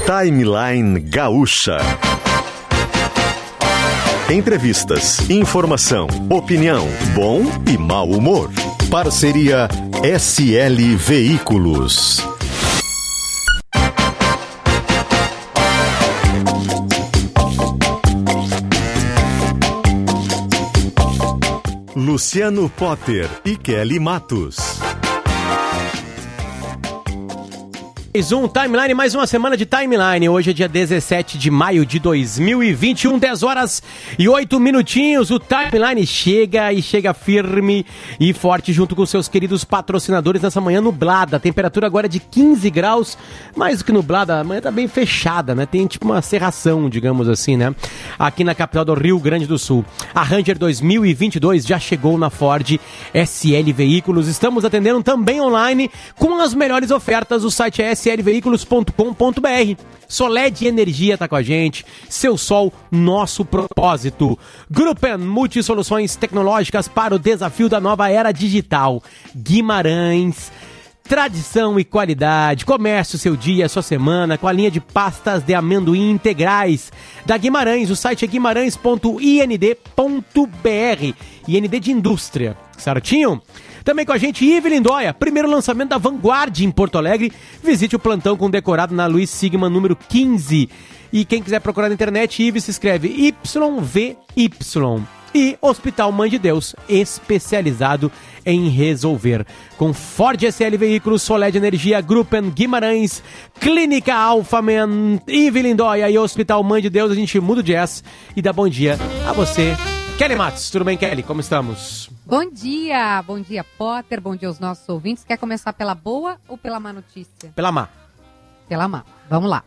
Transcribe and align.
Timeline 0.00 0.98
Gaúcha. 0.98 1.78
Entrevistas, 4.28 5.30
informação, 5.30 6.08
opinião, 6.28 6.88
bom 7.14 7.42
e 7.72 7.78
mau 7.78 8.10
humor. 8.10 8.50
Parceria 8.90 9.68
SL 10.02 10.96
Veículos. 10.96 12.26
Luciano 21.94 22.68
Potter 22.68 23.28
e 23.44 23.56
Kelly 23.56 24.00
Matos. 24.00 24.81
Mais 28.14 28.30
um 28.30 28.46
timeline, 28.46 28.92
mais 28.92 29.14
uma 29.14 29.26
semana 29.26 29.56
de 29.56 29.64
timeline. 29.64 30.28
Hoje 30.28 30.50
é 30.50 30.52
dia 30.52 30.68
17 30.68 31.38
de 31.38 31.50
maio 31.50 31.86
de 31.86 31.98
2021, 31.98 33.18
10 33.18 33.42
horas 33.42 33.82
e 34.18 34.28
8 34.28 34.60
minutinhos. 34.60 35.30
O 35.30 35.38
timeline 35.38 36.06
chega 36.06 36.70
e 36.74 36.82
chega 36.82 37.14
firme 37.14 37.86
e 38.20 38.34
forte 38.34 38.70
junto 38.70 38.94
com 38.94 39.06
seus 39.06 39.28
queridos 39.28 39.64
patrocinadores 39.64 40.42
nessa 40.42 40.60
manhã 40.60 40.82
nublada. 40.82 41.38
A 41.38 41.40
temperatura 41.40 41.86
agora 41.86 42.06
é 42.06 42.08
de 42.10 42.20
15 42.20 42.68
graus, 42.68 43.16
mais 43.56 43.78
do 43.78 43.84
que 43.86 43.92
nublada, 43.92 44.40
a 44.40 44.44
manhã 44.44 44.60
tá 44.60 44.70
bem 44.70 44.86
fechada, 44.86 45.54
né? 45.54 45.64
Tem 45.64 45.86
tipo 45.86 46.04
uma 46.04 46.20
serração, 46.20 46.90
digamos 46.90 47.30
assim, 47.30 47.56
né? 47.56 47.74
Aqui 48.18 48.44
na 48.44 48.54
capital 48.54 48.84
do 48.84 48.92
Rio 48.92 49.18
Grande 49.18 49.46
do 49.46 49.58
Sul. 49.58 49.86
A 50.14 50.22
Ranger 50.22 50.58
2022 50.58 51.64
já 51.64 51.78
chegou 51.78 52.18
na 52.18 52.28
Ford 52.28 52.78
SL 53.14 53.72
Veículos. 53.74 54.28
Estamos 54.28 54.66
atendendo 54.66 55.02
também 55.02 55.40
online 55.40 55.90
com 56.16 56.38
as 56.42 56.52
melhores 56.52 56.90
ofertas. 56.90 57.42
O 57.42 57.50
site 57.50 57.80
é 57.80 58.01
slveículos.com.br. 58.02 59.82
Soled 60.08 60.66
Energia 60.66 61.16
tá 61.16 61.28
com 61.28 61.36
a 61.36 61.42
gente. 61.42 61.86
Seu 62.08 62.36
sol, 62.36 62.72
nosso 62.90 63.44
propósito. 63.44 64.38
Gruppen 64.70 65.16
Multisoluções 65.16 66.16
Tecnológicas 66.16 66.88
para 66.88 67.14
o 67.14 67.18
desafio 67.18 67.68
da 67.68 67.80
nova 67.80 68.10
era 68.10 68.32
digital. 68.32 69.02
Guimarães. 69.34 70.50
Tradição 71.04 71.80
e 71.80 71.84
qualidade. 71.84 72.64
Comece 72.64 73.16
o 73.16 73.18
seu 73.18 73.36
dia, 73.36 73.66
a 73.66 73.68
sua 73.68 73.82
semana 73.82 74.38
com 74.38 74.46
a 74.46 74.52
linha 74.52 74.70
de 74.70 74.80
pastas 74.80 75.42
de 75.42 75.52
amendoim 75.52 76.10
integrais 76.10 76.92
da 77.26 77.36
Guimarães. 77.36 77.90
O 77.90 77.96
site 77.96 78.24
é 78.24 78.28
guimarães.ind.br. 78.28 81.14
IND 81.48 81.80
de 81.80 81.90
indústria, 81.90 82.56
certinho? 82.78 83.42
Também 83.84 84.06
com 84.06 84.12
a 84.12 84.18
gente, 84.18 84.44
Ive 84.44 84.68
Lindóia, 84.68 85.12
primeiro 85.12 85.50
lançamento 85.50 85.90
da 85.90 85.98
Vanguard 85.98 86.58
em 86.60 86.70
Porto 86.70 86.98
Alegre. 86.98 87.32
Visite 87.62 87.96
o 87.96 87.98
plantão 87.98 88.36
com 88.36 88.50
decorado 88.50 88.94
na 88.94 89.06
Luiz 89.06 89.30
Sigma 89.30 89.68
número 89.68 89.96
15. 89.96 90.68
E 91.12 91.24
quem 91.24 91.42
quiser 91.42 91.60
procurar 91.60 91.88
na 91.88 91.94
internet, 91.94 92.42
Ive 92.42 92.60
se 92.60 92.70
escreve 92.70 93.08
YVY. 93.08 95.02
E 95.34 95.56
Hospital 95.62 96.12
Mãe 96.12 96.28
de 96.28 96.38
Deus, 96.38 96.76
especializado 96.88 98.12
em 98.44 98.68
resolver. 98.68 99.46
Com 99.78 99.94
Ford 99.94 100.42
SL 100.42 100.76
Veículos, 100.78 101.22
Soled 101.22 101.56
Energia, 101.56 102.00
Gruppen 102.02 102.50
Guimarães, 102.50 103.22
Clínica 103.58 104.14
Alphaman, 104.14 105.18
Ive 105.26 105.62
Lindóia 105.62 106.10
e 106.10 106.18
Hospital 106.18 106.62
Mãe 106.62 106.82
de 106.82 106.90
Deus, 106.90 107.10
a 107.10 107.14
gente 107.14 107.40
muda 107.40 107.60
o 107.60 107.64
jazz 107.64 108.04
e 108.36 108.42
dá 108.42 108.52
bom 108.52 108.68
dia 108.68 108.98
a 109.26 109.32
você. 109.32 109.74
Kelly 110.22 110.36
Matos, 110.36 110.70
tudo 110.70 110.84
bem, 110.84 110.96
Kelly? 110.96 111.24
Como 111.24 111.40
estamos? 111.40 112.08
Bom 112.24 112.48
dia, 112.48 113.20
bom 113.22 113.40
dia, 113.40 113.64
Potter, 113.64 114.20
bom 114.20 114.36
dia 114.36 114.46
aos 114.46 114.60
nossos 114.60 114.88
ouvintes. 114.88 115.24
Quer 115.24 115.36
começar 115.36 115.72
pela 115.72 115.96
boa 115.96 116.38
ou 116.46 116.56
pela 116.56 116.78
má 116.78 116.92
notícia? 116.92 117.50
Pela 117.56 117.72
má. 117.72 117.88
Pela 118.68 118.86
má, 118.86 119.04
vamos 119.28 119.50
lá. 119.50 119.64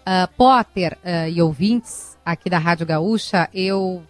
Uh, 0.00 0.30
Potter 0.36 0.98
uh, 1.02 1.30
e 1.30 1.40
ouvintes 1.40 2.18
aqui 2.22 2.50
da 2.50 2.58
Rádio 2.58 2.84
Gaúcha, 2.84 3.48
eu 3.54 4.02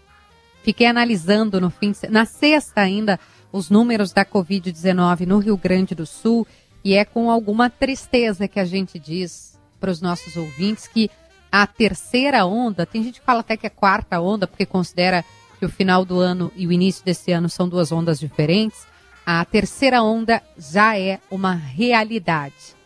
fiquei 0.65 0.89
analisando 0.89 1.61
no 1.61 1.71
fim, 1.71 1.93
de, 1.93 2.09
na 2.09 2.25
sexta 2.25 2.81
ainda, 2.81 3.21
os 3.53 3.71
números 3.71 4.13
da 4.13 4.25
Covid-19 4.25 5.27
no 5.27 5.39
Rio 5.39 5.57
Grande 5.57 5.95
do 5.95 6.07
Sul 6.07 6.45
e 6.83 6.95
é 6.95 7.05
com 7.05 7.31
alguma 7.31 7.71
tristeza 7.71 8.49
que 8.49 8.59
a 8.59 8.65
gente 8.65 8.99
diz 8.99 9.57
para 9.79 9.93
os 9.93 10.01
nossos 10.01 10.37
ouvintes 10.37 10.89
que 10.89 11.09
a 11.53 11.69
terceira 11.69 12.45
onda, 12.45 12.85
tem 12.85 13.05
gente 13.05 13.21
que 13.21 13.25
fala 13.25 13.39
até 13.39 13.57
que 13.57 13.65
é 13.65 13.71
quarta 13.71 14.21
onda, 14.21 14.45
porque 14.45 14.67
considera 14.67 15.25
que 15.65 15.67
o 15.67 15.69
final 15.71 16.05
do 16.05 16.21
ano 16.21 16.53
e 16.55 16.67
o 16.67 16.73
início 16.73 17.03
desse 17.03 17.33
ano 17.33 17.49
são 17.49 17.67
duas 17.67 17.91
ondas 17.91 18.21
diferentes, 18.21 18.87
a 19.25 19.43
terceira 19.47 20.03
onda 20.03 20.43
já 20.59 20.99
é 20.99 21.19
uma 21.31 21.55
realidade. 21.55 22.77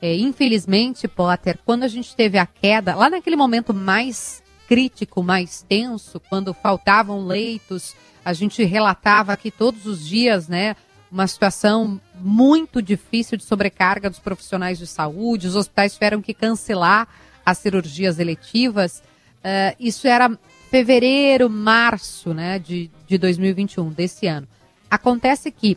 É, 0.00 0.16
infelizmente, 0.16 1.08
Potter, 1.08 1.58
quando 1.64 1.82
a 1.82 1.88
gente 1.88 2.14
teve 2.14 2.38
a 2.38 2.46
queda, 2.46 2.94
lá 2.94 3.10
naquele 3.10 3.34
momento 3.34 3.74
mais 3.74 4.42
crítico, 4.68 5.22
mais 5.24 5.62
tenso, 5.68 6.20
quando 6.20 6.54
faltavam 6.54 7.26
leitos, 7.26 7.96
a 8.24 8.32
gente 8.32 8.62
relatava 8.62 9.32
aqui 9.32 9.50
todos 9.50 9.84
os 9.84 10.06
dias, 10.06 10.46
né, 10.46 10.76
uma 11.10 11.26
situação 11.26 12.00
muito 12.14 12.80
difícil 12.80 13.36
de 13.36 13.42
sobrecarga 13.42 14.08
dos 14.08 14.20
profissionais 14.20 14.78
de 14.78 14.86
saúde, 14.86 15.48
os 15.48 15.56
hospitais 15.56 15.94
tiveram 15.94 16.22
que 16.22 16.32
cancelar 16.32 17.08
as 17.44 17.58
cirurgias 17.58 18.20
eletivas. 18.20 19.02
Uh, 19.42 19.74
isso 19.80 20.06
era 20.06 20.30
fevereiro, 20.70 21.50
março 21.50 22.32
né, 22.32 22.58
de, 22.58 22.90
de 23.06 23.18
2021, 23.18 23.90
desse 23.90 24.26
ano. 24.26 24.46
Acontece 24.88 25.50
que, 25.50 25.76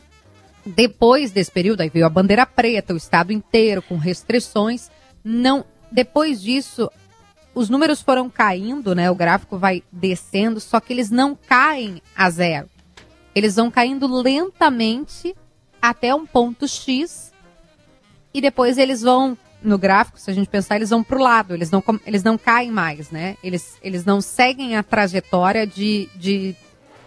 depois 0.65 1.31
desse 1.31 1.51
período, 1.51 1.81
aí 1.81 1.89
veio 1.89 2.05
a 2.05 2.09
bandeira 2.09 2.45
preta, 2.45 2.93
o 2.93 2.97
estado 2.97 3.33
inteiro 3.33 3.81
com 3.81 3.97
restrições. 3.97 4.91
Não, 5.23 5.65
depois 5.91 6.41
disso, 6.41 6.89
os 7.55 7.69
números 7.69 8.01
foram 8.01 8.29
caindo, 8.29 8.93
né? 8.93 9.09
O 9.09 9.15
gráfico 9.15 9.57
vai 9.57 9.83
descendo, 9.91 10.59
só 10.59 10.79
que 10.79 10.93
eles 10.93 11.09
não 11.09 11.35
caem 11.35 12.01
a 12.15 12.29
zero. 12.29 12.69
Eles 13.33 13.55
vão 13.55 13.71
caindo 13.71 14.05
lentamente 14.05 15.35
até 15.81 16.13
um 16.13 16.25
ponto 16.25 16.67
X 16.67 17.33
e 18.31 18.39
depois 18.39 18.77
eles 18.77 19.01
vão 19.01 19.37
no 19.63 19.77
gráfico, 19.77 20.19
se 20.19 20.29
a 20.29 20.33
gente 20.33 20.49
pensar, 20.49 20.75
eles 20.75 20.89
vão 20.89 21.03
para 21.03 21.17
o 21.17 21.21
lado, 21.21 21.53
eles 21.53 21.71
não, 21.71 21.83
eles 22.05 22.23
não 22.23 22.37
caem 22.37 22.71
mais, 22.71 23.09
né? 23.09 23.37
Eles, 23.43 23.77
eles 23.81 24.05
não 24.05 24.21
seguem 24.21 24.75
a 24.75 24.83
trajetória 24.83 25.65
de, 25.65 26.09
de 26.15 26.55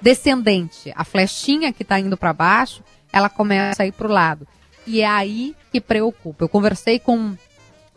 descendente. 0.00 0.92
A 0.96 1.04
flechinha 1.04 1.72
que 1.72 1.82
está 1.82 2.00
indo 2.00 2.16
para 2.16 2.32
baixo, 2.32 2.82
ela 3.12 3.28
começa 3.28 3.82
a 3.82 3.86
ir 3.86 3.92
para 3.92 4.06
o 4.06 4.10
lado. 4.10 4.46
E 4.86 5.00
é 5.00 5.06
aí 5.06 5.54
que 5.70 5.80
preocupa. 5.80 6.44
Eu 6.44 6.48
conversei 6.48 6.98
com 6.98 7.36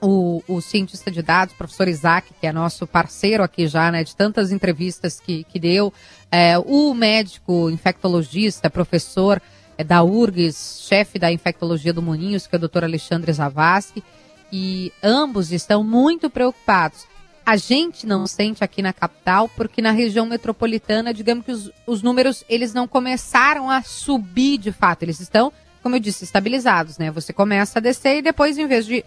o, 0.01 0.41
o, 0.47 0.61
cientista 0.61 1.11
de 1.11 1.21
dados, 1.21 1.53
professor 1.53 1.87
Isaac, 1.87 2.33
que 2.39 2.47
é 2.47 2.51
nosso 2.51 2.87
parceiro 2.87 3.43
aqui 3.43 3.67
já, 3.67 3.91
né, 3.91 4.03
de 4.03 4.15
tantas 4.15 4.51
entrevistas 4.51 5.19
que, 5.19 5.43
que 5.43 5.59
deu, 5.59 5.93
é, 6.31 6.57
o 6.57 6.93
médico 6.93 7.69
infectologista, 7.69 8.69
professor 8.69 9.41
é, 9.77 9.83
da 9.83 10.03
URGS, 10.03 10.83
chefe 10.87 11.19
da 11.19 11.31
infectologia 11.31 11.93
do 11.93 12.01
Moninhos, 12.01 12.47
que 12.47 12.55
é 12.55 12.57
o 12.57 12.59
doutor 12.59 12.83
Alexandre 12.83 13.31
Zavascki, 13.31 14.03
e 14.51 14.91
ambos 15.01 15.51
estão 15.51 15.83
muito 15.83 16.29
preocupados. 16.29 17.07
A 17.45 17.55
gente 17.55 18.05
não 18.05 18.27
sente 18.27 18.63
aqui 18.63 18.81
na 18.81 18.93
capital, 18.93 19.49
porque 19.49 19.81
na 19.81 19.91
região 19.91 20.25
metropolitana, 20.25 21.13
digamos 21.13 21.45
que 21.45 21.51
os, 21.51 21.71
os 21.87 22.03
números 22.03 22.43
eles 22.47 22.73
não 22.73 22.87
começaram 22.87 23.69
a 23.69 23.81
subir 23.81 24.57
de 24.57 24.71
fato, 24.71 25.03
eles 25.03 25.19
estão, 25.19 25.51
como 25.81 25.95
eu 25.95 25.99
disse, 25.99 26.23
estabilizados, 26.23 26.97
né? 26.97 27.09
Você 27.09 27.33
começa 27.33 27.79
a 27.79 27.81
descer 27.81 28.17
e 28.17 28.21
depois, 28.21 28.57
em 28.57 28.67
vez 28.67 28.85
de 28.85 29.03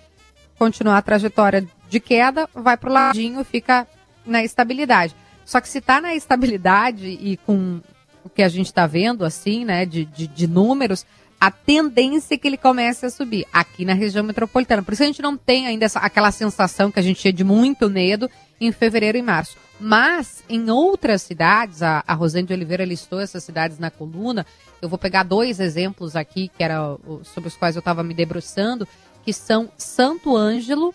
continuar 0.58 0.98
a 0.98 1.02
trajetória 1.02 1.66
de 1.88 2.00
queda, 2.00 2.48
vai 2.54 2.76
para 2.76 2.90
o 2.90 2.92
ladinho, 2.92 3.44
fica 3.44 3.86
na 4.26 4.42
estabilidade. 4.42 5.14
Só 5.44 5.60
que 5.60 5.68
se 5.68 5.78
está 5.78 6.00
na 6.00 6.14
estabilidade 6.14 7.06
e 7.06 7.36
com 7.36 7.80
o 8.24 8.28
que 8.28 8.42
a 8.42 8.48
gente 8.48 8.66
está 8.66 8.86
vendo, 8.86 9.24
assim, 9.24 9.64
né, 9.64 9.84
de, 9.84 10.04
de, 10.04 10.26
de 10.26 10.46
números, 10.46 11.04
a 11.42 11.50
tendência 11.50 12.36
é 12.36 12.38
que 12.38 12.46
ele 12.46 12.56
comece 12.56 13.04
a 13.04 13.10
subir 13.10 13.44
aqui 13.52 13.84
na 13.84 13.94
região 13.94 14.22
metropolitana. 14.22 14.80
Por 14.80 14.94
isso 14.94 15.02
a 15.02 15.06
gente 15.06 15.20
não 15.20 15.36
tem 15.36 15.66
ainda 15.66 15.84
essa, 15.84 15.98
aquela 15.98 16.30
sensação 16.30 16.88
que 16.88 17.00
a 17.00 17.02
gente 17.02 17.20
tinha 17.20 17.32
de 17.32 17.42
muito 17.42 17.90
medo 17.90 18.30
em 18.60 18.70
fevereiro 18.70 19.18
e 19.18 19.22
março. 19.22 19.56
Mas 19.80 20.44
em 20.48 20.70
outras 20.70 21.20
cidades, 21.22 21.82
a, 21.82 22.04
a 22.06 22.14
Rosane 22.14 22.46
de 22.46 22.52
Oliveira 22.52 22.84
listou 22.84 23.18
essas 23.20 23.42
cidades 23.42 23.80
na 23.80 23.90
coluna. 23.90 24.46
Eu 24.80 24.88
vou 24.88 24.96
pegar 24.96 25.24
dois 25.24 25.58
exemplos 25.58 26.14
aqui, 26.14 26.46
que 26.46 26.62
era 26.62 26.96
sobre 27.24 27.48
os 27.48 27.56
quais 27.56 27.74
eu 27.74 27.80
estava 27.80 28.04
me 28.04 28.14
debruçando, 28.14 28.86
que 29.24 29.32
são 29.32 29.68
Santo 29.76 30.36
Ângelo 30.36 30.94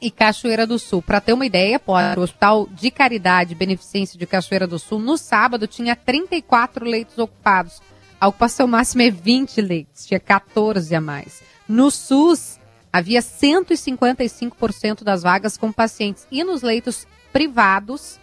e 0.00 0.10
Cachoeira 0.10 0.66
do 0.66 0.78
Sul. 0.78 1.02
Para 1.02 1.20
ter 1.20 1.34
uma 1.34 1.44
ideia, 1.44 1.78
o 2.16 2.20
Hospital 2.22 2.66
de 2.72 2.90
Caridade 2.90 3.52
e 3.52 3.54
Beneficência 3.54 4.18
de 4.18 4.24
Cachoeira 4.24 4.66
do 4.66 4.78
Sul, 4.78 5.00
no 5.00 5.18
sábado, 5.18 5.66
tinha 5.66 5.94
34 5.94 6.82
leitos 6.82 7.18
ocupados 7.18 7.82
a 8.20 8.28
ocupação 8.28 8.66
máxima 8.66 9.04
é 9.04 9.10
20 9.10 9.60
leitos, 9.60 10.06
tinha 10.06 10.20
14 10.20 10.94
a 10.94 11.00
mais. 11.00 11.42
No 11.68 11.90
SUS, 11.90 12.58
havia 12.92 13.20
155% 13.20 15.04
das 15.04 15.22
vagas 15.22 15.56
com 15.56 15.70
pacientes. 15.70 16.26
E 16.30 16.42
nos 16.42 16.62
leitos 16.62 17.06
privados, 17.32 18.18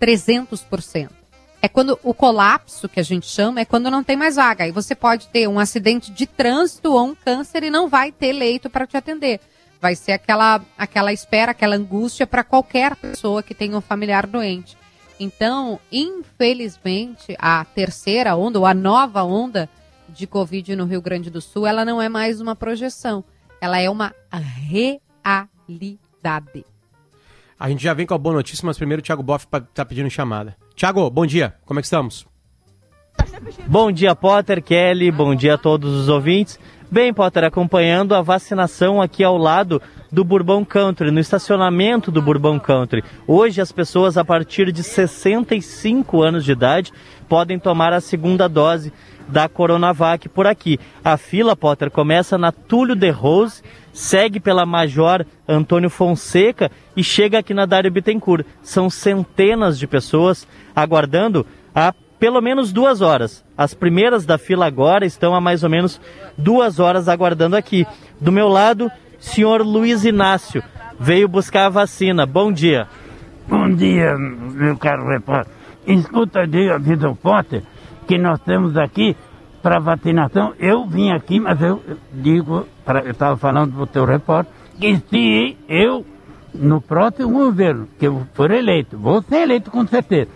300%. 0.00 1.10
É 1.62 1.68
quando 1.68 1.98
o 2.02 2.14
colapso, 2.14 2.88
que 2.88 3.00
a 3.00 3.02
gente 3.02 3.26
chama, 3.26 3.60
é 3.60 3.64
quando 3.64 3.90
não 3.90 4.02
tem 4.02 4.16
mais 4.16 4.36
vaga. 4.36 4.64
Aí 4.64 4.72
você 4.72 4.94
pode 4.94 5.28
ter 5.28 5.46
um 5.46 5.58
acidente 5.58 6.10
de 6.10 6.26
trânsito 6.26 6.92
ou 6.92 7.06
um 7.06 7.14
câncer 7.14 7.62
e 7.62 7.70
não 7.70 7.88
vai 7.88 8.10
ter 8.10 8.32
leito 8.32 8.70
para 8.70 8.86
te 8.86 8.96
atender. 8.96 9.40
Vai 9.80 9.94
ser 9.94 10.12
aquela, 10.12 10.60
aquela 10.76 11.12
espera, 11.12 11.52
aquela 11.52 11.76
angústia 11.76 12.26
para 12.26 12.44
qualquer 12.44 12.96
pessoa 12.96 13.42
que 13.42 13.54
tenha 13.54 13.76
um 13.76 13.80
familiar 13.80 14.26
doente. 14.26 14.76
Então, 15.22 15.78
infelizmente, 15.92 17.36
a 17.38 17.62
terceira 17.62 18.34
onda, 18.34 18.58
ou 18.58 18.64
a 18.64 18.72
nova 18.72 19.22
onda 19.22 19.68
de 20.08 20.26
Covid 20.26 20.74
no 20.74 20.86
Rio 20.86 21.02
Grande 21.02 21.28
do 21.28 21.42
Sul, 21.42 21.66
ela 21.66 21.84
não 21.84 22.00
é 22.00 22.08
mais 22.08 22.40
uma 22.40 22.56
projeção. 22.56 23.22
Ela 23.60 23.78
é 23.78 23.90
uma 23.90 24.14
realidade. 24.32 25.04
A 27.58 27.68
gente 27.68 27.82
já 27.82 27.92
vem 27.92 28.06
com 28.06 28.14
a 28.14 28.18
boa 28.18 28.36
notícia, 28.36 28.64
mas 28.64 28.78
primeiro 28.78 29.02
o 29.02 29.04
Thiago 29.04 29.22
Boff 29.22 29.46
está 29.46 29.84
pedindo 29.84 30.08
chamada. 30.08 30.56
Thiago, 30.74 31.10
bom 31.10 31.26
dia. 31.26 31.54
Como 31.66 31.78
é 31.78 31.82
que 31.82 31.86
estamos? 31.86 32.26
Bom 33.66 33.92
dia, 33.92 34.16
Potter, 34.16 34.62
Kelly, 34.62 35.10
bom 35.10 35.34
dia 35.34 35.56
a 35.56 35.58
todos 35.58 35.92
os 35.92 36.08
ouvintes. 36.08 36.58
Bem, 36.92 37.14
Potter, 37.14 37.44
acompanhando 37.44 38.16
a 38.16 38.20
vacinação 38.20 39.00
aqui 39.00 39.22
ao 39.22 39.38
lado 39.38 39.80
do 40.10 40.24
Bourbon 40.24 40.64
Country, 40.64 41.12
no 41.12 41.20
estacionamento 41.20 42.10
do 42.10 42.20
Bourbon 42.20 42.58
Country. 42.58 43.04
Hoje, 43.28 43.60
as 43.60 43.70
pessoas 43.70 44.18
a 44.18 44.24
partir 44.24 44.72
de 44.72 44.82
65 44.82 46.20
anos 46.20 46.44
de 46.44 46.50
idade 46.50 46.92
podem 47.28 47.60
tomar 47.60 47.92
a 47.92 48.00
segunda 48.00 48.48
dose 48.48 48.92
da 49.28 49.48
Coronavac 49.48 50.28
por 50.30 50.48
aqui. 50.48 50.80
A 51.04 51.16
fila, 51.16 51.54
Potter, 51.54 51.92
começa 51.92 52.36
na 52.36 52.50
Túlio 52.50 52.96
de 52.96 53.10
Rose, 53.10 53.62
segue 53.92 54.40
pela 54.40 54.66
Major 54.66 55.24
Antônio 55.46 55.90
Fonseca 55.90 56.72
e 56.96 57.04
chega 57.04 57.38
aqui 57.38 57.54
na 57.54 57.66
Dário 57.66 57.92
Bittencourt. 57.92 58.44
São 58.62 58.90
centenas 58.90 59.78
de 59.78 59.86
pessoas 59.86 60.44
aguardando 60.74 61.46
a 61.72 61.94
pelo 62.20 62.40
menos 62.42 62.72
duas 62.72 63.00
horas. 63.00 63.42
As 63.56 63.72
primeiras 63.72 64.26
da 64.26 64.36
fila 64.36 64.66
agora 64.66 65.06
estão 65.06 65.34
há 65.34 65.40
mais 65.40 65.64
ou 65.64 65.70
menos 65.70 66.00
duas 66.36 66.78
horas 66.78 67.08
aguardando 67.08 67.56
aqui. 67.56 67.86
Do 68.20 68.30
meu 68.30 68.46
lado, 68.46 68.90
senhor 69.18 69.62
Luiz 69.62 70.04
Inácio 70.04 70.62
veio 70.98 71.26
buscar 71.26 71.66
a 71.66 71.70
vacina. 71.70 72.26
Bom 72.26 72.52
dia. 72.52 72.86
Bom 73.48 73.70
dia, 73.70 74.16
meu 74.16 74.76
caro 74.76 75.08
repórter. 75.08 75.52
Escuta 75.86 76.46
do 76.46 77.16
Potter 77.16 77.62
que 78.06 78.18
nós 78.18 78.38
temos 78.40 78.76
aqui 78.76 79.16
para 79.62 79.78
vacinação. 79.78 80.52
Eu 80.58 80.86
vim 80.86 81.10
aqui, 81.10 81.40
mas 81.40 81.60
eu 81.60 81.82
digo, 82.12 82.66
pra, 82.84 83.00
eu 83.00 83.12
estava 83.12 83.36
falando 83.36 83.72
para 83.72 83.82
o 83.82 83.86
teu 83.86 84.04
repórter, 84.04 84.52
que 84.78 84.96
se 84.96 85.56
eu, 85.68 86.04
no 86.54 86.80
próximo 86.80 87.30
governo, 87.30 87.88
que 87.98 88.06
eu 88.06 88.26
for 88.34 88.50
eleito, 88.50 88.98
vou 88.98 89.22
ser 89.22 89.42
eleito 89.42 89.70
com 89.70 89.86
certeza, 89.86 90.30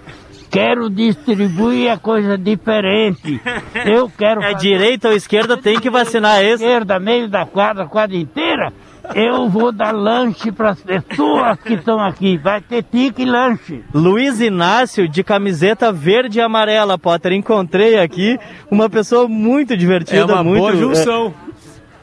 quero 0.50 0.88
distribuir 0.90 1.90
a 1.90 1.98
coisa 1.98 2.36
diferente. 2.38 3.40
Eu 3.84 4.10
quero. 4.10 4.42
É 4.42 4.54
direita 4.54 5.08
ou 5.08 5.14
esquerda, 5.14 5.56
tem 5.56 5.78
que 5.80 5.90
vacinar 5.90 6.42
esse. 6.42 6.64
Esquerda, 6.64 6.98
meio 6.98 7.28
da 7.28 7.44
quadra, 7.44 7.86
quadra 7.86 8.16
inteira. 8.16 8.72
Eu 9.14 9.48
vou 9.50 9.70
dar 9.70 9.92
lanche 9.92 10.50
para 10.50 10.70
as 10.70 10.80
pessoas 10.80 11.58
que 11.60 11.74
estão 11.74 12.00
aqui. 12.00 12.38
Vai 12.38 12.62
ter 12.62 12.82
tique 12.82 13.22
e 13.22 13.26
lanche. 13.26 13.84
Luiz 13.92 14.40
Inácio, 14.40 15.06
de 15.06 15.22
camiseta 15.22 15.92
verde 15.92 16.38
e 16.38 16.42
amarela, 16.42 16.96
Potter. 16.96 17.32
Encontrei 17.32 17.98
aqui 17.98 18.38
uma 18.70 18.88
pessoa 18.88 19.28
muito 19.28 19.76
divertida. 19.76 20.20
É 20.20 20.24
uma 20.24 20.42
muito, 20.42 20.58
boa 20.60 20.76
junção. 20.76 21.34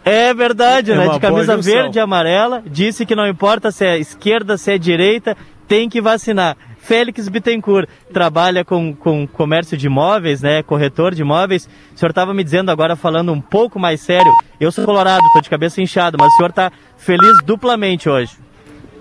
É, 0.06 0.30
é 0.30 0.34
verdade, 0.34 0.92
É 0.92 0.96
né? 0.96 1.06
uma 1.06 1.14
De 1.14 1.20
camisa 1.20 1.58
verde 1.58 1.98
e 1.98 2.02
amarela. 2.02 2.62
Disse 2.68 3.06
que 3.06 3.16
não 3.16 3.28
importa 3.28 3.72
se 3.72 3.84
é 3.86 3.98
esquerda, 3.98 4.56
se 4.58 4.72
é 4.72 4.78
direita, 4.78 5.36
tem 5.68 5.90
que 5.90 6.02
vacinar. 6.02 6.56
Félix 6.82 7.30
Bittencourt 7.30 7.88
trabalha 8.12 8.66
com, 8.66 8.94
com 8.94 9.28
comércio 9.28 9.78
de 9.78 9.86
imóveis, 9.88 10.42
né? 10.42 10.64
Corretor 10.64 11.14
de 11.14 11.22
imóveis. 11.22 11.70
O 11.96 11.98
senhor 11.98 12.10
estava 12.10 12.34
me 12.34 12.44
dizendo 12.44 12.72
agora, 12.72 12.96
falando 12.96 13.32
um 13.32 13.40
pouco 13.40 13.80
mais 13.80 14.02
sério. 14.02 14.32
Eu 14.60 14.72
sou 14.72 14.84
colorado, 14.84 15.22
tô 15.34 15.42
de 15.42 15.50
cabeça 15.50 15.80
inchada, 15.82 16.18
mas 16.20 16.34
o 16.34 16.38
senhor 16.38 16.50
está 16.50 16.72
feliz 16.98 17.38
duplamente 17.46 18.10
hoje. 18.10 18.36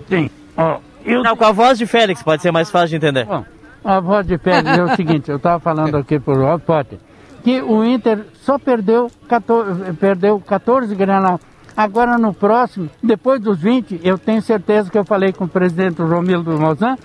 Sim. 0.07 0.29
Ó, 0.55 0.79
eu 1.03 1.23
Não, 1.23 1.35
com 1.35 1.43
a 1.43 1.51
voz 1.51 1.77
de 1.77 1.87
Félix 1.87 2.21
pode 2.21 2.41
ser 2.41 2.51
mais 2.51 2.69
fácil 2.69 2.89
de 2.89 2.95
entender. 2.97 3.25
Bom, 3.25 3.43
a 3.83 3.99
voz 3.99 4.27
de 4.27 4.37
Pérez 4.37 4.77
é 4.77 4.83
o 4.83 4.95
seguinte, 4.95 5.31
eu 5.31 5.37
estava 5.37 5.59
falando 5.59 5.97
aqui 5.97 6.19
para 6.19 6.33
o 6.33 6.41
Rob 6.41 6.61
Potter, 6.61 6.99
que 7.43 7.61
o 7.61 7.83
Inter 7.83 8.25
só 8.35 8.59
perdeu 8.59 9.09
14, 9.27 9.93
perdeu 9.93 10.39
14 10.39 10.93
granal. 10.93 11.39
Agora 11.75 12.17
no 12.17 12.33
próximo, 12.33 12.89
depois 13.01 13.41
dos 13.41 13.59
20, 13.59 14.01
eu 14.03 14.17
tenho 14.19 14.41
certeza 14.41 14.91
que 14.91 14.97
eu 14.97 15.05
falei 15.05 15.33
com 15.33 15.45
o 15.45 15.47
presidente 15.47 16.01
Romildo 16.01 16.51
Mozan, 16.59 16.95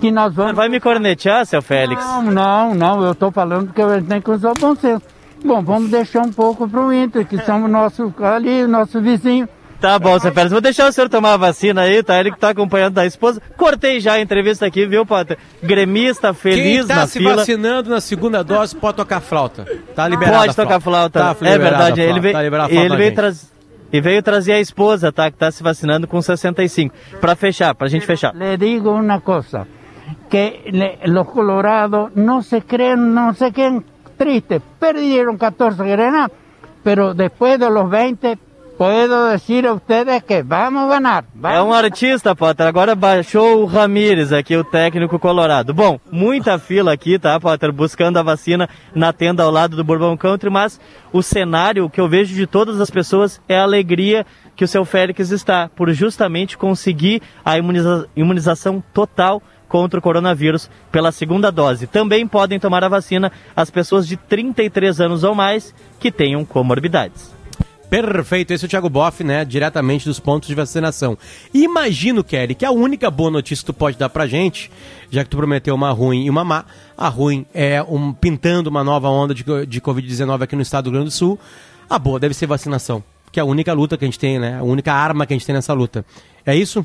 que 0.00 0.10
nós 0.10 0.34
vamos... 0.34 0.54
Vai 0.54 0.68
me 0.68 0.80
cornetear, 0.80 1.44
seu 1.46 1.60
Félix? 1.62 2.02
Não, 2.04 2.22
não, 2.22 2.74
não, 2.74 3.02
eu 3.04 3.12
estou 3.12 3.30
falando 3.30 3.72
que 3.72 3.82
a 3.82 3.98
gente 3.98 4.08
tem 4.08 4.20
que 4.20 4.30
usar 4.30 4.50
o 4.50 4.54
bom 4.54 4.74
senso. 4.74 5.02
Bom, 5.44 5.62
vamos 5.62 5.90
deixar 5.90 6.22
um 6.22 6.32
pouco 6.32 6.68
para 6.68 6.80
o 6.80 6.92
Inter, 6.92 7.26
que 7.26 7.38
são 7.38 7.64
o 7.64 7.68
nosso, 7.68 8.12
ali, 8.22 8.64
o 8.64 8.68
nosso 8.68 9.00
vizinho. 9.00 9.48
Tá 9.80 9.96
bom, 9.96 10.18
seu 10.18 10.32
Félix. 10.32 10.50
Vou 10.50 10.60
deixar 10.60 10.88
o 10.88 10.92
senhor 10.92 11.08
tomar 11.08 11.34
a 11.34 11.36
vacina 11.36 11.82
aí, 11.82 12.02
tá? 12.02 12.18
Ele 12.18 12.32
que 12.32 12.38
tá 12.38 12.48
acompanhando 12.48 12.94
da 12.94 13.06
esposa. 13.06 13.40
Cortei 13.56 14.00
já 14.00 14.14
a 14.14 14.20
entrevista 14.20 14.66
aqui, 14.66 14.84
viu, 14.86 15.06
Potter? 15.06 15.38
Gremista, 15.62 16.34
Quem 16.34 16.52
feliz 16.54 16.80
está 16.80 16.96
na 16.96 17.06
se 17.06 17.18
fila. 17.20 17.36
vacinando 17.36 17.88
na 17.88 18.00
segunda 18.00 18.42
dose 18.42 18.74
pode 18.74 18.96
tocar 18.96 19.20
flauta. 19.20 19.64
Tá 19.94 20.08
liberado. 20.08 20.38
Pode 20.38 20.56
tocar 20.56 20.80
flauta. 20.80 21.20
Tá 21.20 21.36
é 21.46 21.52
liberada 21.52 21.84
verdade. 21.84 22.00
Ele 22.00 22.18
veio, 22.20 22.34
tá 22.34 22.42
liberada 22.42 22.66
a 22.66 22.70
flauta 22.70 22.86
ele 22.86 22.96
veio 22.96 23.08
gente. 23.10 23.16
traz- 23.16 23.52
e 23.92 24.00
veio 24.00 24.20
trazer 24.22 24.52
a 24.54 24.60
esposa, 24.60 25.12
tá? 25.12 25.30
Que 25.30 25.36
tá 25.38 25.50
se 25.52 25.62
vacinando 25.62 26.08
com 26.08 26.20
65. 26.20 26.92
Pra 27.20 27.36
fechar, 27.36 27.72
pra 27.74 27.86
gente 27.86 28.04
fechar. 28.04 28.34
Le 28.34 28.56
digo 28.56 28.90
una 28.90 29.20
cosa, 29.20 29.64
que 30.30 30.98
los 31.06 31.28
colorados 31.28 32.10
no 32.14 32.42
se 32.42 32.62
creen, 32.62 33.14
no 33.14 33.34
se 33.34 33.52
queden 33.52 33.84
tristes. 34.16 34.60
Perdieron 34.78 35.36
14 35.38 35.82
grenas, 35.84 36.30
pero 36.82 37.14
después 37.14 37.58
de 37.58 37.70
los 37.70 37.88
20 37.90 38.38
puedo 38.76 39.26
decir 39.26 39.66
a 39.66 39.72
ustedes 39.72 40.22
que 40.22 40.44
vamos 40.44 40.84
a 40.84 40.88
ganar. 40.88 41.24
É 41.24 41.26
Vamos 41.34 41.70
um 41.70 41.72
artista, 41.76 42.36
Potter. 42.36 42.64
Agora 42.66 42.94
baixou 42.94 43.62
o 43.62 43.66
Ramires 43.66 44.32
aqui, 44.32 44.56
o 44.56 44.62
técnico 44.62 45.18
colorado. 45.18 45.74
Bom, 45.74 45.98
muita 46.12 46.60
fila 46.60 46.92
aqui, 46.92 47.18
tá, 47.18 47.40
Potter? 47.40 47.72
Buscando 47.72 48.18
a 48.18 48.22
vacina 48.22 48.68
na 48.94 49.12
tenda 49.12 49.42
ao 49.42 49.50
lado 49.50 49.74
do 49.76 49.82
Bourbon 49.82 50.16
Country, 50.16 50.48
mas 50.48 50.80
o 51.12 51.22
cenário 51.24 51.90
que 51.90 52.00
eu 52.00 52.08
vejo 52.08 52.34
de 52.36 52.46
todas 52.46 52.80
as 52.80 52.88
pessoas 52.88 53.40
é 53.48 53.58
a 53.58 53.64
alegria 53.64 54.24
que 54.54 54.64
o 54.64 54.68
seu 54.68 54.84
Félix 54.84 55.30
está 55.32 55.68
por 55.74 55.90
justamente 55.92 56.56
conseguir 56.56 57.20
a 57.44 57.58
imuniza- 57.58 58.06
imunização 58.14 58.80
total 58.94 59.42
contra 59.68 59.98
o 59.98 60.02
coronavírus 60.02 60.70
pela 60.90 61.12
segunda 61.12 61.52
dose. 61.52 61.86
Também 61.86 62.26
podem 62.26 62.58
tomar 62.58 62.82
a 62.82 62.88
vacina 62.88 63.30
as 63.54 63.70
pessoas 63.70 64.06
de 64.06 64.16
33 64.16 65.00
anos 65.00 65.24
ou 65.24 65.34
mais 65.34 65.74
que 66.00 66.10
tenham 66.10 66.44
comorbidades. 66.44 67.38
Perfeito, 67.90 68.52
esse 68.52 68.64
é 68.64 68.66
o 68.66 68.68
Thiago 68.68 68.90
Boff, 68.90 69.24
né? 69.24 69.46
Diretamente 69.46 70.04
dos 70.04 70.20
pontos 70.20 70.46
de 70.46 70.54
vacinação. 70.54 71.16
Imagino, 71.54 72.22
Kelly, 72.22 72.54
que 72.54 72.66
a 72.66 72.70
única 72.70 73.10
boa 73.10 73.30
notícia 73.30 73.62
que 73.62 73.72
tu 73.72 73.74
pode 73.74 73.96
dar 73.96 74.10
pra 74.10 74.26
gente, 74.26 74.70
já 75.10 75.24
que 75.24 75.30
tu 75.30 75.38
prometeu 75.38 75.74
uma 75.74 75.90
ruim 75.90 76.26
e 76.26 76.30
uma 76.30 76.44
má, 76.44 76.66
a 76.96 77.08
ruim 77.08 77.46
é 77.54 77.82
um, 77.82 78.12
pintando 78.12 78.68
uma 78.68 78.84
nova 78.84 79.08
onda 79.08 79.34
de, 79.34 79.42
de 79.66 79.80
Covid-19 79.80 80.42
aqui 80.42 80.54
no 80.54 80.60
estado 80.60 80.84
do 80.84 80.90
Rio 80.90 80.98
Grande 80.98 81.08
do 81.08 81.16
Sul. 81.16 81.38
A 81.88 81.98
boa 81.98 82.20
deve 82.20 82.34
ser 82.34 82.46
vacinação, 82.46 83.02
que 83.32 83.40
é 83.40 83.42
a 83.42 83.46
única 83.46 83.72
luta 83.72 83.96
que 83.96 84.04
a 84.04 84.08
gente 84.08 84.18
tem, 84.18 84.38
né? 84.38 84.58
A 84.58 84.62
única 84.62 84.92
arma 84.92 85.24
que 85.24 85.32
a 85.32 85.36
gente 85.36 85.46
tem 85.46 85.54
nessa 85.54 85.72
luta. 85.72 86.04
É 86.44 86.54
isso? 86.54 86.84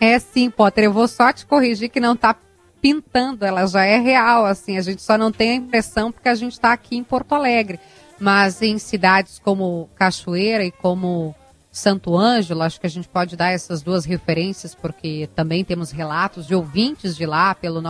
É 0.00 0.18
sim, 0.18 0.50
Potter. 0.50 0.84
Eu 0.84 0.92
vou 0.92 1.08
só 1.08 1.32
te 1.32 1.44
corrigir 1.44 1.88
que 1.88 2.00
não 2.00 2.16
tá 2.16 2.36
pintando, 2.80 3.44
ela 3.44 3.66
já 3.66 3.84
é 3.84 3.98
real, 3.98 4.46
assim. 4.46 4.78
A 4.78 4.82
gente 4.82 5.02
só 5.02 5.18
não 5.18 5.32
tem 5.32 5.50
a 5.50 5.54
impressão 5.54 6.12
porque 6.12 6.28
a 6.28 6.34
gente 6.34 6.52
está 6.52 6.72
aqui 6.72 6.96
em 6.96 7.02
Porto 7.02 7.34
Alegre. 7.34 7.80
Mas 8.20 8.62
em 8.62 8.78
cidades 8.78 9.38
como 9.38 9.88
Cachoeira 9.94 10.64
e 10.64 10.72
como 10.72 11.34
Santo 11.70 12.16
Ângelo, 12.16 12.62
acho 12.62 12.80
que 12.80 12.86
a 12.86 12.90
gente 12.90 13.08
pode 13.08 13.36
dar 13.36 13.50
essas 13.50 13.82
duas 13.82 14.04
referências, 14.04 14.74
porque 14.74 15.28
também 15.34 15.64
temos 15.64 15.92
relatos 15.92 16.46
de 16.46 16.54
ouvintes 16.54 17.16
de 17.16 17.24
lá 17.26 17.54
pelo 17.54 17.80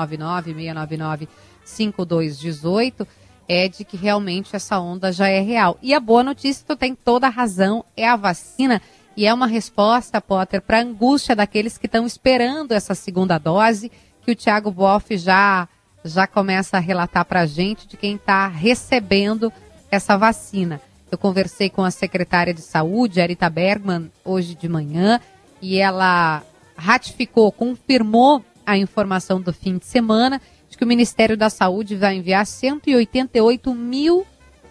996995218, 1.65 3.07
é 3.49 3.69
de 3.69 3.85
que 3.85 3.97
realmente 3.97 4.55
essa 4.55 4.79
onda 4.79 5.11
já 5.11 5.29
é 5.29 5.41
real. 5.41 5.79
E 5.81 5.95
a 5.95 6.00
boa 6.00 6.23
notícia, 6.23 6.65
tu 6.67 6.77
tem 6.77 6.95
toda 6.95 7.27
a 7.29 7.31
razão, 7.31 7.83
é 7.97 8.07
a 8.07 8.17
vacina 8.17 8.83
e 9.19 9.27
é 9.27 9.35
uma 9.35 9.49
resposta, 9.49 10.21
Potter, 10.21 10.63
para 10.63 10.79
a 10.79 10.83
angústia 10.83 11.35
daqueles 11.35 11.77
que 11.77 11.87
estão 11.87 12.07
esperando 12.07 12.71
essa 12.71 12.95
segunda 12.95 13.37
dose, 13.37 13.91
que 14.23 14.31
o 14.31 14.37
Thiago 14.37 14.71
Boff 14.71 15.19
já, 15.19 15.69
já 16.05 16.25
começa 16.25 16.77
a 16.77 16.81
relatar 16.81 17.25
para 17.25 17.41
a 17.41 17.47
gente 17.47 17.89
de 17.89 17.97
quem 17.97 18.15
está 18.15 18.47
recebendo 18.47 19.53
essa 19.91 20.17
vacina. 20.17 20.81
Eu 21.11 21.19
conversei 21.19 21.69
com 21.69 21.83
a 21.83 21.91
secretária 21.91 22.55
de 22.55 22.61
saúde, 22.61 23.21
Arita 23.21 23.51
Bergman, 23.51 24.09
hoje 24.25 24.55
de 24.55 24.69
manhã, 24.69 25.21
e 25.61 25.79
ela 25.79 26.45
ratificou, 26.77 27.51
confirmou 27.51 28.45
a 28.65 28.79
informação 28.79 29.41
do 29.41 29.53
fim 29.53 29.79
de 29.79 29.87
semana 29.87 30.41
de 30.71 30.79
que 30.79 30.85
o 30.85 30.87
Ministério 30.87 31.37
da 31.37 31.51
Saúde 31.51 31.97
vai 31.97 32.15
enviar 32.15 32.47
188 32.47 33.75
mil 33.75 34.25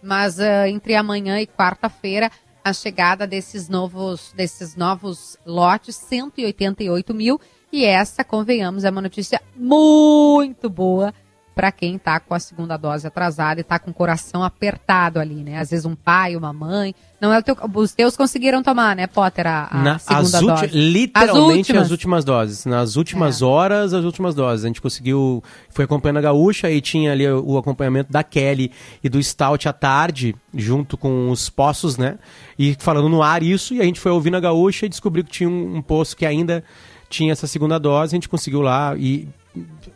mas 0.02 0.38
uh, 0.38 0.66
entre 0.68 0.94
amanhã 0.94 1.40
e 1.40 1.46
quarta-feira, 1.46 2.30
a 2.64 2.72
chegada 2.72 3.26
desses 3.26 3.68
novos, 3.68 4.32
desses 4.36 4.76
novos 4.76 5.36
lotes, 5.44 5.96
188 5.96 7.14
mil, 7.14 7.40
e 7.72 7.84
essa, 7.84 8.22
convenhamos, 8.22 8.84
é 8.84 8.90
uma 8.90 9.02
notícia 9.02 9.40
muito 9.56 10.70
boa 10.70 11.12
para 11.58 11.72
quem 11.72 11.96
está 11.96 12.20
com 12.20 12.34
a 12.34 12.38
segunda 12.38 12.76
dose 12.76 13.04
atrasada 13.04 13.58
e 13.58 13.62
está 13.62 13.80
com 13.80 13.90
o 13.90 13.94
coração 13.94 14.44
apertado 14.44 15.18
ali, 15.18 15.42
né? 15.42 15.58
Às 15.58 15.70
vezes 15.70 15.84
um 15.84 15.96
pai, 15.96 16.36
uma 16.36 16.52
mãe. 16.52 16.94
Não 17.20 17.32
é 17.32 17.38
o 17.40 17.42
teu, 17.42 17.56
os 17.74 17.92
teus 17.92 18.16
conseguiram 18.16 18.62
tomar, 18.62 18.94
né, 18.94 19.08
Potter, 19.08 19.44
a, 19.44 19.66
a 19.68 19.82
Na, 19.82 19.98
segunda 19.98 20.40
dose? 20.40 20.66
Literalmente 20.68 21.72
as 21.72 21.78
últimas. 21.80 21.82
as 21.82 21.90
últimas 21.90 22.24
doses. 22.24 22.64
Nas 22.64 22.94
últimas 22.94 23.42
é. 23.42 23.44
horas, 23.44 23.92
as 23.92 24.04
últimas 24.04 24.36
doses. 24.36 24.64
A 24.64 24.68
gente 24.68 24.80
conseguiu, 24.80 25.42
foi 25.68 25.84
acompanhando 25.84 26.18
a 26.18 26.20
Gaúcha 26.20 26.70
e 26.70 26.80
tinha 26.80 27.10
ali 27.10 27.26
o, 27.26 27.44
o 27.44 27.58
acompanhamento 27.58 28.12
da 28.12 28.22
Kelly 28.22 28.70
e 29.02 29.08
do 29.08 29.20
Stout 29.20 29.68
à 29.68 29.72
tarde, 29.72 30.36
junto 30.54 30.96
com 30.96 31.28
os 31.28 31.50
poços, 31.50 31.98
né? 31.98 32.20
E 32.56 32.76
falando 32.78 33.08
no 33.08 33.20
ar 33.20 33.42
isso, 33.42 33.74
e 33.74 33.80
a 33.80 33.84
gente 33.84 33.98
foi 33.98 34.12
ouvindo 34.12 34.36
a 34.36 34.40
Gaúcha 34.40 34.86
e 34.86 34.88
descobriu 34.88 35.24
que 35.24 35.32
tinha 35.32 35.48
um, 35.48 35.78
um 35.78 35.82
poço 35.82 36.16
que 36.16 36.24
ainda 36.24 36.62
tinha 37.08 37.32
essa 37.32 37.48
segunda 37.48 37.78
dose, 37.78 38.14
a 38.14 38.16
gente 38.16 38.28
conseguiu 38.28 38.60
lá 38.60 38.94
e 38.96 39.26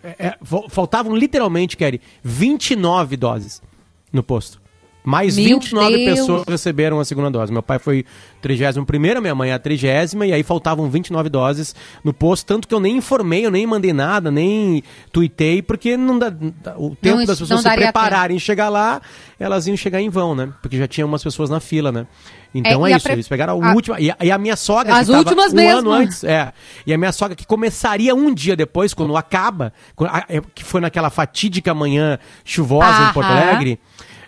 é, 0.03 0.27
é 0.27 0.39
faltavam 0.69 1.15
literalmente, 1.17 1.77
Kelly, 1.77 2.01
29 2.23 3.17
doses 3.17 3.63
no 4.13 4.23
posto. 4.23 4.62
Mais 5.05 5.37
Meu 5.37 5.59
29 5.59 5.97
Deus. 5.97 6.19
pessoas 6.19 6.45
receberam 6.47 7.01
a 7.01 7.05
segunda 7.05 7.31
dose. 7.31 7.53
Meu 7.53 7.63
pai 7.63 7.79
foi 7.79 8.05
31 8.41 8.85
minha 9.21 9.35
mãe 9.35 9.53
a 9.53 9.59
30 9.59 10.27
e 10.27 10.33
aí 10.33 10.43
faltavam 10.43 10.89
29 10.89 11.29
doses 11.29 11.75
no 12.05 12.13
posto, 12.13 12.47
tanto 12.47 12.69
que 12.69 12.75
eu 12.75 12.79
nem 12.79 12.99
informei, 12.99 13.45
eu 13.45 13.51
nem 13.51 13.67
mandei 13.67 13.93
nada, 13.93 14.31
nem 14.31 14.83
tuitei, 15.11 15.61
porque 15.61 15.97
não 15.97 16.19
dá, 16.19 16.33
o 16.77 16.95
tempo 16.95 17.19
não, 17.19 17.25
das 17.25 17.39
pessoas 17.39 17.63
se 17.63 17.75
prepararem 17.75 18.37
e 18.37 18.41
chegar 18.41 18.69
lá, 18.69 19.01
elas 19.41 19.67
iam 19.67 19.77
chegar 19.77 20.01
em 20.01 20.09
vão, 20.09 20.35
né? 20.35 20.53
Porque 20.63 20.77
já 20.77 20.87
tinha 20.87 21.05
umas 21.05 21.23
pessoas 21.23 21.51
na 21.51 21.59
fila, 21.59 21.91
né? 21.91 22.07
Então 22.55 22.87
é, 22.87 22.93
é 22.93 22.97
isso, 22.97 23.05
pre... 23.05 23.15
eles 23.15 23.27
pegaram 23.29 23.61
a, 23.63 23.71
a 23.71 23.75
última. 23.75 23.99
E 23.99 24.11
a, 24.11 24.17
e 24.23 24.31
a, 24.31 24.39
minha 24.39 24.57
sogra. 24.57 24.95
As 24.95 25.09
últimas 25.09 25.53
um 25.53 25.57
mesmo. 25.57 25.79
ano 25.79 25.93
antes. 25.93 26.23
É. 26.23 26.53
E 26.87 26.93
a 26.93 26.99
minha 26.99 27.13
sogra, 27.13 27.35
que 27.35 27.47
começaria 27.47 28.15
um 28.15 28.33
dia 28.33 28.55
depois, 28.55 28.93
quando 28.93 29.17
acaba, 29.17 29.73
é, 30.29 30.41
que 30.55 30.63
foi 30.63 30.81
naquela 30.81 31.11
fatídica 31.11 31.75
manhã 31.75 32.19
chuvosa 32.45 32.87
Aham. 32.87 33.11
em 33.11 33.13
Porto 33.15 33.31
Alegre 33.31 33.81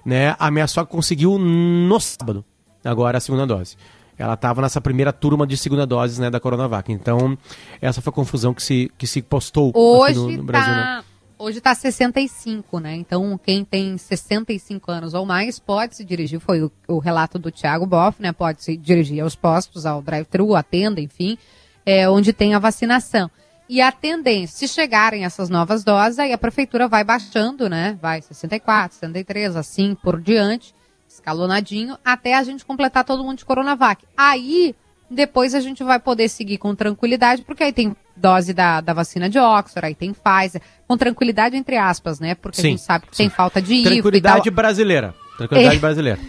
né? 0.04 0.36
A 0.38 0.50
minha 0.50 0.66
sogra 0.66 0.90
conseguiu 0.90 1.38
no 1.38 2.00
sábado, 2.00 2.44
agora 2.84 3.18
a 3.18 3.20
segunda 3.20 3.46
dose. 3.46 3.76
Ela 4.16 4.34
estava 4.34 4.62
nessa 4.62 4.80
primeira 4.80 5.12
turma 5.12 5.46
de 5.46 5.56
segunda 5.56 5.86
dose, 5.86 6.20
né, 6.20 6.30
da 6.30 6.38
Coronavac. 6.38 6.92
Então, 6.92 7.36
essa 7.80 8.00
foi 8.00 8.10
a 8.10 8.14
confusão 8.14 8.54
que 8.54 8.62
se, 8.62 8.92
que 8.96 9.06
se 9.06 9.20
postou 9.20 9.72
Hoje 9.74 10.14
no, 10.14 10.30
no 10.30 10.44
Brasil. 10.44 10.72
Tá... 10.72 10.96
Né? 10.98 11.04
Hoje 11.36 11.58
está 11.58 11.74
65, 11.74 12.78
né? 12.78 12.94
Então, 12.94 13.38
quem 13.42 13.64
tem 13.64 13.98
65 13.98 14.90
anos 14.90 15.14
ou 15.14 15.26
mais 15.26 15.58
pode 15.58 15.96
se 15.96 16.04
dirigir, 16.04 16.38
foi 16.38 16.62
o, 16.62 16.70
o 16.86 16.98
relato 17.00 17.40
do 17.40 17.50
Thiago 17.50 17.84
Boff, 17.86 18.22
né? 18.22 18.32
Pode 18.32 18.62
se 18.62 18.76
dirigir 18.76 19.20
aos 19.20 19.34
postos, 19.34 19.84
ao 19.84 20.00
drive-thru, 20.00 20.54
à 20.54 20.62
tenda, 20.62 21.00
enfim, 21.00 21.36
é, 21.84 22.08
onde 22.08 22.32
tem 22.32 22.54
a 22.54 22.60
vacinação. 22.60 23.28
E 23.68 23.80
a 23.80 23.90
tendência, 23.90 24.58
se 24.58 24.72
chegarem 24.72 25.24
essas 25.24 25.48
novas 25.48 25.82
doses, 25.82 26.18
aí 26.18 26.32
a 26.32 26.38
prefeitura 26.38 26.86
vai 26.86 27.02
baixando, 27.02 27.68
né? 27.68 27.98
Vai 28.00 28.20
64, 28.20 28.94
63, 28.94 29.56
assim 29.56 29.94
por 29.94 30.20
diante, 30.20 30.74
escalonadinho, 31.08 31.96
até 32.04 32.34
a 32.34 32.42
gente 32.42 32.64
completar 32.64 33.04
todo 33.04 33.24
mundo 33.24 33.38
de 33.38 33.44
Coronavac. 33.44 34.04
Aí, 34.16 34.74
depois 35.10 35.54
a 35.54 35.60
gente 35.60 35.82
vai 35.82 35.98
poder 35.98 36.28
seguir 36.28 36.58
com 36.58 36.74
tranquilidade, 36.74 37.42
porque 37.42 37.62
aí 37.62 37.72
tem 37.72 37.96
dose 38.14 38.52
da, 38.52 38.82
da 38.82 38.92
vacina 38.92 39.30
de 39.30 39.38
Oxford, 39.38 39.86
aí 39.86 39.94
tem 39.94 40.12
Pfizer, 40.12 40.60
com 40.86 40.96
tranquilidade 40.96 41.56
entre 41.56 41.78
aspas, 41.78 42.20
né? 42.20 42.34
Porque 42.34 42.60
sim, 42.60 42.66
a 42.66 42.70
gente 42.70 42.82
sabe 42.82 43.06
que 43.06 43.16
sim. 43.16 43.24
tem 43.24 43.30
falta 43.30 43.62
de 43.62 43.82
Tranquilidade 43.82 44.50
brasileira. 44.50 45.14
Tranquilidade 45.38 45.76
é. 45.76 45.80
brasileira. 45.80 46.20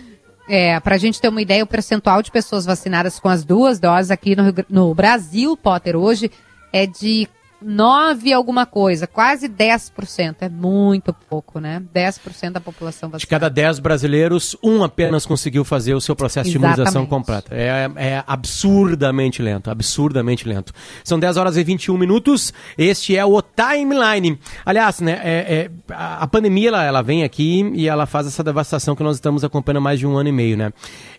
É, 0.47 0.79
para 0.79 0.95
a 0.95 0.97
gente 0.97 1.19
ter 1.19 1.27
uma 1.27 1.41
ideia, 1.41 1.63
o 1.63 1.67
percentual 1.67 2.21
de 2.21 2.31
pessoas 2.31 2.65
vacinadas 2.65 3.19
com 3.19 3.27
as 3.27 3.43
duas 3.43 3.79
doses 3.79 4.11
aqui 4.11 4.35
no, 4.35 4.53
no 4.69 4.93
Brasil, 4.93 5.57
Potter, 5.57 5.95
hoje 5.95 6.31
é 6.75 6.85
de 6.85 7.29
9 7.65 8.31
alguma 8.31 8.67
coisa, 8.67 9.07
quase 9.07 9.49
10%. 9.49 10.35
É 10.41 10.49
muito 10.49 11.11
pouco, 11.11 11.59
né? 11.59 11.81
10% 11.93 12.51
da 12.51 12.61
população 12.61 13.09
vacinada. 13.09 13.17
De 13.17 13.27
cada 13.27 13.49
10 13.49 13.79
brasileiros, 13.79 14.55
um 14.63 14.83
apenas 14.83 15.25
conseguiu 15.25 15.65
fazer 15.65 15.95
o 15.95 16.01
seu 16.01 16.15
processo 16.15 16.49
Exatamente. 16.49 16.75
de 16.75 16.81
imunização 16.81 17.05
completa. 17.07 17.55
É, 17.55 17.89
é, 17.95 18.23
absurdamente 18.27 19.41
lento, 19.41 19.71
absurdamente 19.71 20.47
lento. 20.47 20.71
São 21.03 21.17
10 21.17 21.37
horas 21.37 21.57
e 21.57 21.63
21 21.63 21.97
minutos. 21.97 22.53
Este 22.77 23.17
é 23.17 23.25
o 23.25 23.41
Timeline. 23.41 24.39
Aliás, 24.63 24.99
né, 24.99 25.19
é, 25.23 25.55
é, 25.55 25.71
a 25.89 26.27
pandemia 26.27 26.69
ela, 26.69 26.83
ela 26.83 27.01
vem 27.01 27.23
aqui 27.23 27.71
e 27.73 27.87
ela 27.87 28.05
faz 28.05 28.27
essa 28.27 28.43
devastação 28.43 28.95
que 28.95 29.01
nós 29.01 29.15
estamos 29.15 29.43
acompanhando 29.43 29.77
há 29.77 29.81
mais 29.81 29.99
de 29.99 30.05
um 30.05 30.15
ano 30.15 30.29
e 30.29 30.31
meio, 30.31 30.55
né? 30.55 30.71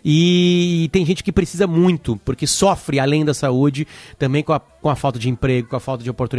E 0.03 0.89
tem 0.93 1.05
gente 1.05 1.23
que 1.23 1.31
precisa 1.33 1.67
muito, 1.67 2.15
porque 2.23 2.47
sofre 2.47 2.99
além 2.99 3.25
da 3.25 3.33
saúde, 3.33 3.85
também 4.17 4.41
com 4.41 4.53
a, 4.53 4.59
com 4.59 4.89
a 4.89 4.95
falta 4.95 5.19
de 5.19 5.29
emprego, 5.29 5.67
com 5.67 5.75
a 5.75 5.79
falta 5.79 6.03
de 6.03 6.09
oportunidade, 6.09 6.36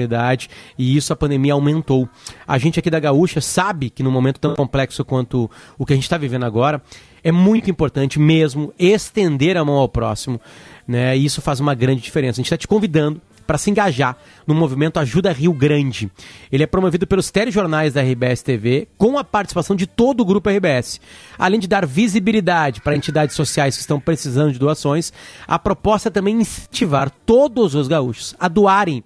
e 0.79 0.97
isso 0.97 1.13
a 1.13 1.17
pandemia 1.17 1.53
aumentou. 1.53 2.09
A 2.47 2.59
gente 2.59 2.79
aqui 2.79 2.91
da 2.91 3.01
Gaúcha 3.01 3.41
sabe 3.41 3.91
que 3.91 4.03
num 4.03 4.11
momento 4.11 4.39
tão 4.39 4.55
complexo 4.55 5.05
quanto 5.05 5.51
o 5.77 5.87
que 5.87 5.93
a 5.93 5.97
gente 5.97 6.05
está 6.05 6.17
vivendo 6.17 6.45
agora, 6.45 6.83
é 7.25 7.33
muito 7.33 7.71
importante 7.71 8.19
mesmo 8.19 8.73
estender 8.79 9.57
a 9.57 9.65
mão 9.65 9.77
ao 9.77 9.89
próximo, 9.89 10.41
né? 10.87 11.17
E 11.17 11.25
isso 11.25 11.43
faz 11.43 11.61
uma 11.61 11.75
grande 11.75 12.01
diferença. 12.01 12.37
A 12.37 12.41
gente 12.41 12.47
está 12.47 12.57
te 12.57 12.69
convidando 12.69 13.21
para 13.49 13.57
se 13.57 13.71
engajar 13.71 14.15
no 14.47 14.55
movimento 14.55 15.01
Ajuda 15.01 15.33
Rio 15.33 15.55
Grande. 15.55 16.11
Ele 16.53 16.63
é 16.63 16.67
promovido 16.67 17.07
pelos 17.07 17.31
telejornais 17.31 17.95
da 17.95 18.03
RBS 18.03 18.43
TV, 18.43 18.87
com 18.99 19.17
a 19.17 19.25
participação 19.25 19.75
de 19.75 19.87
todo 19.87 20.21
o 20.21 20.25
grupo 20.25 20.51
RBS. 20.51 21.01
Além 21.39 21.59
de 21.59 21.67
dar 21.67 21.87
visibilidade 21.87 22.83
para 22.83 22.95
entidades 22.95 23.35
sociais 23.35 23.75
que 23.75 23.81
estão 23.81 23.99
precisando 23.99 24.53
de 24.53 24.59
doações, 24.59 25.15
a 25.47 25.59
proposta 25.59 26.11
é 26.11 26.13
também 26.13 26.39
incentivar 26.43 27.11
todos 27.25 27.75
os 27.75 27.89
gaúchos 27.89 28.35
a 28.39 28.49
doarem 28.49 29.03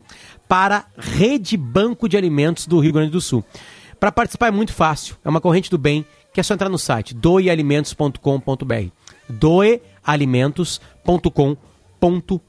para 0.52 0.76
a 0.76 0.84
Rede 0.98 1.56
Banco 1.56 2.06
de 2.06 2.14
Alimentos 2.14 2.66
do 2.66 2.78
Rio 2.78 2.92
Grande 2.92 3.10
do 3.10 3.22
Sul. 3.22 3.42
Para 3.98 4.12
participar 4.12 4.48
é 4.48 4.50
muito 4.50 4.74
fácil, 4.74 5.16
é 5.24 5.28
uma 5.30 5.40
corrente 5.40 5.70
do 5.70 5.78
bem, 5.78 6.04
que 6.30 6.40
é 6.40 6.42
só 6.42 6.52
entrar 6.52 6.68
no 6.68 6.76
site 6.76 7.14
doealimentos.com.br. 7.14 8.90
doealimentos.com.br 9.30 11.72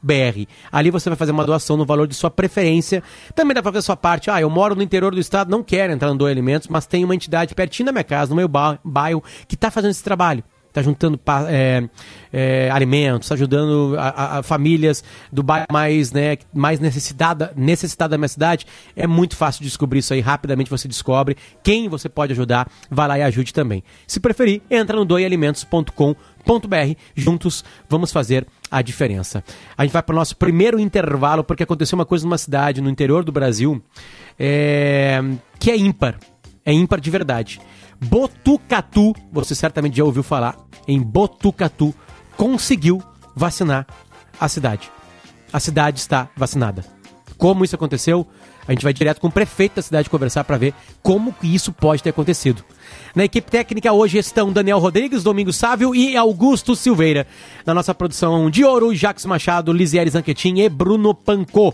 br 0.02 0.48
Ali 0.72 0.90
você 0.90 1.10
vai 1.10 1.16
fazer 1.16 1.32
uma 1.32 1.46
doação 1.46 1.78
no 1.78 1.86
valor 1.86 2.08
de 2.08 2.16
sua 2.16 2.32
preferência. 2.32 3.04
Também 3.36 3.54
dá 3.54 3.62
para 3.62 3.72
fazer 3.72 3.84
sua 3.84 3.96
parte. 3.96 4.32
Ah, 4.32 4.42
eu 4.42 4.50
moro 4.50 4.76
no 4.76 4.82
interior 4.82 5.14
do 5.14 5.22
estado, 5.22 5.50
não 5.50 5.64
quero 5.64 5.94
entrar 5.94 6.10
no 6.10 6.18
Doe 6.18 6.32
Alimentos, 6.32 6.68
mas 6.68 6.88
tem 6.88 7.06
uma 7.06 7.16
entidade 7.16 7.56
pertinho 7.56 7.86
da 7.86 7.92
minha 7.92 8.04
casa, 8.04 8.32
no 8.32 8.36
meu 8.36 8.50
bairro, 8.84 9.24
que 9.48 9.56
está 9.56 9.72
fazendo 9.72 9.92
esse 9.92 10.04
trabalho. 10.04 10.44
Está 10.74 10.82
juntando 10.82 11.20
é, 11.48 11.84
é, 12.32 12.70
alimentos, 12.72 13.28
está 13.28 13.36
ajudando 13.36 13.96
a, 13.98 14.40
a, 14.40 14.44
famílias 14.44 15.04
do 15.32 15.44
bairro 15.44 15.68
mais, 15.72 16.12
né, 16.12 16.38
mais 16.52 16.80
necessitada, 16.80 17.54
necessitada 17.56 18.12
da 18.12 18.18
minha 18.18 18.28
cidade, 18.28 18.66
é 18.96 19.06
muito 19.06 19.38
fácil 19.38 19.62
de 19.62 19.68
descobrir 19.68 20.00
isso 20.00 20.14
aí. 20.14 20.20
Rapidamente 20.20 20.72
você 20.72 20.88
descobre 20.88 21.38
quem 21.62 21.88
você 21.88 22.10
pode 22.10 22.34
ajudar. 22.34 22.68
Vai 22.90 23.08
lá 23.08 23.20
e 23.20 23.22
ajude 23.22 23.54
também. 23.54 23.84
Se 24.08 24.20
preferir, 24.20 24.64
entra 24.70 24.98
no 24.98 25.06
doialimentos.com.br. 25.06 26.16
Juntos 27.16 27.64
vamos 27.88 28.12
fazer 28.12 28.48
a 28.72 28.82
diferença. 28.82 29.44
A 29.78 29.84
gente 29.84 29.94
vai 29.94 30.02
para 30.02 30.14
o 30.14 30.16
nosso 30.16 30.36
primeiro 30.36 30.80
intervalo, 30.80 31.44
porque 31.44 31.62
aconteceu 31.62 31.96
uma 31.96 32.06
coisa 32.06 32.26
numa 32.26 32.38
cidade 32.40 32.82
no 32.82 32.90
interior 32.90 33.24
do 33.24 33.32
Brasil 33.32 33.82
é, 34.40 35.22
que 35.60 35.70
é 35.70 35.78
ímpar. 35.78 36.18
É 36.66 36.74
ímpar 36.74 37.00
de 37.00 37.12
verdade. 37.12 37.62
Botucatu, 38.04 39.14
você 39.32 39.56
certamente 39.56 39.98
já 39.98 40.04
ouviu 40.04 40.24
falar, 40.24 40.58
em 40.88 41.02
Botucatu, 41.02 41.94
conseguiu 42.36 43.02
vacinar 43.36 43.88
a 44.40 44.48
cidade. 44.48 44.92
A 45.52 45.60
cidade 45.60 46.00
está 46.00 46.30
vacinada. 46.36 46.84
Como 47.38 47.64
isso 47.64 47.76
aconteceu? 47.76 48.28
A 48.68 48.72
gente 48.72 48.84
vai 48.84 48.94
direto 48.94 49.20
com 49.20 49.28
o 49.28 49.32
prefeito 49.32 49.76
da 49.76 49.82
cidade 49.82 50.10
conversar 50.10 50.44
para 50.44 50.58
ver 50.58 50.74
como 51.02 51.34
que 51.34 51.54
isso 51.54 51.74
pode 51.74 52.02
ter 52.02 52.12
acontecido. 52.12 52.64
Na 53.14 53.26
equipe 53.26 53.52
técnica 53.52 53.92
hoje 53.92 54.18
estão 54.18 54.54
Daniel 54.54 54.80
Rodrigues, 54.80 55.24
Domingos 55.24 55.58
Sávio 55.58 55.94
e 55.94 56.16
Augusto 56.16 56.76
Silveira. 56.76 57.28
Na 57.66 57.74
nossa 57.74 57.94
produção 57.94 58.50
de 58.50 58.64
ouro, 58.64 58.96
Jacques 58.96 59.26
Machado, 59.26 59.74
Lisieri 59.74 60.10
Zanquetin 60.10 60.60
e 60.60 60.70
Bruno 60.70 61.14
Pancô. 61.14 61.74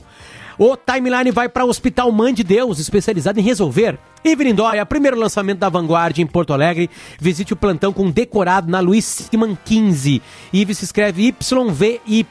O 0.61 0.75
Timeline 0.75 1.31
vai 1.31 1.47
para 1.47 1.63
o 1.63 1.69
Hospital 1.69 2.11
Mãe 2.11 2.33
de 2.33 2.43
Deus, 2.43 2.79
especializado 2.79 3.39
em 3.39 3.43
resolver. 3.43 3.97
Iverindóia, 4.25 4.85
primeiro 4.85 5.17
lançamento 5.17 5.59
da 5.59 5.69
Vanguardia 5.69 6.21
em 6.21 6.27
Porto 6.27 6.51
Alegre. 6.51 6.89
Visite 7.17 7.53
o 7.53 7.55
plantão 7.55 7.93
com 7.93 8.11
decorado 8.11 8.69
na 8.69 8.81
Luiz 8.81 9.05
Siman 9.05 9.57
15. 9.63 10.21
Ives 10.51 10.79
se 10.79 10.83
escreve 10.83 11.29
YVY. 11.29 12.25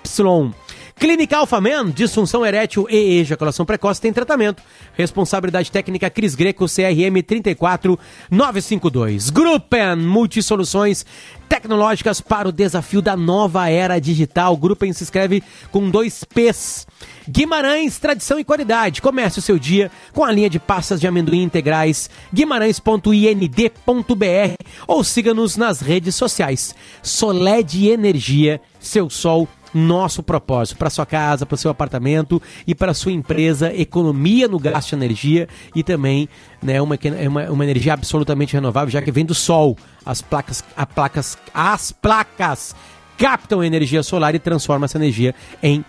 Clínica 0.99 1.37
Alfaman, 1.37 1.91
disfunção 1.91 2.45
erétil 2.45 2.89
e 2.91 3.21
ejaculação 3.21 3.65
precoce 3.65 4.01
tem 4.01 4.13
tratamento. 4.13 4.61
Responsabilidade 4.95 5.71
técnica 5.71 6.11
Cris 6.11 6.35
Greco, 6.35 6.67
CRM 6.67 7.23
34952. 7.25 9.31
Gruppen, 9.31 9.95
multisoluções 9.95 11.07
tecnológicas 11.49 12.21
para 12.21 12.49
o 12.49 12.53
desafio 12.53 13.01
da 13.01 13.17
nova 13.17 13.71
era 13.71 14.01
digital. 14.01 14.57
Gruppen 14.57 14.93
se 14.93 15.05
escreve 15.05 15.41
com 15.71 15.89
dois 15.89 16.25
P's. 16.25 16.85
Guimarães, 17.29 18.01
tradição 18.01 18.41
e 18.41 18.45
qualidade. 18.45 19.01
Comece 19.01 19.39
o 19.39 19.43
seu 19.43 19.57
dia 19.57 19.93
com 20.13 20.25
a 20.25 20.33
linha 20.33 20.51
de 20.51 20.59
pastas 20.59 21.01
de 21.01 21.07
amendoim 21.07 21.45
integrais 21.45 22.11
guimarães.ind.br 22.35 24.65
ou 24.87 25.05
siga-nos 25.05 25.57
nas 25.57 25.81
redes 25.81 26.17
sociais. 26.17 26.75
Soled 27.03 27.89
Energia, 27.89 28.61
seu 28.81 29.09
sol 29.09 29.47
nosso 29.75 30.23
propósito 30.23 30.79
para 30.79 30.91
sua 30.91 31.07
casa, 31.07 31.47
para 31.47 31.57
seu 31.57 31.71
apartamento 31.71 32.41
e 32.67 32.75
para 32.75 32.95
sua 32.95 33.13
empresa, 33.13 33.73
economia 33.75 34.49
no 34.49 34.59
gasto 34.59 34.91
de 34.91 34.97
energia 34.97 35.49
e 35.75 35.83
também 35.83 36.29
né, 36.63 36.81
uma, 36.81 36.99
uma, 37.27 37.51
uma 37.51 37.65
energia 37.65 37.93
absolutamente 37.93 38.55
renovável, 38.55 38.91
já 38.91 39.03
que 39.03 39.13
vem 39.13 39.25
do 39.25 39.35
sol. 39.35 39.77
As 40.05 40.23
placas, 40.23 40.65
a 40.77 40.87
placas, 40.87 41.39
as 41.53 41.93
placas 41.93 42.75
captam 43.17 43.63
energia 43.63 44.03
solar 44.03 44.35
e 44.35 44.39
transformam 44.39 44.85
essa 44.85 44.97
energia 44.97 45.35
em 45.63 45.85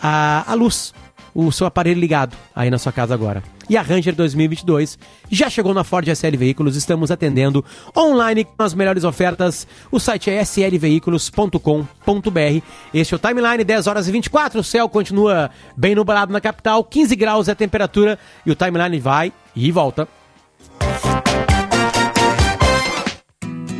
a, 0.00 0.44
a 0.46 0.54
luz 0.54 0.92
o 1.34 1.52
seu 1.52 1.66
aparelho 1.66 2.00
ligado 2.00 2.36
aí 2.54 2.70
na 2.70 2.78
sua 2.78 2.92
casa 2.92 3.14
agora. 3.14 3.42
E 3.68 3.76
a 3.76 3.82
Ranger 3.82 4.14
2022 4.14 4.98
já 5.30 5.50
chegou 5.50 5.74
na 5.74 5.84
Ford 5.84 6.08
SL 6.08 6.36
Veículos, 6.36 6.74
estamos 6.74 7.10
atendendo 7.10 7.62
online 7.96 8.44
com 8.44 8.62
as 8.62 8.72
melhores 8.72 9.04
ofertas. 9.04 9.66
O 9.90 10.00
site 10.00 10.30
é 10.30 10.40
slveículos.com.br. 10.42 12.62
Este 12.94 13.14
é 13.14 13.16
o 13.16 13.20
Timeline, 13.20 13.64
10 13.64 13.86
horas 13.86 14.08
e 14.08 14.12
24. 14.12 14.60
O 14.60 14.64
céu 14.64 14.88
continua 14.88 15.50
bem 15.76 15.94
nublado 15.94 16.32
na 16.32 16.40
capital, 16.40 16.82
15 16.82 17.14
graus 17.14 17.48
é 17.48 17.52
a 17.52 17.54
temperatura 17.54 18.18
e 18.46 18.50
o 18.50 18.54
Timeline 18.54 18.98
vai 18.98 19.30
e 19.54 19.70
volta. 19.70 20.08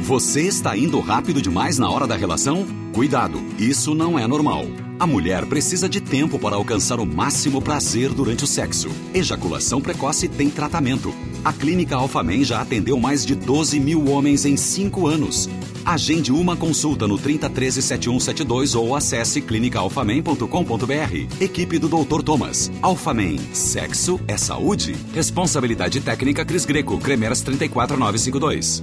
Você 0.00 0.42
está 0.42 0.76
indo 0.76 1.00
rápido 1.00 1.42
demais 1.42 1.78
na 1.78 1.90
hora 1.90 2.07
da 2.07 2.16
relação? 2.16 2.66
Cuidado, 2.95 3.38
isso 3.59 3.95
não 3.95 4.18
é 4.18 4.26
normal. 4.26 4.64
A 4.98 5.06
mulher 5.06 5.46
precisa 5.46 5.88
de 5.88 6.00
tempo 6.00 6.40
para 6.40 6.56
alcançar 6.56 6.98
o 6.98 7.06
máximo 7.06 7.62
prazer 7.62 8.11
durante 8.11 8.42
o 8.42 8.48
sexo. 8.48 8.90
Ejaculação 9.14 9.80
precoce 9.80 10.26
tem 10.26 10.50
tratamento. 10.50 11.14
A 11.44 11.52
Clínica 11.52 11.94
Alfamen 11.94 12.42
já 12.42 12.61
atendeu 12.61 12.98
mais 12.98 13.24
de 13.24 13.37
12 13.37 13.78
mil 13.78 14.11
homens 14.11 14.44
em 14.44 14.56
5 14.56 15.06
anos. 15.06 15.48
Agende 15.84 16.32
uma 16.32 16.56
consulta 16.56 17.06
no 17.06 17.16
3013 17.16 17.80
7172 17.80 18.74
ou 18.74 18.96
acesse 18.96 19.40
clinicaalfamen.com.br. 19.40 21.40
Equipe 21.40 21.78
do 21.78 21.88
Dr. 21.88 22.22
Thomas. 22.22 22.68
Alfamen. 22.82 23.38
Sexo 23.52 24.18
é 24.26 24.37
saúde. 24.37 24.96
Responsabilidade 25.14 26.00
técnica 26.00 26.44
Cris 26.44 26.64
Greco. 26.64 26.98
Cremeras 26.98 27.40
34952. 27.40 28.82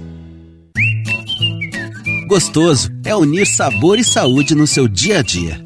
Gostoso 2.26 2.90
é 3.04 3.14
unir 3.14 3.46
sabor 3.46 3.98
e 3.98 4.04
saúde 4.04 4.54
no 4.54 4.66
seu 4.66 4.88
dia 4.88 5.20
a 5.20 5.22
dia. 5.22 5.65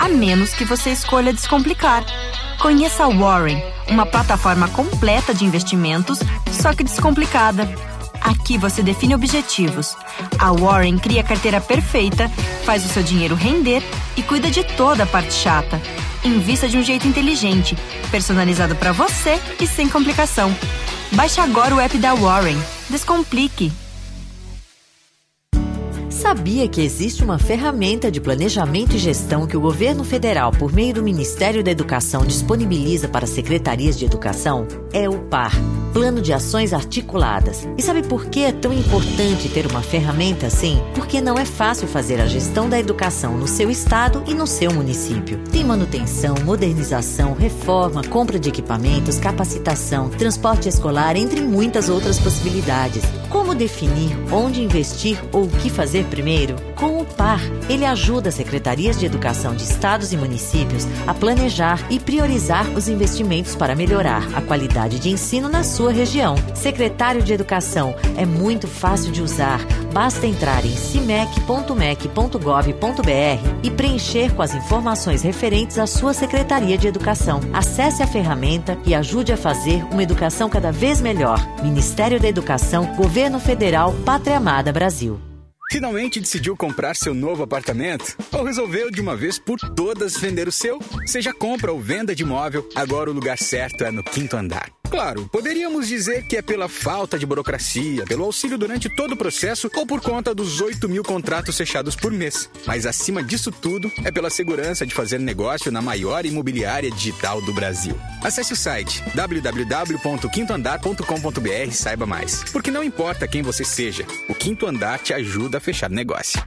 a 0.00 0.08
menos 0.08 0.54
que 0.54 0.64
você 0.64 0.90
escolha 0.90 1.32
descomplicar. 1.32 2.04
Conheça 2.58 3.04
a 3.04 3.08
Warren, 3.08 3.62
uma 3.86 4.06
plataforma 4.06 4.66
completa 4.68 5.34
de 5.34 5.44
investimentos, 5.44 6.18
só 6.50 6.72
que 6.72 6.82
descomplicada. 6.82 7.68
Aqui 8.22 8.56
você 8.56 8.82
define 8.82 9.14
objetivos. 9.14 9.94
A 10.38 10.52
Warren 10.52 10.98
cria 10.98 11.20
a 11.20 11.24
carteira 11.24 11.60
perfeita, 11.60 12.30
faz 12.64 12.84
o 12.84 12.88
seu 12.88 13.02
dinheiro 13.02 13.34
render 13.34 13.82
e 14.16 14.22
cuida 14.22 14.50
de 14.50 14.64
toda 14.64 15.02
a 15.02 15.06
parte 15.06 15.34
chata. 15.34 15.80
Invista 16.24 16.66
de 16.66 16.78
um 16.78 16.82
jeito 16.82 17.06
inteligente, 17.06 17.76
personalizado 18.10 18.74
para 18.76 18.92
você 18.92 19.38
e 19.60 19.66
sem 19.66 19.88
complicação. 19.88 20.54
Baixe 21.12 21.40
agora 21.40 21.74
o 21.74 21.80
app 21.80 21.96
da 21.98 22.14
Warren. 22.14 22.58
Descomplique. 22.88 23.70
Sabia 26.20 26.68
que 26.68 26.82
existe 26.82 27.24
uma 27.24 27.38
ferramenta 27.38 28.10
de 28.10 28.20
planejamento 28.20 28.94
e 28.94 28.98
gestão 28.98 29.46
que 29.46 29.56
o 29.56 29.60
governo 29.60 30.04
federal, 30.04 30.52
por 30.52 30.70
meio 30.70 30.92
do 30.92 31.02
Ministério 31.02 31.64
da 31.64 31.70
Educação, 31.70 32.26
disponibiliza 32.26 33.08
para 33.08 33.26
secretarias 33.26 33.98
de 33.98 34.04
educação? 34.04 34.68
É 34.92 35.08
o 35.08 35.18
PAR 35.18 35.54
Plano 35.92 36.20
de 36.20 36.32
Ações 36.32 36.72
Articuladas. 36.72 37.68
E 37.76 37.82
sabe 37.82 38.02
por 38.02 38.26
que 38.26 38.44
é 38.44 38.52
tão 38.52 38.72
importante 38.72 39.48
ter 39.48 39.66
uma 39.66 39.82
ferramenta 39.82 40.46
assim? 40.46 40.80
Porque 40.94 41.20
não 41.20 41.36
é 41.36 41.44
fácil 41.44 41.88
fazer 41.88 42.20
a 42.20 42.26
gestão 42.26 42.68
da 42.68 42.78
educação 42.78 43.36
no 43.36 43.48
seu 43.48 43.70
estado 43.70 44.22
e 44.26 44.34
no 44.34 44.46
seu 44.46 44.72
município. 44.72 45.38
Tem 45.50 45.64
manutenção, 45.64 46.34
modernização, 46.44 47.34
reforma, 47.34 48.02
compra 48.04 48.38
de 48.38 48.48
equipamentos, 48.48 49.18
capacitação, 49.18 50.08
transporte 50.10 50.68
escolar, 50.68 51.16
entre 51.16 51.40
muitas 51.40 51.88
outras 51.88 52.18
possibilidades. 52.18 53.02
Como 53.28 53.54
definir 53.54 54.16
onde 54.32 54.62
investir 54.62 55.20
ou 55.32 55.44
o 55.44 55.48
que 55.48 55.68
fazer 55.68 56.04
primeiro? 56.06 56.69
Com 56.80 56.98
o 56.98 57.04
PAR, 57.04 57.42
ele 57.68 57.84
ajuda 57.84 58.30
as 58.30 58.36
secretarias 58.36 58.98
de 58.98 59.04
educação 59.04 59.54
de 59.54 59.64
estados 59.64 60.14
e 60.14 60.16
municípios 60.16 60.86
a 61.06 61.12
planejar 61.12 61.78
e 61.90 62.00
priorizar 62.00 62.66
os 62.70 62.88
investimentos 62.88 63.54
para 63.54 63.76
melhorar 63.76 64.26
a 64.34 64.40
qualidade 64.40 64.98
de 64.98 65.10
ensino 65.10 65.46
na 65.46 65.62
sua 65.62 65.92
região. 65.92 66.36
Secretário 66.54 67.22
de 67.22 67.34
Educação 67.34 67.94
é 68.16 68.24
muito 68.24 68.66
fácil 68.66 69.12
de 69.12 69.20
usar. 69.20 69.60
Basta 69.92 70.26
entrar 70.26 70.64
em 70.64 70.74
cimec.mec.gov.br 70.74 73.60
e 73.62 73.70
preencher 73.70 74.34
com 74.34 74.40
as 74.40 74.54
informações 74.54 75.20
referentes 75.20 75.78
à 75.78 75.86
sua 75.86 76.14
Secretaria 76.14 76.78
de 76.78 76.88
Educação. 76.88 77.40
Acesse 77.52 78.02
a 78.02 78.06
ferramenta 78.06 78.78
e 78.86 78.94
ajude 78.94 79.34
a 79.34 79.36
fazer 79.36 79.84
uma 79.92 80.02
educação 80.02 80.48
cada 80.48 80.72
vez 80.72 80.98
melhor. 80.98 81.38
Ministério 81.62 82.18
da 82.18 82.28
Educação, 82.28 82.86
Governo 82.96 83.38
Federal, 83.38 83.92
Pátria 84.02 84.38
Amada 84.38 84.72
Brasil. 84.72 85.20
Finalmente 85.70 86.18
decidiu 86.18 86.56
comprar 86.56 86.96
seu 86.96 87.14
novo 87.14 87.44
apartamento? 87.44 88.16
Ou 88.32 88.42
resolveu 88.42 88.90
de 88.90 89.00
uma 89.00 89.14
vez 89.14 89.38
por 89.38 89.56
todas 89.56 90.16
vender 90.16 90.48
o 90.48 90.52
seu? 90.52 90.80
Seja 91.06 91.32
compra 91.32 91.70
ou 91.70 91.80
venda 91.80 92.12
de 92.12 92.24
imóvel, 92.24 92.68
agora 92.74 93.08
o 93.08 93.14
lugar 93.14 93.38
certo 93.38 93.84
é 93.84 93.90
no 93.92 94.02
quinto 94.02 94.36
andar. 94.36 94.79
Claro, 94.90 95.28
poderíamos 95.30 95.86
dizer 95.86 96.26
que 96.26 96.36
é 96.36 96.42
pela 96.42 96.68
falta 96.68 97.16
de 97.16 97.24
burocracia, 97.24 98.04
pelo 98.06 98.24
auxílio 98.24 98.58
durante 98.58 98.88
todo 98.88 99.12
o 99.12 99.16
processo 99.16 99.70
ou 99.76 99.86
por 99.86 100.00
conta 100.00 100.34
dos 100.34 100.60
8 100.60 100.88
mil 100.88 101.04
contratos 101.04 101.56
fechados 101.56 101.94
por 101.94 102.10
mês. 102.10 102.50
Mas 102.66 102.86
acima 102.86 103.22
disso 103.22 103.52
tudo, 103.52 103.88
é 104.04 104.10
pela 104.10 104.28
segurança 104.28 104.84
de 104.84 104.92
fazer 104.92 105.20
negócio 105.20 105.70
na 105.70 105.80
maior 105.80 106.26
imobiliária 106.26 106.90
digital 106.90 107.40
do 107.42 107.52
Brasil. 107.52 107.96
Acesse 108.20 108.52
o 108.52 108.56
site 108.56 109.00
www.quintoandar.com.br 109.14 111.68
e 111.68 111.72
saiba 111.72 112.04
mais. 112.04 112.42
Porque 112.50 112.72
não 112.72 112.82
importa 112.82 113.28
quem 113.28 113.42
você 113.42 113.64
seja, 113.64 114.04
o 114.28 114.34
Quinto 114.34 114.66
Andar 114.66 114.98
te 114.98 115.14
ajuda 115.14 115.58
a 115.58 115.60
fechar 115.60 115.88
negócio. 115.88 116.44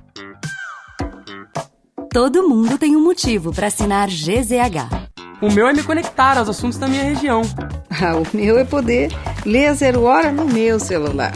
Todo 2.12 2.46
mundo 2.48 2.78
tem 2.78 2.96
um 2.96 3.04
motivo 3.04 3.52
para 3.54 3.68
assinar 3.68 4.10
GZH. 4.10 5.12
O 5.42 5.50
meu 5.52 5.68
é 5.68 5.74
me 5.74 5.82
conectar 5.82 6.38
aos 6.38 6.50
assuntos 6.50 6.78
da 6.78 6.88
minha 6.88 7.04
região. 7.04 7.42
Ah, 8.02 8.16
o 8.16 8.26
meu 8.36 8.58
é 8.58 8.64
poder 8.64 9.12
ler 9.46 9.68
a 9.68 9.74
zero 9.74 10.04
hora 10.04 10.32
no 10.32 10.46
meu 10.46 10.80
celular. 10.80 11.34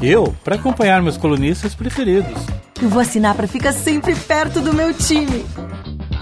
Eu, 0.00 0.34
para 0.42 0.56
acompanhar 0.56 1.02
meus 1.02 1.18
colunistas 1.18 1.74
preferidos. 1.74 2.32
Eu 2.80 2.88
vou 2.88 3.00
assinar 3.00 3.34
para 3.34 3.46
ficar 3.46 3.72
sempre 3.72 4.14
perto 4.14 4.60
do 4.60 4.72
meu 4.72 4.94
time. 4.94 5.44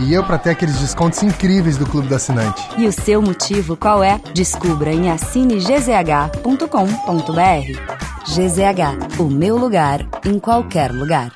E 0.00 0.12
eu 0.12 0.24
para 0.24 0.38
ter 0.38 0.50
aqueles 0.50 0.78
descontos 0.78 1.22
incríveis 1.22 1.76
do 1.76 1.86
Clube 1.86 2.08
do 2.08 2.14
Assinante. 2.14 2.62
E 2.76 2.86
o 2.86 2.92
seu 2.92 3.22
motivo 3.22 3.76
qual 3.76 4.02
é? 4.02 4.20
Descubra 4.34 4.92
em 4.92 5.10
assinegzh.com.br. 5.10 8.08
GZH, 8.26 9.20
o 9.20 9.24
meu 9.24 9.56
lugar 9.56 10.06
em 10.24 10.38
qualquer 10.38 10.92
lugar. 10.92 11.32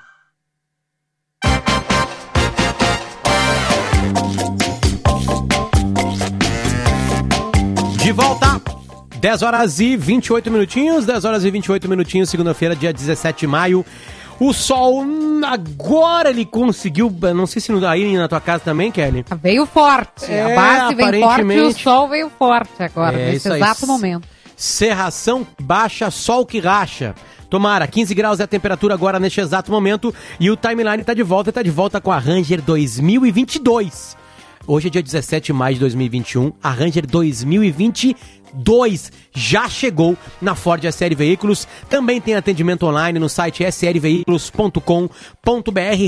De 8.03 8.11
volta! 8.11 8.61
10 9.21 9.43
horas 9.43 9.79
e 9.79 9.97
28 9.97 10.51
minutinhos, 10.51 11.07
10 11.07 11.25
horas 11.25 11.45
e 11.45 11.51
28 11.53 11.89
minutinhos, 11.89 12.29
segunda-feira, 12.29 12.75
dia 12.75 12.93
17 12.93 13.41
de 13.41 13.47
maio. 13.47 13.87
O 14.41 14.53
sol, 14.53 15.05
agora 15.47 16.31
ele 16.31 16.45
conseguiu. 16.45 17.15
Não 17.33 17.47
sei 17.47 17.63
se 17.63 17.73
aí 17.87 18.17
na 18.17 18.27
tua 18.27 18.41
casa 18.41 18.65
também, 18.65 18.91
Kelly. 18.91 19.25
Veio 19.41 19.65
forte. 19.67 20.25
É, 20.29 20.53
a 20.53 20.57
base 20.57 20.95
veio 20.97 21.23
forte 21.23 21.53
e 21.53 21.61
o 21.61 21.73
sol 21.73 22.09
veio 22.09 22.29
forte 22.37 22.83
agora, 22.83 23.17
É, 23.17 23.27
nesse 23.27 23.37
isso 23.37 23.53
aí. 23.53 23.61
exato 23.63 23.87
momento. 23.87 24.27
Serração 24.57 25.47
baixa, 25.61 26.11
sol 26.11 26.45
que 26.45 26.59
racha. 26.59 27.15
Tomara, 27.49 27.87
15 27.87 28.15
graus 28.15 28.41
é 28.41 28.45
a 28.45 28.49
temperatura 28.49 28.95
agora 28.95 29.21
neste 29.21 29.41
exato 29.41 29.71
momento. 29.71 30.13
E 30.41 30.51
o 30.51 30.57
timeline 30.57 31.05
tá 31.05 31.15
de 31.15 31.23
volta, 31.23 31.53
tá 31.53 31.63
de 31.63 31.71
volta 31.71 32.01
com 32.01 32.11
a 32.11 32.19
Ranger 32.19 32.61
2022. 32.63 34.17
Hoje 34.65 34.87
é 34.87 34.91
dia 34.91 35.03
17 35.03 35.47
de 35.47 35.53
maio 35.53 35.75
de 35.75 35.81
2021. 35.81 36.53
a 36.63 36.71
Ranger 36.71 37.05
2020 37.05 38.17
2 38.53 39.13
já 39.33 39.69
chegou 39.69 40.17
na 40.41 40.55
Ford 40.55 40.85
SR 40.85 41.15
Veículos. 41.17 41.67
Também 41.89 42.21
tem 42.21 42.35
atendimento 42.35 42.87
online 42.87 43.19
no 43.19 43.29
site 43.29 43.65
srveículos.com.br. 43.65 44.91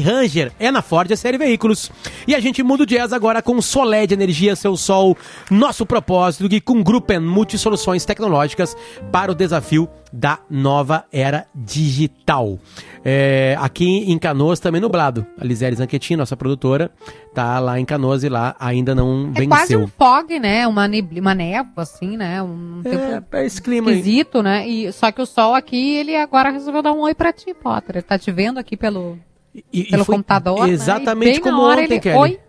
Ranger 0.04 0.52
é 0.58 0.70
na 0.70 0.82
Ford 0.82 1.10
SR 1.10 1.38
Veículos. 1.38 1.90
E 2.26 2.34
a 2.34 2.40
gente 2.40 2.62
muda 2.62 2.82
o 2.82 2.86
jazz 2.86 3.12
agora 3.12 3.42
com 3.42 3.60
Soled 3.60 4.12
Energia, 4.12 4.56
seu 4.56 4.76
sol, 4.76 5.16
nosso 5.50 5.86
propósito, 5.86 6.52
e 6.54 6.60
com 6.60 6.82
Gruppen 6.82 7.20
Multisoluções 7.20 8.04
Tecnológicas 8.04 8.76
para 9.10 9.32
o 9.32 9.34
desafio 9.34 9.88
da 10.12 10.38
nova 10.48 11.04
era 11.12 11.46
digital. 11.52 12.58
É, 13.04 13.56
aqui 13.60 14.10
em 14.10 14.16
Canoas 14.16 14.60
também 14.60 14.80
nublado. 14.80 15.26
A 15.38 15.44
Lisele 15.44 15.74
Zanchetti, 15.74 16.14
nossa 16.14 16.36
produtora, 16.36 16.90
tá 17.34 17.58
lá 17.58 17.80
em 17.80 17.84
Canoas 17.84 18.22
e 18.22 18.28
lá 18.28 18.54
ainda 18.60 18.94
não 18.94 19.32
é 19.34 19.40
venceu. 19.40 19.42
É 19.42 19.46
quase 19.46 19.76
um 19.76 19.88
fog, 19.88 20.38
né? 20.38 20.68
Uma, 20.68 20.86
neb... 20.86 21.18
uma 21.18 21.34
névoa, 21.34 21.82
assim, 21.82 22.16
né? 22.16 22.33
Um 22.42 22.80
tempo 22.82 23.36
É, 23.36 23.46
esse 23.46 23.60
clima 23.60 23.90
aí. 23.90 23.98
esquisito, 23.98 24.42
né? 24.42 24.68
E, 24.68 24.92
só 24.92 25.10
que 25.12 25.20
o 25.22 25.26
sol 25.26 25.54
aqui, 25.54 25.96
ele 25.96 26.14
agora 26.16 26.50
resolveu 26.50 26.82
dar 26.82 26.92
um 26.92 27.00
oi 27.00 27.14
pra 27.14 27.32
ti, 27.32 27.52
Potter. 27.54 27.96
Ele 27.96 28.02
tá 28.02 28.18
te 28.18 28.30
vendo 28.32 28.58
aqui 28.58 28.76
pelo, 28.76 29.18
E- 29.54 29.64
e 29.72 29.84
pelo 29.84 30.04
foi 30.04 30.14
computador, 30.16 30.68
Exatamente 30.68 31.32
né? 31.32 31.36
E 31.36 31.40
como 31.40 31.62
ontem, 31.62 31.84
ele, 31.84 32.00
Kelly. 32.00 32.16
Oi. 32.18 32.40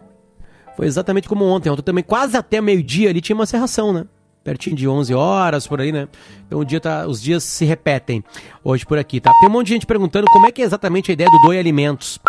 Foi 0.76 0.86
exatamente 0.88 1.28
como 1.30 1.46
ontem. 1.46 1.70
Ontem 1.70 1.82
também, 1.84 2.04
quase 2.04 2.36
até 2.36 2.60
meio-dia 2.60 3.10
ali, 3.10 3.22
tinha 3.22 3.36
uma 3.36 3.46
serração, 3.46 3.94
né? 3.94 4.06
Pertinho 4.44 4.76
de 4.76 4.88
11 4.88 5.14
horas, 5.14 5.66
por 5.66 5.82
aí, 5.82 5.92
né? 5.92 6.08
Então 6.46 6.60
o 6.60 6.66
dia 6.66 6.80
tá, 6.80 7.08
os 7.08 7.20
dias 7.22 7.44
se 7.44 7.66
repetem 7.66 8.24
hoje 8.64 8.86
por 8.86 8.98
aqui, 8.98 9.20
tá? 9.20 9.32
Tem 9.40 9.50
um 9.50 9.52
monte 9.52 9.68
de 9.68 9.74
gente 9.74 9.86
perguntando 9.88 10.28
como 10.32 10.46
é 10.46 10.52
que 10.52 10.62
é 10.62 10.66
exatamente 10.66 11.10
a 11.10 11.14
ideia 11.14 11.30
do 11.30 11.40
Doi 11.48 11.58
Alimentos. 11.58 12.20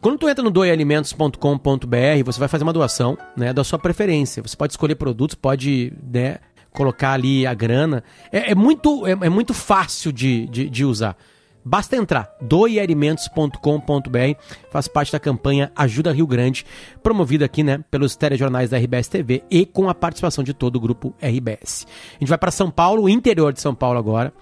Quando 0.00 0.16
tu 0.18 0.28
entra 0.28 0.44
no 0.44 0.50
doialimentos.com.br, 0.50 2.22
você 2.24 2.38
vai 2.38 2.48
fazer 2.48 2.62
uma 2.62 2.72
doação, 2.72 3.18
né, 3.36 3.52
da 3.52 3.64
sua 3.64 3.78
preferência. 3.78 4.42
Você 4.42 4.56
pode 4.56 4.72
escolher 4.72 4.94
produtos, 4.94 5.34
pode, 5.34 5.92
né, 6.12 6.36
colocar 6.78 7.12
ali 7.12 7.44
a 7.44 7.52
grana. 7.52 8.04
É, 8.30 8.52
é 8.52 8.54
muito, 8.54 9.04
é, 9.04 9.10
é 9.10 9.28
muito 9.28 9.52
fácil 9.52 10.12
de, 10.12 10.46
de, 10.46 10.70
de 10.70 10.84
usar. 10.84 11.16
Basta 11.64 11.96
entrar, 11.96 12.30
doialimentos.com.br, 12.40 14.40
faz 14.70 14.88
parte 14.88 15.12
da 15.12 15.18
campanha 15.18 15.70
Ajuda 15.76 16.12
Rio 16.12 16.26
Grande, 16.26 16.64
promovida 17.02 17.44
aqui, 17.44 17.62
né, 17.62 17.84
pelos 17.90 18.16
telejornais 18.16 18.70
da 18.70 18.78
RBS 18.78 19.08
TV 19.08 19.42
e 19.50 19.66
com 19.66 19.90
a 19.90 19.94
participação 19.94 20.42
de 20.42 20.54
todo 20.54 20.76
o 20.76 20.80
grupo 20.80 21.14
RBS. 21.20 21.86
A 22.14 22.18
gente 22.20 22.28
vai 22.28 22.38
para 22.38 22.52
São 22.52 22.70
Paulo, 22.70 23.08
interior 23.08 23.52
de 23.52 23.60
São 23.60 23.74
Paulo 23.74 23.98
agora, 23.98 24.32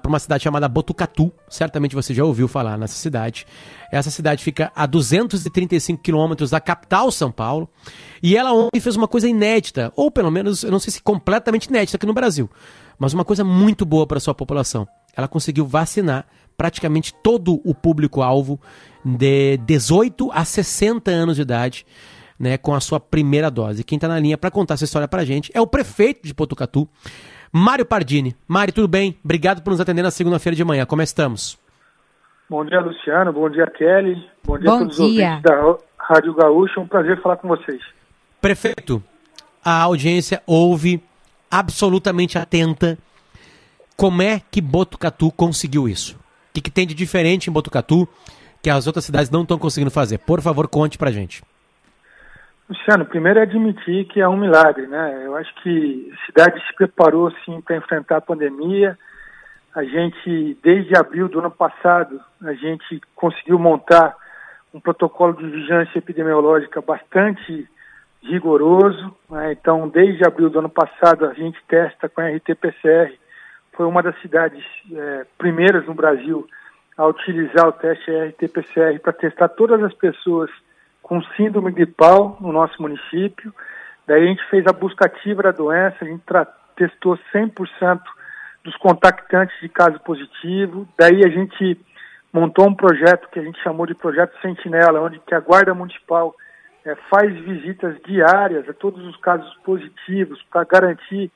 para 0.00 0.08
uma 0.08 0.18
cidade 0.18 0.44
chamada 0.44 0.68
Botucatu. 0.68 1.32
Certamente 1.48 1.94
você 1.94 2.12
já 2.12 2.22
ouviu 2.22 2.46
falar 2.46 2.76
nessa 2.76 2.96
cidade. 2.96 3.46
Essa 3.90 4.10
cidade 4.10 4.44
fica 4.44 4.70
a 4.76 4.84
235 4.84 6.02
quilômetros 6.02 6.50
da 6.50 6.60
capital 6.60 7.10
São 7.10 7.32
Paulo. 7.32 7.68
E 8.22 8.36
ela 8.36 8.52
ontem 8.52 8.80
fez 8.80 8.94
uma 8.94 9.08
coisa 9.08 9.26
inédita, 9.26 9.90
ou 9.96 10.10
pelo 10.10 10.30
menos, 10.30 10.62
eu 10.62 10.70
não 10.70 10.78
sei 10.78 10.92
se 10.92 11.02
completamente 11.02 11.66
inédita 11.66 11.96
aqui 11.96 12.06
no 12.06 12.12
Brasil, 12.12 12.50
mas 12.98 13.14
uma 13.14 13.24
coisa 13.24 13.42
muito 13.42 13.86
boa 13.86 14.06
para 14.06 14.20
sua 14.20 14.34
população. 14.34 14.86
Ela 15.16 15.28
conseguiu 15.28 15.66
vacinar 15.66 16.26
praticamente 16.56 17.14
todo 17.22 17.60
o 17.64 17.74
público-alvo 17.74 18.60
de 19.04 19.56
18 19.58 20.30
a 20.32 20.44
60 20.44 21.10
anos 21.10 21.36
de 21.36 21.42
idade, 21.42 21.86
né, 22.38 22.58
com 22.58 22.74
a 22.74 22.80
sua 22.80 23.00
primeira 23.00 23.50
dose. 23.50 23.84
Quem 23.84 23.96
está 23.96 24.08
na 24.08 24.18
linha 24.18 24.36
para 24.36 24.50
contar 24.50 24.74
essa 24.74 24.84
história 24.84 25.08
para 25.08 25.22
a 25.22 25.24
gente 25.24 25.50
é 25.54 25.60
o 25.60 25.66
prefeito 25.66 26.26
de 26.26 26.34
Botucatu, 26.34 26.88
Mário 27.56 27.86
Pardini. 27.86 28.34
Mário, 28.48 28.74
tudo 28.74 28.88
bem? 28.88 29.16
Obrigado 29.24 29.62
por 29.62 29.70
nos 29.70 29.80
atender 29.80 30.02
na 30.02 30.10
segunda-feira 30.10 30.56
de 30.56 30.64
manhã. 30.64 30.84
Como 30.84 31.00
estamos? 31.02 31.56
Bom 32.50 32.64
dia, 32.64 32.80
Luciano. 32.80 33.32
Bom 33.32 33.48
dia, 33.48 33.64
Kelly. 33.68 34.28
Bom 34.44 34.58
dia 34.58 34.68
Bom 34.68 34.74
a 34.74 34.78
todos 34.80 34.96
dia. 34.96 35.04
os 35.04 35.12
ouvintes 35.12 35.42
da 35.42 35.76
Rádio 35.96 36.34
Gaúcha. 36.34 36.80
É 36.80 36.82
um 36.82 36.88
prazer 36.88 37.22
falar 37.22 37.36
com 37.36 37.46
vocês. 37.46 37.80
Prefeito, 38.40 39.00
a 39.64 39.82
audiência 39.82 40.42
ouve 40.44 41.00
absolutamente 41.48 42.36
atenta. 42.36 42.98
Como 43.96 44.20
é 44.20 44.42
que 44.50 44.60
Botucatu 44.60 45.30
conseguiu 45.30 45.88
isso? 45.88 46.16
O 46.16 46.54
que, 46.54 46.60
que 46.60 46.72
tem 46.72 46.84
de 46.84 46.92
diferente 46.92 47.48
em 47.48 47.52
Botucatu 47.52 48.08
que 48.60 48.68
as 48.68 48.88
outras 48.88 49.04
cidades 49.04 49.30
não 49.30 49.42
estão 49.42 49.60
conseguindo 49.60 49.92
fazer? 49.92 50.18
Por 50.18 50.40
favor, 50.42 50.66
conte 50.66 50.98
pra 50.98 51.12
gente. 51.12 51.40
Luciano, 52.68 53.04
primeiro 53.04 53.38
é 53.38 53.42
admitir 53.42 54.06
que 54.06 54.20
é 54.20 54.28
um 54.28 54.36
milagre, 54.36 54.86
né? 54.86 55.22
Eu 55.26 55.36
acho 55.36 55.54
que 55.62 56.10
a 56.12 56.26
cidade 56.26 56.66
se 56.66 56.74
preparou, 56.74 57.30
sim, 57.44 57.60
para 57.60 57.76
enfrentar 57.76 58.16
a 58.16 58.22
pandemia. 58.22 58.98
A 59.74 59.84
gente, 59.84 60.56
desde 60.62 60.96
abril 60.96 61.28
do 61.28 61.40
ano 61.40 61.50
passado, 61.50 62.18
a 62.42 62.54
gente 62.54 63.02
conseguiu 63.14 63.58
montar 63.58 64.16
um 64.72 64.80
protocolo 64.80 65.34
de 65.34 65.46
vigilância 65.46 65.98
epidemiológica 65.98 66.80
bastante 66.80 67.68
rigoroso. 68.22 69.14
né? 69.28 69.52
Então, 69.52 69.86
desde 69.88 70.24
abril 70.24 70.48
do 70.48 70.60
ano 70.60 70.70
passado, 70.70 71.26
a 71.26 71.34
gente 71.34 71.58
testa 71.68 72.08
com 72.08 72.22
RT-PCR. 72.22 73.12
Foi 73.74 73.84
uma 73.84 74.02
das 74.02 74.18
cidades 74.20 74.64
eh, 74.90 75.26
primeiras 75.36 75.84
no 75.86 75.94
Brasil 75.94 76.46
a 76.96 77.06
utilizar 77.06 77.68
o 77.68 77.72
teste 77.72 78.10
RT-PCR 78.10 78.98
para 79.00 79.12
testar 79.12 79.48
todas 79.48 79.82
as 79.82 79.92
pessoas 79.94 80.50
com 81.04 81.22
síndrome 81.36 81.70
gripal 81.70 82.38
no 82.40 82.50
nosso 82.50 82.80
município. 82.80 83.54
Daí 84.06 84.24
a 84.24 84.26
gente 84.26 84.42
fez 84.48 84.66
a 84.66 84.72
busca 84.72 85.04
ativa 85.04 85.42
da 85.42 85.52
doença, 85.52 85.98
a 86.00 86.04
gente 86.06 86.22
testou 86.74 87.18
100% 87.32 88.00
dos 88.64 88.74
contactantes 88.78 89.54
de 89.60 89.68
caso 89.68 90.00
positivo. 90.00 90.88
Daí 90.98 91.22
a 91.22 91.28
gente 91.28 91.78
montou 92.32 92.66
um 92.66 92.74
projeto 92.74 93.28
que 93.28 93.38
a 93.38 93.42
gente 93.42 93.62
chamou 93.62 93.86
de 93.86 93.94
Projeto 93.94 94.32
Sentinela, 94.40 95.02
onde 95.02 95.20
que 95.20 95.34
a 95.34 95.40
Guarda 95.40 95.74
Municipal 95.74 96.34
eh, 96.86 96.96
faz 97.10 97.30
visitas 97.40 98.00
diárias 98.06 98.66
a 98.66 98.72
todos 98.72 99.04
os 99.06 99.16
casos 99.18 99.54
positivos 99.62 100.42
para 100.50 100.64
garantir 100.64 101.30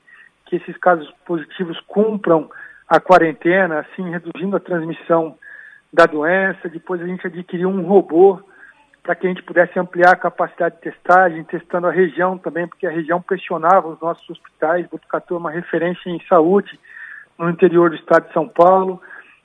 que 0.47 0.55
esses 0.55 0.75
casos 0.77 1.09
positivos 1.27 1.79
cumpram 1.81 2.49
a 2.87 2.99
quarentena, 2.99 3.81
assim 3.81 4.09
reduzindo 4.09 4.57
a 4.57 4.59
transmissão 4.59 5.37
da 5.93 6.07
doença. 6.07 6.67
Depois 6.67 6.99
a 7.01 7.05
gente 7.05 7.27
adquiriu 7.27 7.69
um 7.69 7.83
robô 7.83 8.41
para 9.09 9.15
que 9.15 9.25
a 9.25 9.29
gente 9.29 9.41
pudesse 9.41 9.79
ampliar 9.79 10.11
a 10.11 10.15
capacidade 10.15 10.75
de 10.75 10.81
testagem, 10.81 11.43
testando 11.45 11.87
a 11.87 11.91
região 11.91 12.37
também, 12.37 12.67
porque 12.67 12.85
a 12.85 12.91
região 12.91 13.19
pressionava 13.19 13.87
os 13.87 13.99
nossos 13.99 14.29
hospitais. 14.29 14.85
Botucatu 14.85 15.33
é 15.33 15.37
uma 15.39 15.49
referência 15.49 16.11
em 16.11 16.21
saúde 16.27 16.79
no 17.35 17.49
interior 17.49 17.89
do 17.89 17.95
estado 17.95 18.27
de 18.27 18.33
São 18.33 18.47
Paulo. 18.47 19.01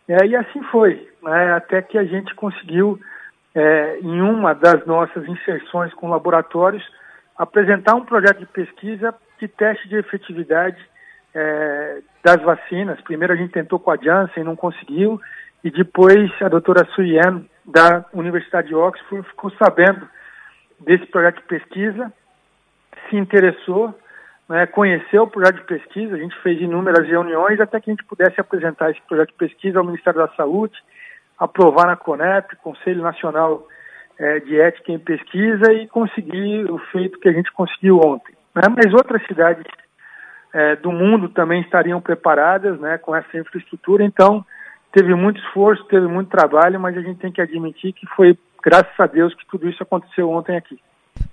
É, 0.06 0.26
e 0.26 0.36
assim 0.36 0.62
foi, 0.64 1.08
né, 1.22 1.54
até 1.54 1.80
que 1.80 1.96
a 1.96 2.04
gente 2.04 2.34
conseguiu, 2.34 3.00
é, 3.54 4.00
em 4.00 4.20
uma 4.20 4.52
das 4.52 4.84
nossas 4.84 5.26
inserções 5.26 5.94
com 5.94 6.10
laboratórios, 6.10 6.86
apresentar 7.34 7.94
um 7.94 8.04
projeto 8.04 8.40
de 8.40 8.46
pesquisa 8.46 9.14
de 9.40 9.48
teste 9.48 9.88
de 9.88 9.96
efetividade 9.96 10.76
é, 11.34 12.02
das 12.22 12.42
vacinas. 12.42 13.00
Primeiro 13.00 13.32
a 13.32 13.36
gente 13.36 13.54
tentou 13.54 13.78
com 13.78 13.90
a 13.90 13.96
Janssen, 13.96 14.44
não 14.44 14.56
conseguiu, 14.56 15.18
e 15.64 15.70
depois 15.70 16.30
a 16.42 16.50
doutora 16.50 16.84
Suyen, 16.94 17.48
da 17.64 18.04
Universidade 18.12 18.68
de 18.68 18.74
Oxford, 18.74 19.26
ficou 19.28 19.50
sabendo 19.52 20.08
desse 20.80 21.06
projeto 21.06 21.36
de 21.36 21.46
pesquisa, 21.46 22.12
se 23.08 23.16
interessou, 23.16 23.94
né, 24.48 24.66
conheceu 24.66 25.22
o 25.22 25.30
projeto 25.30 25.56
de 25.56 25.64
pesquisa, 25.64 26.14
a 26.14 26.18
gente 26.18 26.36
fez 26.42 26.60
inúmeras 26.60 27.06
reuniões 27.06 27.58
até 27.60 27.80
que 27.80 27.90
a 27.90 27.92
gente 27.92 28.04
pudesse 28.04 28.40
apresentar 28.40 28.90
esse 28.90 29.00
projeto 29.02 29.30
de 29.30 29.36
pesquisa 29.36 29.78
ao 29.78 29.84
Ministério 29.84 30.20
da 30.20 30.28
Saúde, 30.34 30.74
aprovar 31.38 31.86
na 31.86 31.96
CONEP, 31.96 32.56
Conselho 32.56 33.02
Nacional 33.02 33.66
é, 34.18 34.40
de 34.40 34.60
Ética 34.60 34.92
em 34.92 34.98
Pesquisa, 34.98 35.72
e 35.72 35.88
conseguir 35.88 36.70
o 36.70 36.78
feito 36.92 37.18
que 37.18 37.28
a 37.28 37.32
gente 37.32 37.50
conseguiu 37.52 37.98
ontem. 37.98 38.34
Né? 38.54 38.62
Mas 38.76 38.92
outras 38.92 39.24
cidades 39.26 39.64
é, 40.52 40.76
do 40.76 40.92
mundo 40.92 41.28
também 41.30 41.62
estariam 41.62 42.00
preparadas 42.00 42.78
né, 42.78 42.98
com 42.98 43.14
essa 43.16 43.36
infraestrutura, 43.36 44.04
então 44.04 44.44
teve 44.94 45.12
muito 45.16 45.40
esforço, 45.40 45.84
teve 45.84 46.06
muito 46.06 46.30
trabalho, 46.30 46.78
mas 46.78 46.96
a 46.96 47.02
gente 47.02 47.18
tem 47.18 47.32
que 47.32 47.40
admitir 47.40 47.92
que 47.92 48.06
foi 48.14 48.38
graças 48.62 48.98
a 48.98 49.06
Deus 49.06 49.34
que 49.34 49.44
tudo 49.50 49.68
isso 49.68 49.82
aconteceu 49.82 50.30
ontem 50.30 50.56
aqui. 50.56 50.78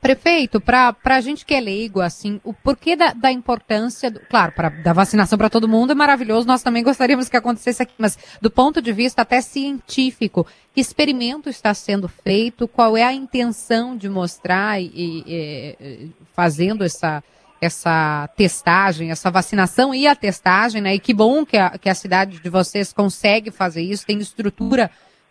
Prefeito, 0.02 0.60
para 0.60 0.96
a 1.06 1.22
gente 1.22 1.46
que 1.46 1.54
é 1.54 1.60
leigo, 1.60 2.02
assim, 2.02 2.42
o 2.44 2.54
porquê 2.54 2.96
da, 2.96 3.14
da 3.14 3.32
importância, 3.32 4.10
do, 4.10 4.20
claro, 4.22 4.52
pra, 4.52 4.70
da 4.70 4.94
vacinação 4.94 5.38
para 5.38 5.50
todo 5.50 5.68
mundo 5.68 5.92
é 5.92 5.96
maravilhoso, 5.96 6.48
nós 6.48 6.64
também 6.64 6.84
gostaríamos 6.84 7.30
que 7.30 7.38
acontecesse 7.38 7.84
aqui, 7.84 7.94
mas 8.00 8.18
do 8.42 8.50
ponto 8.50 8.82
de 8.82 8.92
vista 8.92 9.22
até 9.22 9.42
científico, 9.42 10.46
que 10.74 10.82
experimento 10.82 11.50
está 11.50 11.74
sendo 11.74 12.08
feito, 12.08 12.68
qual 12.68 12.98
é 12.98 13.04
a 13.04 13.14
intenção 13.14 13.96
de 13.96 14.10
mostrar 14.10 14.82
e, 14.82 14.92
e 14.96 16.12
fazendo 16.34 16.84
essa, 16.84 17.24
essa 17.62 18.28
testagem, 18.36 19.12
essa 19.12 19.30
vacinação 19.30 19.94
e 19.94 20.08
a 20.08 20.16
testagem, 20.16 20.82
né? 20.82 20.96
E 20.96 21.00
que 21.00 21.14
bom 21.14 21.46
que 21.46 21.56
a, 21.56 21.78
que 21.78 21.88
a 21.88 21.94
cidade 21.94 22.42
de 22.42 22.50
vocês 22.50 22.92
consegue 22.92 23.52
fazer 23.52 23.82
isso, 23.82 24.06
tem 24.06 24.18
estrutura 24.18 24.90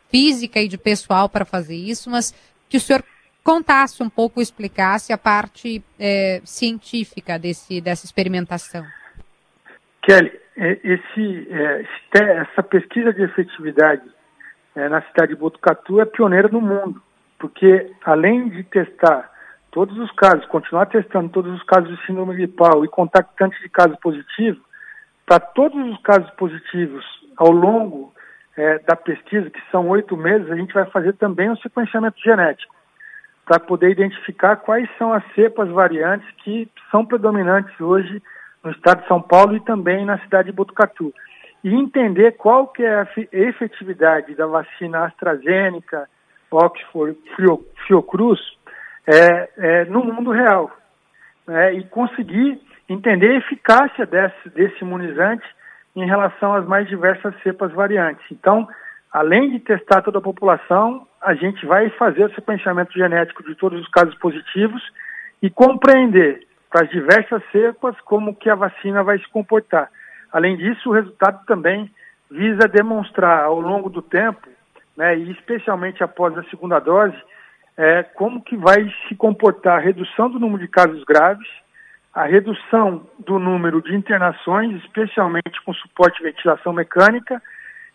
física 0.09 0.61
e 0.61 0.69
de 0.69 0.79
pessoal 0.79 1.29
para 1.29 1.45
fazer 1.45 1.75
isso, 1.75 2.09
mas 2.09 2.33
que 2.69 2.77
o 2.77 2.81
senhor 2.81 3.03
contasse 3.43 4.03
um 4.03 4.09
pouco, 4.09 4.41
explicasse 4.41 5.13
a 5.13 5.19
parte 5.19 5.83
é, 5.99 6.41
científica 6.45 7.37
desse, 7.37 7.81
dessa 7.81 8.05
experimentação. 8.05 8.85
Kelly, 10.03 10.33
é, 10.57 10.79
esse, 10.85 11.49
é, 11.51 11.85
essa 12.15 12.63
pesquisa 12.63 13.13
de 13.13 13.23
efetividade 13.23 14.03
é, 14.77 14.89
na 14.89 15.03
cidade 15.03 15.35
de 15.35 15.41
Botucatu 15.41 16.01
é 16.01 16.05
pioneira 16.05 16.49
no 16.49 16.61
mundo, 16.61 17.03
porque 17.39 17.91
além 18.05 18.49
de 18.51 18.63
testar 18.65 19.31
todos 19.71 19.97
os 19.99 20.11
casos, 20.13 20.45
continuar 20.47 20.87
testando 20.87 21.29
todos 21.29 21.53
os 21.55 21.63
casos 21.65 21.89
de 21.89 22.07
síndrome 22.07 22.35
gripal 22.35 22.85
e 22.85 22.89
contactantes 22.89 23.61
de 23.61 23.69
casos 23.69 23.97
positivos, 24.01 24.63
para 25.27 25.41
todos 25.41 25.79
os 25.93 26.01
casos 26.03 26.29
positivos 26.31 27.05
ao 27.37 27.51
longo 27.51 28.13
é, 28.57 28.79
da 28.81 28.97
pesquisa, 28.97 29.49
que 29.49 29.61
são 29.71 29.89
oito 29.89 30.17
meses, 30.17 30.51
a 30.51 30.57
gente 30.57 30.75
vai 30.75 30.85
fazer 30.87 31.15
também 31.15 31.51
um 31.51 31.57
sequenciamento 31.57 32.21
genético 32.21 32.75
para 33.47 33.59
poder 33.59 33.91
identificar 33.91 34.57
quais 34.57 34.89
são 34.99 35.13
as 35.13 35.25
cepas 35.35 35.69
variantes 35.71 36.29
que 36.45 36.69
são 36.91 37.05
predominantes 37.05 37.81
hoje 37.81 38.23
no 38.63 38.71
estado 38.71 39.03
de 39.03 39.09
São 39.09 39.21
Paulo 39.21 39.57
e 39.57 39.61
também 39.61 40.05
na 40.05 40.19
cidade 40.19 40.51
de 40.51 40.57
Botucatu. 40.57 41.13
E 41.65 41.75
entender 41.75 42.33
qual 42.33 42.69
que 42.69 42.83
é 42.83 43.01
a 43.01 43.09
efetividade 43.33 44.35
da 44.35 44.47
vacina 44.47 45.05
AstraZeneca, 45.05 46.09
Oxford, 46.51 47.19
Fiocruz, 47.87 48.41
é, 49.11 49.51
é, 49.59 49.85
no 49.87 50.05
mundo 50.05 50.31
real. 50.31 50.71
Né? 51.47 51.75
E 51.75 51.85
conseguir 51.85 52.61
entender 52.89 53.31
a 53.31 53.39
eficácia 53.39 54.07
desse, 54.07 54.51
desse 54.51 54.83
imunizante 54.83 55.45
em 55.97 56.07
relação 56.07 56.55
às 56.55 56.67
mais 56.67 56.89
diversas 56.89 57.35
cepas 57.43 57.73
variantes. 57.73 58.25
Então, 58.31 58.69
além 59.13 59.51
de 59.51 59.61
testar 59.61 60.03
toda 60.03 60.19
a 60.19 60.23
população, 60.23 61.07
a 61.21 61.35
gente 61.35 61.67
vai 61.67 61.91
fazer 61.91 62.25
o 62.25 62.35
sequenciamento 62.35 62.93
genético 62.93 63.43
de 63.43 63.55
todos 63.55 63.81
os 63.81 63.89
casos 63.89 64.15
positivos 64.17 64.83
e 65.43 65.51
compreender 65.51 66.47
para 66.71 66.85
as 66.85 66.91
diversas 66.91 67.43
cepas 67.51 67.99
como 68.03 68.35
que 68.35 68.49
a 68.49 68.55
vacina 68.55 69.03
vai 69.03 69.19
se 69.19 69.29
comportar. 69.29 69.91
Além 70.33 70.57
disso, 70.57 70.89
o 70.89 70.93
resultado 70.93 71.45
também 71.47 71.91
visa 72.31 72.69
demonstrar 72.69 73.45
ao 73.45 73.61
longo 73.61 73.91
do 73.91 74.01
tempo, 74.01 74.49
né, 74.97 75.19
e 75.19 75.33
especialmente 75.33 76.03
após 76.05 76.37
a 76.39 76.45
segunda 76.45 76.79
dose, 76.79 77.17
é, 77.81 78.03
como 78.03 78.43
que 78.43 78.59
vai 78.59 78.93
se 79.09 79.15
comportar 79.15 79.79
a 79.79 79.81
redução 79.81 80.31
do 80.31 80.39
número 80.39 80.59
de 80.63 80.69
casos 80.69 81.03
graves, 81.03 81.49
a 82.13 82.27
redução 82.27 83.07
do 83.19 83.39
número 83.39 83.81
de 83.81 83.97
internações, 83.97 84.77
especialmente 84.85 85.63
com 85.65 85.73
suporte 85.73 86.19
de 86.19 86.25
ventilação 86.25 86.75
mecânica, 86.75 87.43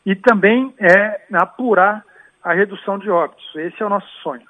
e 0.04 0.15
também 0.15 0.74
é 0.80 1.21
apurar 1.34 2.04
a 2.43 2.52
redução 2.52 2.98
de 2.98 3.12
óbitos. 3.12 3.45
Esse 3.56 3.84
é 3.84 3.86
o 3.86 3.89
nosso 3.89 4.08
sonho. 4.24 4.48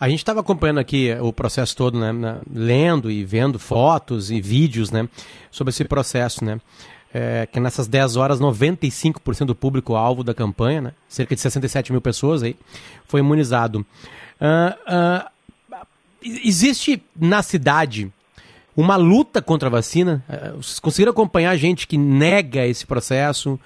A 0.00 0.08
gente 0.08 0.20
estava 0.20 0.40
acompanhando 0.40 0.80
aqui 0.80 1.14
o 1.20 1.30
processo 1.30 1.76
todo, 1.76 1.98
né, 2.00 2.40
lendo 2.50 3.10
e 3.10 3.24
vendo 3.24 3.58
fotos 3.58 4.30
e 4.30 4.40
vídeos, 4.40 4.90
né, 4.90 5.06
sobre 5.50 5.70
esse 5.70 5.84
processo, 5.84 6.42
né, 6.42 6.58
é, 7.14 7.46
que 7.46 7.60
nessas 7.60 7.86
10 7.86 8.16
horas 8.16 8.40
95% 8.40 9.46
do 9.46 9.54
público-alvo 9.54 10.24
da 10.24 10.34
campanha, 10.34 10.80
né, 10.80 10.92
cerca 11.08 11.32
de 11.32 11.40
67 11.40 11.92
mil 11.92 12.00
pessoas 12.00 12.42
aí, 12.42 12.56
foi 13.06 13.20
imunizado. 13.20 13.86
Uh, 14.40 15.24
uh, 15.72 15.86
existe 16.22 17.00
na 17.14 17.40
cidade 17.40 18.12
uma 18.76 18.96
luta 18.96 19.40
contra 19.40 19.68
a 19.68 19.70
vacina? 19.70 20.24
Uh, 20.28 20.56
vocês 20.56 20.80
conseguiram 20.80 21.12
acompanhar 21.12 21.54
gente 21.56 21.86
que 21.86 21.96
nega 21.96 22.66
esse 22.66 22.84
processo? 22.84 23.60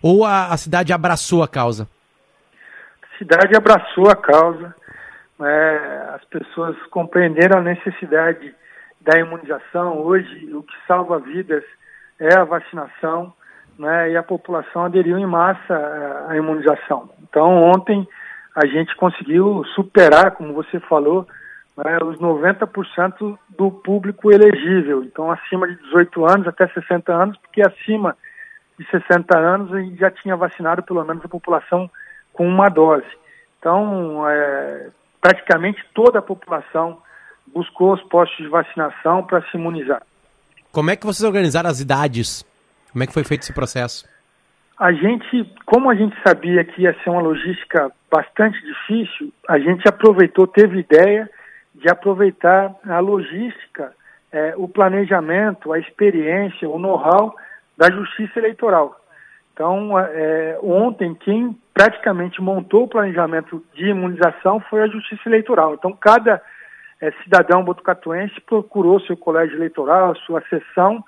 Ou 0.00 0.24
a, 0.24 0.46
a 0.46 0.56
cidade 0.56 0.90
abraçou 0.90 1.42
a 1.42 1.48
causa? 1.48 1.86
A 3.02 3.18
cidade 3.18 3.54
abraçou 3.54 4.08
a 4.08 4.16
causa. 4.16 4.74
É, 5.40 6.10
as 6.14 6.24
pessoas 6.24 6.76
compreenderam 6.90 7.58
a 7.58 7.62
necessidade 7.62 8.54
da 9.00 9.18
imunização. 9.18 9.98
Hoje, 9.98 10.54
o 10.54 10.62
que 10.62 10.74
salva 10.86 11.18
vidas 11.18 11.64
é 12.24 12.38
a 12.38 12.44
vacinação, 12.44 13.32
né, 13.78 14.10
e 14.10 14.16
a 14.16 14.22
população 14.22 14.84
aderiu 14.84 15.18
em 15.18 15.26
massa 15.26 16.26
à 16.28 16.36
imunização. 16.36 17.10
Então, 17.22 17.62
ontem 17.64 18.06
a 18.54 18.66
gente 18.66 18.94
conseguiu 18.96 19.64
superar, 19.74 20.32
como 20.32 20.54
você 20.54 20.78
falou, 20.80 21.26
né, 21.76 21.98
os 22.04 22.18
90% 22.18 23.38
do 23.48 23.70
público 23.70 24.32
elegível. 24.32 25.02
Então, 25.02 25.30
acima 25.30 25.66
de 25.66 25.74
18 25.82 26.24
anos 26.24 26.46
até 26.46 26.68
60 26.68 27.12
anos, 27.12 27.36
porque 27.38 27.62
acima 27.62 28.16
de 28.78 28.88
60 28.90 29.36
anos 29.36 29.70
e 29.72 29.96
já 29.96 30.10
tinha 30.10 30.36
vacinado 30.36 30.82
pelo 30.82 31.04
menos 31.04 31.24
a 31.24 31.28
população 31.28 31.90
com 32.32 32.46
uma 32.46 32.68
dose. 32.68 33.06
Então, 33.58 34.28
é, 34.28 34.88
praticamente 35.20 35.84
toda 35.94 36.18
a 36.18 36.22
população 36.22 36.98
buscou 37.46 37.92
os 37.92 38.02
postos 38.04 38.38
de 38.38 38.48
vacinação 38.48 39.24
para 39.24 39.42
se 39.42 39.56
imunizar. 39.56 40.02
Como 40.74 40.90
é 40.90 40.96
que 40.96 41.06
vocês 41.06 41.22
organizaram 41.22 41.70
as 41.70 41.80
idades? 41.80 42.44
Como 42.90 43.04
é 43.04 43.06
que 43.06 43.12
foi 43.12 43.22
feito 43.22 43.42
esse 43.42 43.52
processo? 43.52 44.04
A 44.76 44.92
gente, 44.92 45.48
como 45.64 45.88
a 45.88 45.94
gente 45.94 46.16
sabia 46.26 46.64
que 46.64 46.82
ia 46.82 46.92
ser 47.04 47.10
uma 47.10 47.22
logística 47.22 47.92
bastante 48.10 48.60
difícil, 48.60 49.32
a 49.48 49.56
gente 49.56 49.88
aproveitou, 49.88 50.48
teve 50.48 50.80
ideia 50.80 51.30
de 51.76 51.88
aproveitar 51.88 52.74
a 52.88 52.98
logística, 52.98 53.92
é, 54.32 54.54
o 54.56 54.66
planejamento, 54.66 55.72
a 55.72 55.78
experiência, 55.78 56.68
o 56.68 56.76
know-how 56.76 57.36
da 57.78 57.88
Justiça 57.92 58.40
Eleitoral. 58.40 59.00
Então, 59.52 59.96
é, 59.96 60.58
ontem, 60.60 61.14
quem 61.14 61.56
praticamente 61.72 62.42
montou 62.42 62.82
o 62.82 62.88
planejamento 62.88 63.64
de 63.74 63.90
imunização 63.90 64.58
foi 64.68 64.82
a 64.82 64.88
Justiça 64.88 65.28
Eleitoral. 65.28 65.74
Então, 65.74 65.92
cada 65.92 66.42
é, 67.04 67.12
cidadão 67.22 67.62
botucatuense 67.62 68.40
procurou 68.40 68.98
seu 69.00 69.16
colégio 69.16 69.56
eleitoral, 69.56 70.16
sua 70.16 70.42
sessão, 70.48 71.04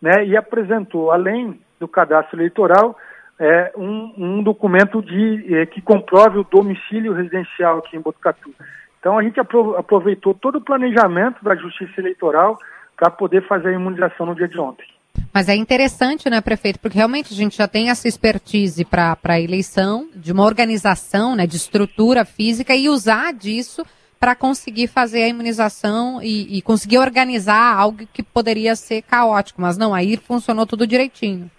né, 0.00 0.24
e 0.24 0.36
apresentou, 0.36 1.10
além 1.10 1.60
do 1.80 1.88
cadastro 1.88 2.38
eleitoral, 2.38 2.96
é, 3.38 3.72
um, 3.76 4.12
um, 4.16 4.42
documento 4.42 5.02
de, 5.02 5.56
é, 5.56 5.66
que 5.66 5.80
comprove 5.80 6.38
o 6.38 6.44
domicílio 6.44 7.12
residencial 7.12 7.78
aqui 7.78 7.96
em 7.96 8.00
Botucatu. 8.00 8.54
Então, 9.00 9.18
a 9.18 9.22
gente 9.22 9.40
aproveitou 9.40 10.34
todo 10.34 10.58
o 10.58 10.60
planejamento 10.60 11.42
da 11.42 11.56
Justiça 11.56 12.00
Eleitoral 12.00 12.58
para 12.96 13.10
poder 13.10 13.46
fazer 13.48 13.70
a 13.70 13.72
imunização 13.72 14.26
no 14.26 14.34
dia 14.34 14.46
de 14.46 14.58
ontem. 14.58 14.86
Mas 15.32 15.48
é 15.48 15.56
interessante, 15.56 16.28
né, 16.28 16.40
prefeito? 16.42 16.78
Porque 16.78 16.98
realmente 16.98 17.32
a 17.32 17.36
gente 17.36 17.56
já 17.56 17.66
tem 17.66 17.88
essa 17.88 18.06
expertise 18.06 18.84
para 18.84 19.16
a 19.24 19.40
eleição, 19.40 20.06
de 20.14 20.32
uma 20.32 20.44
organização, 20.44 21.34
né, 21.34 21.46
de 21.46 21.56
estrutura 21.56 22.26
física 22.26 22.74
e 22.74 22.90
usar 22.90 23.32
disso 23.32 23.82
para 24.20 24.36
conseguir 24.36 24.86
fazer 24.86 25.22
a 25.22 25.28
imunização 25.28 26.20
e, 26.22 26.58
e, 26.58 26.60
conseguir 26.60 26.98
organizar 26.98 27.74
algo 27.74 28.06
que 28.12 28.22
poderia 28.22 28.76
ser 28.76 29.00
caótico. 29.00 29.62
Mas 29.62 29.78
não, 29.78 29.94
aí 29.94 30.18
funcionou 30.18 30.66
tudo 30.66 30.86
direitinho. 30.86 31.50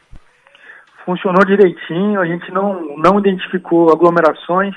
Funcionou 1.03 1.43
direitinho, 1.43 2.21
a 2.21 2.25
gente 2.27 2.51
não, 2.51 2.95
não 2.97 3.17
identificou 3.17 3.91
aglomerações, 3.91 4.75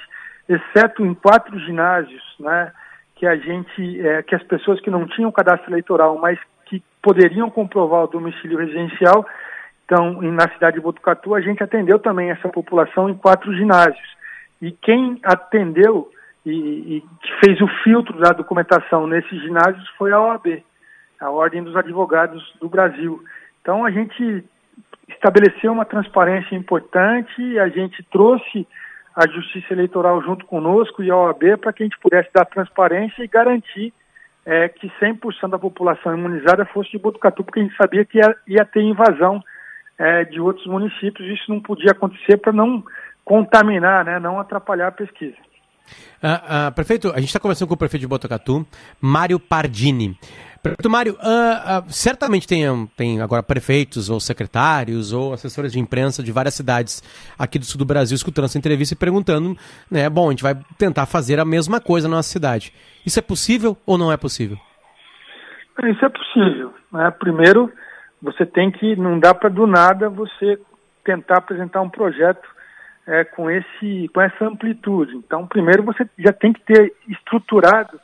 exceto 0.49 1.05
em 1.05 1.13
quatro 1.13 1.59
ginásios, 1.61 2.23
né, 2.41 2.73
que 3.17 3.27
a 3.27 3.37
gente, 3.37 4.01
é, 4.01 4.23
que 4.23 4.35
as 4.35 4.43
pessoas 4.45 4.81
que 4.81 4.91
não 4.91 5.07
tinham 5.07 5.31
cadastro 5.31 5.71
eleitoral, 5.71 6.19
mas 6.19 6.39
que 6.65 6.83
poderiam 7.03 7.51
comprovar 7.51 8.05
o 8.05 8.09
domicílio 8.09 8.57
residencial. 8.57 9.27
Então, 9.85 10.23
na 10.23 10.49
cidade 10.49 10.77
de 10.77 10.83
Botucatu, 10.83 11.35
a 11.35 11.43
gente 11.43 11.63
atendeu 11.63 11.99
também 11.99 12.31
essa 12.31 12.49
população 12.49 13.11
em 13.11 13.15
quatro 13.15 13.55
ginásios. 13.55 14.15
E 14.63 14.73
quem 14.73 15.21
atendeu 15.23 16.11
e, 16.45 16.51
e 16.99 17.05
fez 17.43 17.61
o 17.61 17.69
filtro 17.83 18.19
da 18.19 18.31
documentação 18.31 19.07
nesses 19.07 19.41
ginásios 19.43 19.89
foi 19.97 20.13
a 20.13 20.21
OAB, 20.21 20.63
a 21.21 21.31
Ordem 21.31 21.63
dos 21.63 21.77
Advogados 21.77 22.43
do 22.61 22.69
Brasil. 22.69 23.23
Então, 23.61 23.85
a 23.85 23.91
gente 23.91 24.45
estabeleceu 25.09 25.73
uma 25.73 25.85
transparência 25.85 26.55
importante, 26.55 27.59
a 27.59 27.69
gente 27.69 28.03
trouxe 28.05 28.67
a 29.15 29.29
Justiça 29.29 29.73
Eleitoral 29.73 30.21
junto 30.23 30.45
conosco 30.45 31.03
e 31.03 31.11
a 31.11 31.17
OAB 31.17 31.59
para 31.61 31.73
que 31.73 31.83
a 31.83 31.87
gente 31.87 31.99
pudesse 31.99 32.29
dar 32.35 32.45
transparência 32.45 33.23
e 33.23 33.29
garantir 33.29 33.93
é, 34.45 34.69
que 34.69 34.89
100% 35.01 35.49
da 35.49 35.59
população 35.59 36.17
imunizada 36.17 36.65
fosse 36.67 36.91
de 36.91 36.99
Botucatu, 36.99 37.45
porque 37.45 37.61
a 37.61 37.63
gente 37.63 37.77
sabia 37.77 38.05
que 38.05 38.19
ia, 38.19 38.37
ia 38.47 38.65
ter 38.65 38.83
invasão 38.83 39.43
é, 39.97 40.25
de 40.25 40.41
outros 40.41 40.67
municípios. 40.67 41.29
Isso 41.29 41.51
não 41.51 41.61
podia 41.61 41.93
acontecer 41.93 42.37
para 42.37 42.53
não 42.53 42.85
contaminar, 43.25 44.05
né, 44.05 44.19
não 44.19 44.39
atrapalhar 44.39 44.89
a 44.89 44.93
pesquisa. 44.93 45.37
Uh, 46.23 46.69
uh, 46.69 46.73
prefeito, 46.73 47.11
a 47.11 47.21
gente 47.21 47.29
está 47.29 47.41
conversando 47.41 47.69
com 47.69 47.75
o 47.75 47.77
prefeito 47.77 48.01
de 48.01 48.07
Botucatu, 48.07 48.67
Mário 49.01 49.39
Pardini. 49.39 50.19
Prefeito 50.63 50.89
Mário, 50.89 51.13
uh, 51.15 51.85
certamente 51.93 52.49
tem, 52.49 52.65
tem 52.97 53.21
agora 53.21 53.43
prefeitos 53.43 54.09
ou 54.09 54.19
secretários 54.19 55.13
ou 55.13 55.35
assessores 55.35 55.73
de 55.73 55.79
imprensa 55.79 56.23
de 56.23 56.33
várias 56.33 56.55
cidades 56.55 57.03
aqui 57.39 57.59
do 57.59 57.67
sul 57.67 57.79
do 57.79 57.85
Brasil 57.85 58.15
escutando 58.15 58.47
essa 58.47 58.57
entrevista 58.57 58.95
e 58.95 58.99
perguntando, 58.99 59.55
né, 59.91 60.09
bom, 60.09 60.29
a 60.29 60.31
gente 60.31 60.43
vai 60.43 60.57
tentar 60.79 61.05
fazer 61.05 61.39
a 61.39 61.45
mesma 61.45 61.81
coisa 61.81 62.09
na 62.09 62.17
nossa 62.17 62.31
cidade. 62.31 62.73
Isso 63.05 63.19
é 63.19 63.23
possível 63.23 63.77
ou 63.85 63.99
não 63.99 64.11
é 64.11 64.17
possível? 64.17 64.57
Isso 65.83 66.03
é 66.03 66.09
possível. 66.09 66.73
Né? 66.91 67.11
Primeiro, 67.11 67.71
você 68.23 68.47
tem 68.47 68.71
que, 68.71 68.97
não 68.97 69.19
dá 69.19 69.35
para 69.35 69.51
do 69.51 69.67
nada 69.67 70.09
você 70.09 70.59
tentar 71.05 71.37
apresentar 71.37 71.83
um 71.83 71.91
projeto 71.91 72.54
é, 73.07 73.25
com, 73.25 73.51
esse, 73.51 74.09
com 74.13 74.21
essa 74.21 74.45
amplitude. 74.47 75.17
Então, 75.17 75.47
primeiro 75.47 75.83
você 75.83 76.09
já 76.19 76.33
tem 76.33 76.53
que 76.53 76.63
ter 76.63 76.93
estruturado 77.09 78.01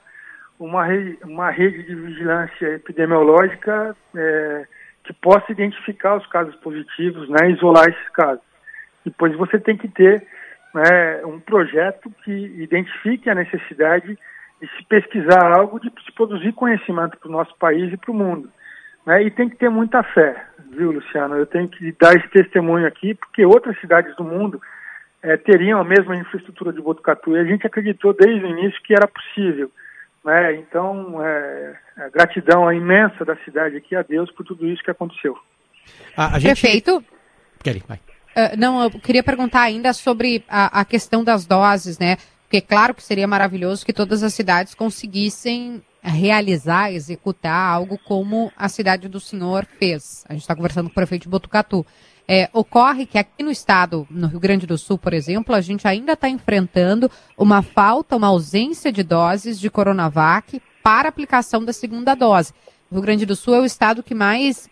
uma 0.58 0.84
rede, 0.84 1.18
uma 1.24 1.50
rede 1.50 1.82
de 1.84 1.94
vigilância 1.94 2.74
epidemiológica 2.74 3.96
é, 4.14 4.66
que 5.04 5.12
possa 5.14 5.50
identificar 5.50 6.16
os 6.16 6.26
casos 6.26 6.54
positivos, 6.56 7.28
né, 7.30 7.50
isolar 7.50 7.88
esses 7.88 8.08
casos. 8.10 8.44
Depois 9.04 9.34
você 9.36 9.58
tem 9.58 9.76
que 9.76 9.88
ter 9.88 10.26
né, 10.74 11.24
um 11.24 11.40
projeto 11.40 12.10
que 12.22 12.30
identifique 12.30 13.30
a 13.30 13.34
necessidade 13.34 14.18
de 14.60 14.68
se 14.76 14.84
pesquisar 14.84 15.58
algo, 15.58 15.80
de 15.80 15.90
se 16.04 16.12
produzir 16.12 16.52
conhecimento 16.52 17.16
para 17.16 17.28
o 17.28 17.32
nosso 17.32 17.56
país 17.56 17.90
e 17.90 17.96
para 17.96 18.10
o 18.10 18.14
mundo. 18.14 18.50
Né, 19.06 19.22
e 19.22 19.30
tem 19.30 19.48
que 19.48 19.56
ter 19.56 19.70
muita 19.70 20.02
fé, 20.02 20.44
viu, 20.70 20.92
Luciano? 20.92 21.36
Eu 21.36 21.46
tenho 21.46 21.66
que 21.68 21.90
dar 21.98 22.14
esse 22.14 22.28
testemunho 22.28 22.86
aqui, 22.86 23.14
porque 23.14 23.46
outras 23.46 23.80
cidades 23.80 24.14
do 24.16 24.24
mundo 24.24 24.60
é, 25.22 25.36
teriam 25.36 25.80
a 25.80 25.84
mesma 25.84 26.16
infraestrutura 26.16 26.72
de 26.72 26.80
Botucatu. 26.80 27.36
E 27.36 27.40
a 27.40 27.44
gente 27.44 27.66
acreditou 27.66 28.14
desde 28.14 28.44
o 28.44 28.48
início 28.48 28.80
que 28.82 28.94
era 28.94 29.06
possível. 29.06 29.70
Né? 30.24 30.56
Então, 30.56 31.24
é, 31.24 31.76
a 31.96 32.08
gratidão 32.08 32.72
imensa 32.72 33.24
da 33.24 33.36
cidade 33.36 33.76
aqui 33.76 33.94
a 33.94 34.02
Deus 34.02 34.30
por 34.32 34.44
tudo 34.44 34.66
isso 34.66 34.82
que 34.82 34.90
aconteceu. 34.90 35.36
A, 36.16 36.36
a 36.36 36.38
gente... 36.38 36.60
Perfeito. 36.60 37.04
Kelly, 37.62 37.82
vai. 37.86 37.98
Uh, 38.30 38.56
não, 38.56 38.82
eu 38.82 38.90
queria 38.90 39.22
perguntar 39.22 39.62
ainda 39.62 39.92
sobre 39.92 40.44
a, 40.48 40.80
a, 40.80 40.84
questão 40.84 41.24
das 41.24 41.44
doses, 41.44 41.98
né? 41.98 42.16
Porque 42.44 42.60
claro 42.60 42.94
que 42.94 43.02
seria 43.02 43.26
maravilhoso 43.26 43.84
que 43.84 43.92
todas 43.92 44.22
as 44.22 44.32
cidades 44.32 44.74
conseguissem 44.74 45.82
realizar, 46.02 46.92
executar 46.92 47.72
algo 47.72 47.98
como 47.98 48.52
a 48.56 48.68
cidade 48.68 49.08
do 49.08 49.20
senhor 49.20 49.66
fez. 49.78 50.24
A 50.28 50.32
gente 50.32 50.42
está 50.42 50.54
conversando 50.54 50.86
com 50.86 50.92
o 50.92 50.94
prefeito 50.94 51.22
de 51.22 51.28
Botucatu. 51.28 51.84
É, 52.32 52.48
ocorre 52.52 53.06
que 53.06 53.18
aqui 53.18 53.42
no 53.42 53.50
estado, 53.50 54.06
no 54.08 54.28
Rio 54.28 54.38
Grande 54.38 54.64
do 54.64 54.78
Sul, 54.78 54.96
por 54.96 55.12
exemplo, 55.12 55.52
a 55.52 55.60
gente 55.60 55.88
ainda 55.88 56.12
está 56.12 56.28
enfrentando 56.28 57.10
uma 57.36 57.60
falta, 57.60 58.14
uma 58.14 58.28
ausência 58.28 58.92
de 58.92 59.02
doses 59.02 59.58
de 59.58 59.68
Coronavac 59.68 60.62
para 60.80 61.08
aplicação 61.08 61.64
da 61.64 61.72
segunda 61.72 62.14
dose. 62.14 62.52
O 62.88 62.94
Rio 62.94 63.02
Grande 63.02 63.26
do 63.26 63.34
Sul 63.34 63.56
é 63.56 63.60
o 63.60 63.64
estado 63.64 64.00
que 64.00 64.14
mais, 64.14 64.70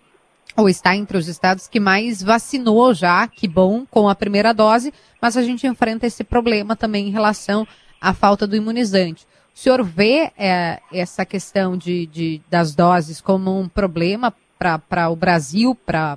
ou 0.57 0.69
está 0.69 0.95
entre 0.95 1.19
os 1.19 1.27
estados 1.27 1.67
que 1.67 1.81
mais 1.81 2.23
vacinou 2.23 2.95
já, 2.95 3.27
que 3.27 3.49
bom, 3.49 3.85
com 3.91 4.09
a 4.09 4.15
primeira 4.15 4.55
dose, 4.55 4.95
mas 5.21 5.37
a 5.37 5.43
gente 5.43 5.67
enfrenta 5.67 6.07
esse 6.07 6.23
problema 6.23 6.77
também 6.77 7.09
em 7.09 7.11
relação 7.11 7.67
à 8.01 8.15
falta 8.15 8.47
do 8.47 8.55
imunizante. 8.55 9.27
O 9.53 9.59
senhor 9.59 9.83
vê 9.83 10.31
é, 10.39 10.79
essa 10.93 11.27
questão 11.27 11.77
de, 11.77 12.07
de, 12.07 12.41
das 12.49 12.73
doses 12.73 13.21
como 13.21 13.59
um 13.59 13.69
problema 13.69 14.33
para 14.57 15.09
o 15.11 15.17
Brasil, 15.17 15.75
para 15.75 16.17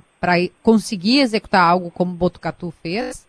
conseguir 0.62 1.20
executar 1.20 1.62
algo 1.62 1.90
como 1.90 2.12
Botucatu 2.12 2.70
fez? 2.82 3.26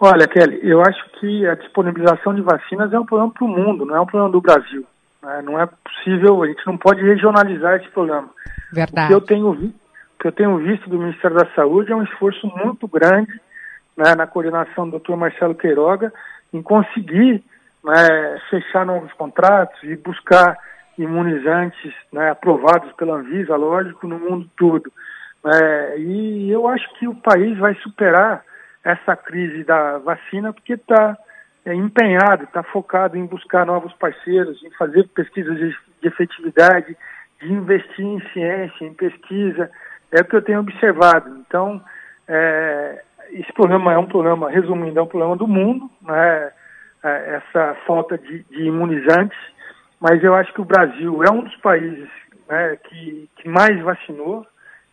Olha, 0.00 0.26
Kelly, 0.26 0.60
eu 0.62 0.80
acho 0.80 1.10
que 1.20 1.46
a 1.46 1.54
disponibilização 1.54 2.34
de 2.34 2.40
vacinas 2.40 2.92
é 2.92 2.98
um 2.98 3.04
problema 3.04 3.32
para 3.32 3.44
o 3.44 3.48
mundo, 3.48 3.84
não 3.84 3.96
é 3.96 4.00
um 4.00 4.06
problema 4.06 4.32
do 4.32 4.40
Brasil. 4.40 4.86
Né? 5.22 5.42
Não 5.44 5.60
é 5.60 5.66
possível, 5.66 6.42
a 6.42 6.46
gente 6.46 6.66
não 6.66 6.78
pode 6.78 7.02
regionalizar 7.02 7.76
esse 7.76 7.88
problema. 7.90 8.30
Verdade. 8.72 9.06
O 9.06 9.08
que 9.08 9.14
eu 9.14 9.20
tenho, 9.20 9.52
vi, 9.52 9.74
que 10.18 10.26
eu 10.26 10.32
tenho 10.32 10.56
visto 10.58 10.88
do 10.88 10.98
Ministério 10.98 11.36
da 11.36 11.46
Saúde 11.54 11.92
é 11.92 11.96
um 11.96 12.02
esforço 12.02 12.46
muito 12.46 12.88
grande 12.88 13.38
né, 13.94 14.14
na 14.14 14.26
coordenação 14.26 14.88
do 14.88 14.98
Dr. 14.98 15.16
Marcelo 15.16 15.54
Queiroga 15.54 16.12
em 16.52 16.62
conseguir 16.62 17.44
né, 17.84 18.40
fechar 18.48 18.86
novos 18.86 19.12
contratos 19.12 19.82
e 19.82 19.96
buscar 19.96 20.56
imunizantes 20.96 21.92
né, 22.12 22.30
aprovados 22.30 22.92
pela 22.92 23.16
Anvisa, 23.16 23.56
lógico, 23.56 24.06
no 24.06 24.18
mundo 24.18 24.48
todo. 24.56 24.90
É, 25.44 25.98
e 25.98 26.50
eu 26.50 26.68
acho 26.68 26.86
que 26.94 27.08
o 27.08 27.14
país 27.14 27.56
vai 27.58 27.74
superar 27.76 28.44
essa 28.84 29.16
crise 29.16 29.64
da 29.64 29.98
vacina 29.98 30.52
porque 30.52 30.74
está 30.74 31.16
é, 31.64 31.74
empenhado, 31.74 32.44
está 32.44 32.62
focado 32.62 33.16
em 33.16 33.26
buscar 33.26 33.66
novos 33.66 33.92
parceiros, 33.94 34.62
em 34.64 34.70
fazer 34.72 35.08
pesquisas 35.08 35.56
de, 35.56 35.76
de 36.00 36.08
efetividade, 36.08 36.96
de 37.40 37.52
investir 37.52 38.04
em 38.04 38.20
ciência, 38.32 38.84
em 38.84 38.94
pesquisa. 38.94 39.70
É 40.12 40.20
o 40.20 40.24
que 40.24 40.36
eu 40.36 40.42
tenho 40.42 40.60
observado. 40.60 41.30
Então, 41.46 41.82
é, 42.28 43.02
esse 43.30 43.52
problema 43.52 43.92
é 43.92 43.98
um 43.98 44.06
problema, 44.06 44.50
resumindo, 44.50 44.98
é 44.98 45.02
um 45.02 45.06
problema 45.06 45.36
do 45.36 45.46
mundo, 45.46 45.90
né, 46.02 46.52
essa 47.02 47.76
falta 47.86 48.18
de, 48.18 48.42
de 48.44 48.64
imunizantes 48.64 49.38
mas 50.00 50.24
eu 50.24 50.34
acho 50.34 50.52
que 50.54 50.62
o 50.62 50.64
Brasil 50.64 51.22
é 51.22 51.30
um 51.30 51.44
dos 51.44 51.54
países 51.56 52.08
né, 52.48 52.76
que, 52.84 53.28
que 53.36 53.48
mais 53.48 53.78
vacinou. 53.82 54.46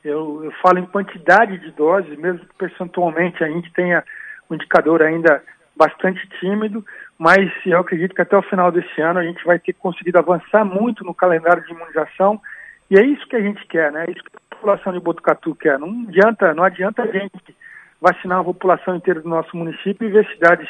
Eu, 0.07 0.43
eu 0.45 0.51
falo 0.61 0.79
em 0.79 0.85
quantidade 0.85 1.57
de 1.57 1.71
doses, 1.71 2.17
mesmo 2.17 2.39
que 2.39 2.55
percentualmente 2.55 3.43
a 3.43 3.47
gente 3.47 3.71
tenha 3.73 4.03
um 4.49 4.55
indicador 4.55 5.01
ainda 5.01 5.43
bastante 5.75 6.27
tímido, 6.39 6.83
mas 7.17 7.51
eu 7.65 7.79
acredito 7.79 8.15
que 8.15 8.21
até 8.21 8.35
o 8.35 8.41
final 8.41 8.71
desse 8.71 9.01
ano 9.01 9.19
a 9.19 9.23
gente 9.23 9.43
vai 9.45 9.59
ter 9.59 9.73
conseguido 9.73 10.17
avançar 10.17 10.63
muito 10.65 11.03
no 11.03 11.13
calendário 11.13 11.63
de 11.63 11.71
imunização 11.71 12.41
e 12.89 12.97
é 12.97 13.03
isso 13.03 13.27
que 13.27 13.35
a 13.35 13.41
gente 13.41 13.65
quer, 13.67 13.91
né? 13.91 14.05
É 14.07 14.11
isso 14.11 14.23
que 14.23 14.31
a 14.35 14.55
população 14.55 14.93
de 14.93 14.99
Botucatu 14.99 15.53
quer. 15.55 15.77
Não 15.77 16.05
adianta, 16.07 16.53
não 16.53 16.63
adianta 16.63 17.03
a 17.03 17.07
gente 17.07 17.55
vacinar 18.01 18.39
a 18.39 18.43
população 18.43 18.95
inteira 18.95 19.21
do 19.21 19.29
nosso 19.29 19.55
município 19.57 20.07
e 20.07 20.11
ver 20.11 20.25
cidades 20.27 20.69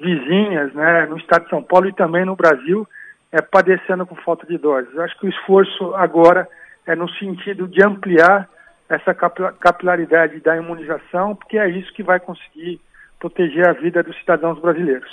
vizinhas, 0.00 0.74
né, 0.74 1.06
no 1.06 1.16
estado 1.16 1.44
de 1.44 1.50
São 1.50 1.62
Paulo 1.62 1.88
e 1.88 1.92
também 1.92 2.24
no 2.24 2.34
Brasil, 2.34 2.86
é, 3.30 3.40
padecendo 3.40 4.04
com 4.04 4.16
falta 4.16 4.46
de 4.46 4.58
doses. 4.58 4.98
Acho 4.98 5.18
que 5.18 5.26
o 5.26 5.28
esforço 5.28 5.94
agora 5.94 6.48
é 6.86 6.96
no 6.96 7.08
sentido 7.10 7.68
de 7.68 7.82
ampliar 7.84 8.48
essa 8.88 9.14
capilaridade 9.14 10.40
da 10.40 10.56
imunização, 10.56 11.34
porque 11.34 11.58
é 11.58 11.68
isso 11.68 11.92
que 11.92 12.02
vai 12.02 12.20
conseguir 12.20 12.80
proteger 13.18 13.68
a 13.68 13.72
vida 13.72 14.02
dos 14.02 14.16
cidadãos 14.18 14.60
brasileiros. 14.60 15.10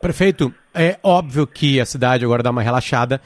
Prefeito, 0.00 0.54
é 0.74 0.98
óbvio 1.02 1.46
que 1.46 1.80
a 1.80 1.86
cidade 1.86 2.24
agora 2.24 2.42
dá 2.42 2.50
uma 2.50 2.62
relaxada, 2.62 3.20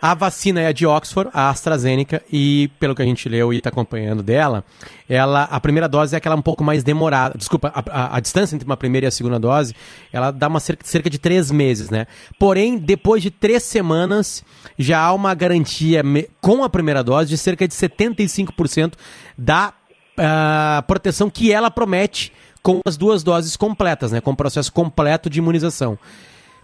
a 0.00 0.14
vacina 0.14 0.60
é 0.60 0.66
a 0.66 0.72
de 0.72 0.86
Oxford, 0.86 1.30
a 1.32 1.50
AstraZeneca, 1.50 2.22
e 2.32 2.70
pelo 2.78 2.94
que 2.94 3.02
a 3.02 3.04
gente 3.04 3.28
leu 3.28 3.52
e 3.52 3.58
está 3.58 3.68
acompanhando 3.68 4.22
dela, 4.22 4.64
ela, 5.08 5.44
a 5.44 5.60
primeira 5.60 5.88
dose 5.88 6.14
é 6.14 6.18
aquela 6.18 6.36
um 6.36 6.42
pouco 6.42 6.64
mais 6.64 6.82
demorada. 6.82 7.36
Desculpa, 7.36 7.70
a, 7.74 7.80
a, 7.90 8.16
a 8.16 8.20
distância 8.20 8.54
entre 8.54 8.66
uma 8.66 8.76
primeira 8.76 9.06
e 9.06 9.08
a 9.08 9.10
segunda 9.10 9.38
dose, 9.38 9.74
ela 10.12 10.30
dá 10.30 10.48
uma 10.48 10.60
cerca, 10.60 10.86
cerca 10.86 11.10
de 11.10 11.18
três 11.18 11.50
meses, 11.50 11.90
né? 11.90 12.06
Porém, 12.38 12.78
depois 12.78 13.22
de 13.22 13.30
três 13.30 13.62
semanas, 13.62 14.42
já 14.78 15.00
há 15.00 15.12
uma 15.12 15.34
garantia 15.34 16.02
me, 16.02 16.28
com 16.40 16.64
a 16.64 16.70
primeira 16.70 17.04
dose 17.04 17.28
de 17.28 17.36
cerca 17.36 17.68
de 17.68 17.74
75% 17.74 18.94
da 19.36 19.74
uh, 20.18 20.82
proteção 20.86 21.28
que 21.28 21.52
ela 21.52 21.70
promete 21.70 22.32
com 22.62 22.80
as 22.86 22.96
duas 22.96 23.22
doses 23.22 23.56
completas, 23.56 24.12
né? 24.12 24.20
Com 24.20 24.32
o 24.32 24.36
processo 24.36 24.72
completo 24.72 25.28
de 25.28 25.38
imunização. 25.38 25.98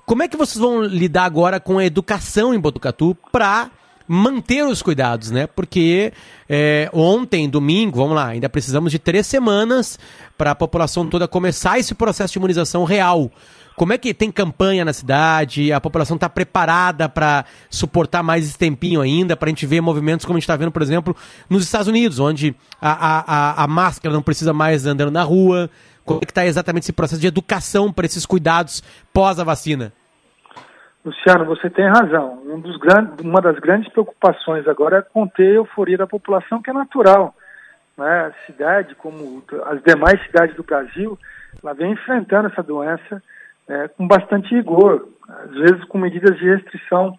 Como 0.07 0.22
é 0.22 0.28
que 0.28 0.36
vocês 0.36 0.57
vão 0.57 0.84
lidar 0.84 1.24
agora 1.24 1.59
com 1.59 1.78
a 1.78 1.84
educação 1.84 2.54
em 2.54 2.61
Botucatu 2.61 3.16
para 3.32 3.72
manter 4.07 4.64
os 4.64 4.80
cuidados, 4.80 5.32
né? 5.32 5.48
Porque 5.48 6.12
é, 6.48 6.88
ontem, 6.92 7.50
domingo, 7.50 7.96
vamos 7.96 8.14
lá, 8.14 8.28
ainda 8.28 8.48
precisamos 8.48 8.92
de 8.92 9.00
três 9.00 9.26
semanas 9.26 9.98
para 10.38 10.52
a 10.52 10.54
população 10.54 11.09
toda 11.09 11.26
começar 11.26 11.80
esse 11.80 11.92
processo 11.92 12.34
de 12.34 12.38
imunização 12.38 12.84
real. 12.84 13.32
Como 13.74 13.92
é 13.92 13.98
que 13.98 14.14
tem 14.14 14.30
campanha 14.30 14.84
na 14.84 14.92
cidade? 14.92 15.72
A 15.72 15.80
população 15.80 16.14
está 16.14 16.28
preparada 16.28 17.09
para 17.09 17.44
suportar 17.68 18.22
mais 18.22 18.46
esse 18.46 18.57
tempinho 18.57 19.00
ainda, 19.00 19.36
para 19.36 19.48
a 19.48 19.50
gente 19.50 19.66
ver 19.66 19.80
movimentos 19.80 20.24
como 20.24 20.36
a 20.36 20.38
gente 20.38 20.44
está 20.44 20.57
vendo, 20.57 20.70
por 20.70 20.82
exemplo, 20.82 21.16
nos 21.50 21.64
Estados 21.64 21.88
Unidos, 21.88 22.20
onde 22.20 22.54
a, 22.80 22.92
a, 22.92 23.24
a, 23.26 23.64
a 23.64 23.66
máscara 23.66 24.14
não 24.14 24.22
precisa 24.22 24.52
mais 24.52 24.86
andando 24.86 25.11
na 25.11 25.24
rua. 25.24 25.68
Como 26.07 26.20
é 26.22 26.24
que 26.24 26.30
está 26.30 26.46
exatamente 26.46 26.84
esse 26.84 26.92
processo 26.92 27.20
de 27.20 27.26
educação 27.26 27.92
para 27.92 28.07
esses 28.07 28.24
cuidados 28.24 28.80
pós 29.12 29.40
a 29.40 29.44
vacina? 29.44 29.92
Luciano, 31.04 31.44
você 31.44 31.68
tem 31.68 31.86
razão. 31.86 32.42
Um 32.46 32.61
grandes, 32.78 33.24
uma 33.24 33.40
das 33.40 33.59
grandes 33.59 33.90
preocupações 33.92 34.66
agora 34.66 34.98
é 34.98 35.02
conter 35.02 35.50
a 35.50 35.54
euforia 35.57 35.98
da 35.98 36.07
população, 36.07 36.62
que 36.62 36.70
é 36.70 36.72
natural. 36.72 37.34
Né? 37.98 38.26
A 38.26 38.46
cidade, 38.46 38.94
como 38.94 39.42
as 39.66 39.82
demais 39.82 40.20
cidades 40.26 40.54
do 40.57 40.62
Brasil, 40.62 41.18
ela 41.62 41.74
vem 41.74 41.92
enfrentando 41.92 42.48
essa 42.48 42.62
doença 42.62 43.22
é, 43.68 43.88
com 43.88 44.07
bastante 44.07 44.54
rigor, 44.54 45.09
às 45.28 45.50
vezes 45.50 45.84
com 45.84 45.98
medidas 45.98 46.38
de 46.38 46.44
restrição 46.44 47.16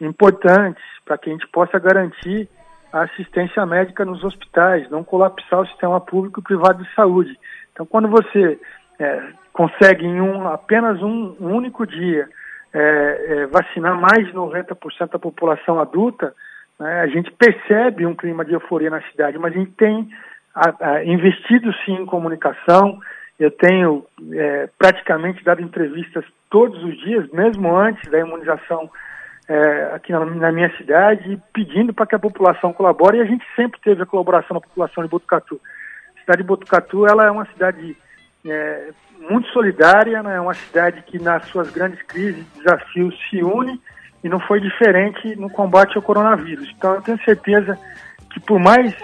importantes, 0.00 0.82
para 1.04 1.18
que 1.18 1.28
a 1.28 1.32
gente 1.32 1.46
possa 1.48 1.78
garantir 1.78 2.48
a 2.92 3.02
assistência 3.02 3.64
médica 3.64 4.04
nos 4.04 4.22
hospitais, 4.22 4.88
não 4.90 5.02
colapsar 5.02 5.60
o 5.60 5.66
sistema 5.66 6.00
público 6.00 6.40
e 6.40 6.42
privado 6.42 6.82
de 6.82 6.94
saúde. 6.94 7.38
Então, 7.72 7.86
quando 7.86 8.08
você 8.08 8.58
é, 8.98 9.22
consegue 9.52 10.06
em 10.06 10.20
um, 10.20 10.46
apenas 10.48 11.02
um, 11.02 11.36
um 11.40 11.54
único 11.54 11.86
dia 11.86 12.28
é, 12.72 12.78
é, 12.80 13.46
vacinar 13.46 13.98
mais 14.00 14.26
de 14.26 14.32
90% 14.32 15.10
da 15.10 15.18
população 15.18 15.80
adulta, 15.80 16.34
né, 16.78 17.00
a 17.00 17.06
gente 17.06 17.30
percebe 17.32 18.06
um 18.06 18.14
clima 18.14 18.44
de 18.44 18.52
euforia 18.52 18.90
na 18.90 19.02
cidade, 19.02 19.38
mas 19.38 19.54
a 19.54 19.58
gente 19.58 19.72
tem 19.72 20.08
a, 20.54 20.92
a, 20.92 21.04
investido 21.04 21.72
sim 21.84 21.94
em 21.94 22.06
comunicação. 22.06 22.98
Eu 23.38 23.50
tenho 23.50 24.04
é, 24.32 24.68
praticamente 24.78 25.42
dado 25.42 25.62
entrevistas 25.62 26.24
todos 26.50 26.82
os 26.84 26.96
dias, 27.00 27.28
mesmo 27.30 27.76
antes 27.76 28.10
da 28.10 28.20
imunização 28.20 28.90
é, 29.48 29.90
aqui 29.94 30.12
na, 30.12 30.24
na, 30.24 30.52
minha 30.52 30.74
cidade, 30.76 31.40
pedindo 31.52 31.92
para 31.92 32.06
que 32.06 32.14
a 32.14 32.18
população 32.18 32.72
colabore 32.72 33.18
e 33.18 33.20
a 33.20 33.24
gente 33.24 33.44
sempre 33.56 33.80
teve 33.80 34.02
a 34.02 34.06
colaboração 34.06 34.54
da 34.54 34.60
população 34.60 35.02
de 35.02 35.10
Botucatu. 35.10 35.60
A 36.22 36.24
cidade 36.24 36.42
de 36.42 36.48
Botucatu 36.48 37.06
ela 37.06 37.26
é 37.26 37.30
uma 37.30 37.44
cidade 37.46 37.96
é, 38.46 38.90
muito 39.18 39.48
solidária, 39.48 40.22
né? 40.22 40.36
é 40.36 40.40
uma 40.40 40.54
cidade 40.54 41.02
que 41.02 41.18
nas 41.18 41.44
suas 41.48 41.70
grandes 41.70 42.00
crises, 42.02 42.44
desafios 42.56 43.14
se 43.28 43.42
une 43.42 43.80
e 44.22 44.28
não 44.28 44.38
foi 44.38 44.60
diferente 44.60 45.34
no 45.34 45.50
combate 45.50 45.96
ao 45.96 46.02
coronavírus. 46.02 46.68
Então 46.76 46.94
eu 46.94 47.02
tenho 47.02 47.22
certeza 47.24 47.76
que 48.32 48.38
por 48.38 48.60
mais 48.60 48.94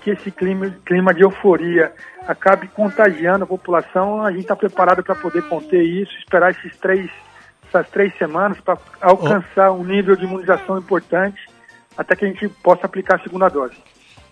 que 0.00 0.10
esse 0.10 0.30
clima, 0.30 0.70
clima 0.86 1.12
de 1.12 1.22
euforia 1.22 1.92
acabe 2.26 2.68
contagiando 2.68 3.44
a 3.44 3.46
população, 3.46 4.24
a 4.24 4.30
gente 4.30 4.42
está 4.42 4.56
preparado 4.56 5.02
para 5.02 5.14
poder 5.14 5.42
conter 5.48 5.82
isso, 5.82 6.12
esperar 6.18 6.50
esses 6.50 6.76
três, 6.78 7.10
essas 7.68 7.88
três 7.90 8.16
semanas 8.16 8.58
para 8.60 8.78
alcançar 9.02 9.70
um 9.72 9.84
nível 9.84 10.16
de 10.16 10.24
imunização 10.24 10.78
importante 10.78 11.46
até 11.96 12.16
que 12.16 12.24
a 12.24 12.28
gente 12.28 12.48
possa 12.48 12.86
aplicar 12.86 13.16
a 13.16 13.22
segunda 13.22 13.48
dose. 13.48 13.76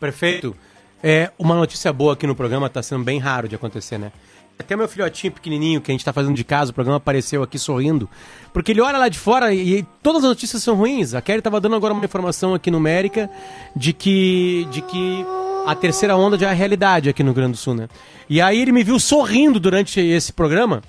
Perfeito. 0.00 0.56
É, 1.02 1.32
uma 1.38 1.54
notícia 1.54 1.92
boa 1.92 2.12
aqui 2.12 2.26
no 2.26 2.34
programa 2.34 2.68
está 2.68 2.82
sendo 2.82 3.02
bem 3.02 3.18
raro 3.18 3.48
de 3.48 3.56
acontecer, 3.56 3.98
né? 3.98 4.12
Até 4.58 4.76
meu 4.76 4.86
filhotinho 4.86 5.32
pequenininho 5.32 5.80
que 5.80 5.90
a 5.90 5.94
gente 5.94 6.04
tá 6.04 6.12
fazendo 6.12 6.36
de 6.36 6.44
casa, 6.44 6.70
o 6.70 6.74
programa 6.74 6.98
apareceu 6.98 7.42
aqui 7.42 7.58
sorrindo. 7.58 8.08
Porque 8.52 8.70
ele 8.70 8.80
olha 8.80 8.98
lá 8.98 9.08
de 9.08 9.18
fora 9.18 9.52
e, 9.52 9.84
todas 10.02 10.22
as 10.22 10.28
notícias 10.28 10.62
são 10.62 10.76
ruins. 10.76 11.14
A 11.14 11.20
Kelly 11.20 11.42
tava 11.42 11.60
dando 11.60 11.74
agora 11.74 11.92
uma 11.92 12.04
informação 12.04 12.54
aqui 12.54 12.70
numérica 12.70 13.28
de 13.74 13.92
que, 13.92 14.68
de 14.70 14.80
que 14.82 15.26
a 15.66 15.74
terceira 15.74 16.16
onda 16.16 16.38
já 16.38 16.50
é 16.50 16.54
realidade 16.54 17.08
aqui 17.08 17.24
no 17.24 17.34
Grande 17.34 17.52
do 17.52 17.56
Sul, 17.56 17.74
né? 17.74 17.88
E 18.28 18.40
aí 18.40 18.60
ele 18.60 18.70
me 18.70 18.84
viu 18.84 19.00
sorrindo 19.00 19.58
durante 19.58 19.98
esse 20.00 20.32
programa, 20.32 20.82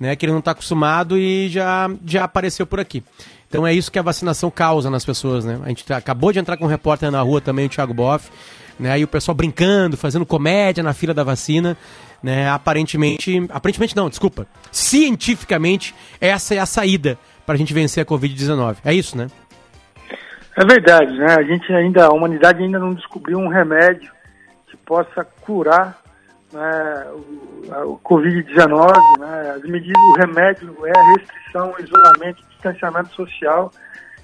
né? 0.00 0.16
Que 0.16 0.26
ele 0.26 0.32
não 0.32 0.40
tá 0.40 0.50
acostumado 0.50 1.16
e 1.16 1.48
já, 1.48 1.88
já 2.04 2.24
apareceu 2.24 2.66
por 2.66 2.80
aqui. 2.80 3.04
Então 3.48 3.66
é 3.66 3.72
isso 3.72 3.92
que 3.92 3.98
a 3.98 4.02
vacinação 4.02 4.50
causa 4.50 4.90
nas 4.90 5.04
pessoas, 5.04 5.44
né? 5.44 5.60
A 5.62 5.68
gente 5.68 5.84
tá, 5.84 5.96
acabou 5.96 6.32
de 6.32 6.40
entrar 6.40 6.56
com 6.56 6.64
um 6.64 6.68
repórter 6.68 7.10
na 7.10 7.20
rua 7.20 7.40
também, 7.40 7.66
o 7.66 7.68
Thiago 7.68 7.94
Boff, 7.94 8.30
né? 8.82 8.90
Aí 8.92 9.04
o 9.04 9.08
pessoal 9.08 9.34
brincando, 9.34 9.96
fazendo 9.96 10.26
comédia 10.26 10.82
na 10.82 10.92
fila 10.92 11.14
da 11.14 11.24
vacina 11.24 11.76
né? 12.22 12.48
Aparentemente, 12.48 13.44
aparentemente 13.50 13.96
não, 13.96 14.08
desculpa. 14.08 14.46
Cientificamente, 14.70 15.94
essa 16.20 16.54
é 16.54 16.58
a 16.58 16.66
saída 16.66 17.18
para 17.44 17.56
a 17.56 17.58
gente 17.58 17.74
vencer 17.74 18.02
a 18.02 18.06
Covid-19. 18.06 18.76
É 18.84 18.94
isso, 18.94 19.18
né? 19.18 19.26
É 20.56 20.64
verdade, 20.64 21.12
né? 21.18 21.34
A 21.36 21.42
gente 21.42 21.72
ainda, 21.72 22.06
a 22.06 22.12
humanidade 22.12 22.62
ainda 22.62 22.78
não 22.78 22.94
descobriu 22.94 23.38
um 23.38 23.48
remédio 23.48 24.12
que 24.68 24.76
possa 24.76 25.24
curar 25.40 25.98
né, 26.52 27.06
o, 27.10 27.92
o 27.92 28.00
Covid-19, 28.04 29.18
né? 29.18 29.54
As 29.56 29.62
medidas, 29.62 30.02
o 30.02 30.12
remédio 30.18 30.76
é 30.86 30.92
a 30.96 31.12
restrição, 31.16 31.74
isolamento, 31.80 32.44
distanciamento 32.50 33.14
social. 33.14 33.72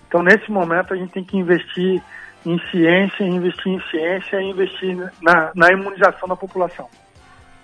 Então, 0.07 0.23
nesse 0.23 0.51
momento, 0.51 0.95
a 0.95 0.97
gente 0.97 1.13
tem 1.13 1.25
que 1.25 1.37
investir 1.37 2.03
em 2.45 2.59
ciência, 2.71 3.25
investir 3.25 3.73
em 3.73 3.81
ciência 3.91 4.41
e 4.41 4.51
investir 4.51 4.97
na, 5.21 5.51
na 5.55 5.73
imunização 5.73 6.29
da 6.29 6.37
população. 6.37 6.89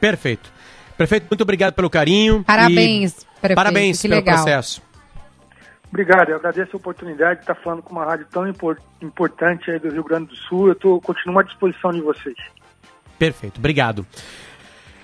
Perfeito. 0.00 0.52
Prefeito, 0.96 1.26
muito 1.30 1.42
obrigado 1.42 1.74
pelo 1.74 1.90
carinho. 1.90 2.44
Parabéns, 2.44 3.24
prefeito. 3.40 3.54
Parabéns 3.54 4.00
que 4.00 4.08
pelo 4.08 4.20
legal. 4.20 4.36
processo. 4.36 4.82
Obrigado, 5.88 6.30
eu 6.30 6.36
agradeço 6.36 6.70
a 6.74 6.76
oportunidade 6.76 7.36
de 7.36 7.42
estar 7.42 7.54
falando 7.54 7.80
com 7.80 7.92
uma 7.92 8.04
rádio 8.04 8.26
tão 8.30 8.44
importante 9.00 9.70
aí 9.70 9.78
do 9.78 9.90
Rio 9.90 10.02
Grande 10.02 10.26
do 10.26 10.36
Sul. 10.36 10.68
Eu 10.68 10.74
tô, 10.74 11.00
continuo 11.00 11.38
à 11.38 11.42
disposição 11.42 11.92
de 11.92 12.00
vocês. 12.00 12.36
Perfeito, 13.16 13.58
obrigado. 13.58 14.04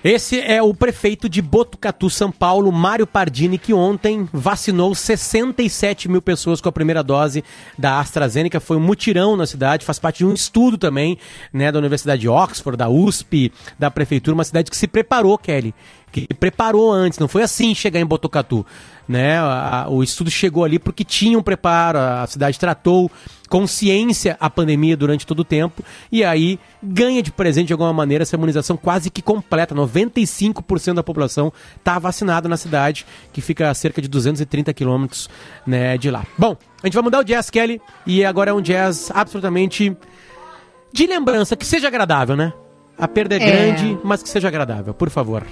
Esse 0.03 0.39
é 0.39 0.59
o 0.63 0.73
prefeito 0.73 1.29
de 1.29 1.43
Botucatu, 1.43 2.09
São 2.09 2.31
Paulo, 2.31 2.71
Mário 2.71 3.05
Pardini, 3.05 3.59
que 3.59 3.71
ontem 3.71 4.27
vacinou 4.33 4.95
67 4.95 6.09
mil 6.09 6.23
pessoas 6.23 6.59
com 6.59 6.67
a 6.67 6.71
primeira 6.71 7.03
dose 7.03 7.43
da 7.77 7.99
AstraZeneca. 7.99 8.59
Foi 8.59 8.77
um 8.77 8.79
mutirão 8.79 9.37
na 9.37 9.45
cidade, 9.45 9.85
faz 9.85 9.99
parte 9.99 10.19
de 10.19 10.25
um 10.25 10.33
estudo 10.33 10.75
também 10.75 11.19
né, 11.53 11.71
da 11.71 11.77
Universidade 11.77 12.21
de 12.21 12.27
Oxford, 12.27 12.75
da 12.77 12.89
USP, 12.89 13.53
da 13.77 13.91
Prefeitura, 13.91 14.33
uma 14.33 14.43
cidade 14.43 14.71
que 14.71 14.77
se 14.77 14.87
preparou, 14.87 15.37
Kelly, 15.37 15.71
que 16.11 16.27
preparou 16.33 16.91
antes, 16.91 17.17
não 17.17 17.27
foi 17.27 17.43
assim 17.43 17.73
chegar 17.73 17.99
em 17.99 18.05
Botucatu. 18.05 18.65
Né? 19.07 19.37
A, 19.39 19.87
o 19.89 20.03
estudo 20.03 20.29
chegou 20.29 20.63
ali 20.63 20.79
porque 20.79 21.03
tinha 21.03 21.37
um 21.37 21.41
preparo, 21.41 21.97
a 21.97 22.27
cidade 22.27 22.59
tratou 22.59 23.11
com 23.49 23.67
ciência 23.67 24.37
a 24.39 24.49
pandemia 24.49 24.95
durante 24.95 25.27
todo 25.27 25.41
o 25.41 25.43
tempo 25.43 25.83
e 26.09 26.23
aí 26.23 26.57
ganha 26.81 27.21
de 27.21 27.31
presente 27.31 27.67
de 27.67 27.73
alguma 27.73 27.91
maneira 27.91 28.21
essa 28.21 28.35
imunização 28.37 28.77
quase 28.77 29.09
que 29.09 29.21
completa. 29.21 29.75
95% 29.75 30.93
da 30.93 31.03
população 31.03 31.51
está 31.75 31.99
vacinada 31.99 32.47
na 32.47 32.55
cidade, 32.55 33.05
que 33.33 33.41
fica 33.41 33.69
a 33.69 33.73
cerca 33.73 34.01
de 34.01 34.07
230 34.07 34.73
quilômetros 34.73 35.29
né, 35.67 35.97
de 35.97 36.09
lá. 36.09 36.25
Bom, 36.37 36.55
a 36.81 36.87
gente 36.87 36.93
vai 36.93 37.03
mudar 37.03 37.19
o 37.19 37.23
jazz, 37.23 37.49
Kelly, 37.49 37.81
e 38.05 38.23
agora 38.23 38.51
é 38.51 38.53
um 38.53 38.61
jazz 38.61 39.11
absolutamente 39.13 39.95
de 40.93 41.07
lembrança, 41.07 41.55
que 41.55 41.65
seja 41.65 41.87
agradável, 41.87 42.35
né? 42.35 42.53
A 42.97 43.07
perda 43.07 43.35
é, 43.35 43.37
é. 43.37 43.45
grande, 43.45 43.97
mas 44.03 44.21
que 44.21 44.29
seja 44.29 44.47
agradável, 44.47 44.93
por 44.93 45.09
favor. 45.09 45.45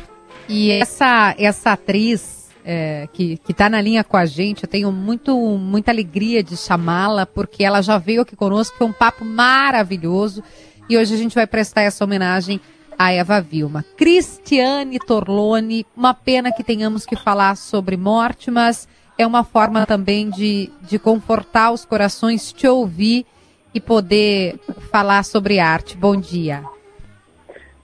E 0.49 0.71
essa, 0.71 1.35
essa 1.37 1.73
atriz 1.73 2.49
é, 2.65 3.07
que 3.13 3.39
está 3.47 3.69
na 3.69 3.79
linha 3.79 4.03
com 4.03 4.17
a 4.17 4.25
gente, 4.25 4.63
eu 4.63 4.69
tenho 4.69 4.91
muito, 4.91 5.37
muita 5.37 5.91
alegria 5.91 6.41
de 6.41 6.57
chamá-la, 6.57 7.25
porque 7.25 7.63
ela 7.63 7.81
já 7.81 7.99
veio 7.99 8.23
aqui 8.23 8.35
conosco, 8.35 8.75
foi 8.75 8.87
um 8.87 8.91
papo 8.91 9.23
maravilhoso. 9.23 10.43
E 10.89 10.97
hoje 10.97 11.13
a 11.13 11.17
gente 11.17 11.35
vai 11.35 11.45
prestar 11.45 11.81
essa 11.81 12.03
homenagem 12.03 12.59
a 12.97 13.13
Eva 13.13 13.39
Vilma. 13.39 13.85
Cristiane 13.95 14.99
Torlone, 14.99 15.85
uma 15.95 16.13
pena 16.13 16.51
que 16.51 16.63
tenhamos 16.63 17.05
que 17.05 17.15
falar 17.15 17.55
sobre 17.55 17.95
morte, 17.95 18.49
mas 18.49 18.87
é 19.19 19.25
uma 19.25 19.43
forma 19.43 19.85
também 19.85 20.29
de, 20.31 20.71
de 20.81 20.97
confortar 20.97 21.71
os 21.71 21.85
corações, 21.85 22.51
te 22.51 22.67
ouvir 22.67 23.25
e 23.73 23.79
poder 23.79 24.59
falar 24.91 25.23
sobre 25.23 25.59
arte. 25.59 25.95
Bom 25.95 26.15
dia. 26.15 26.63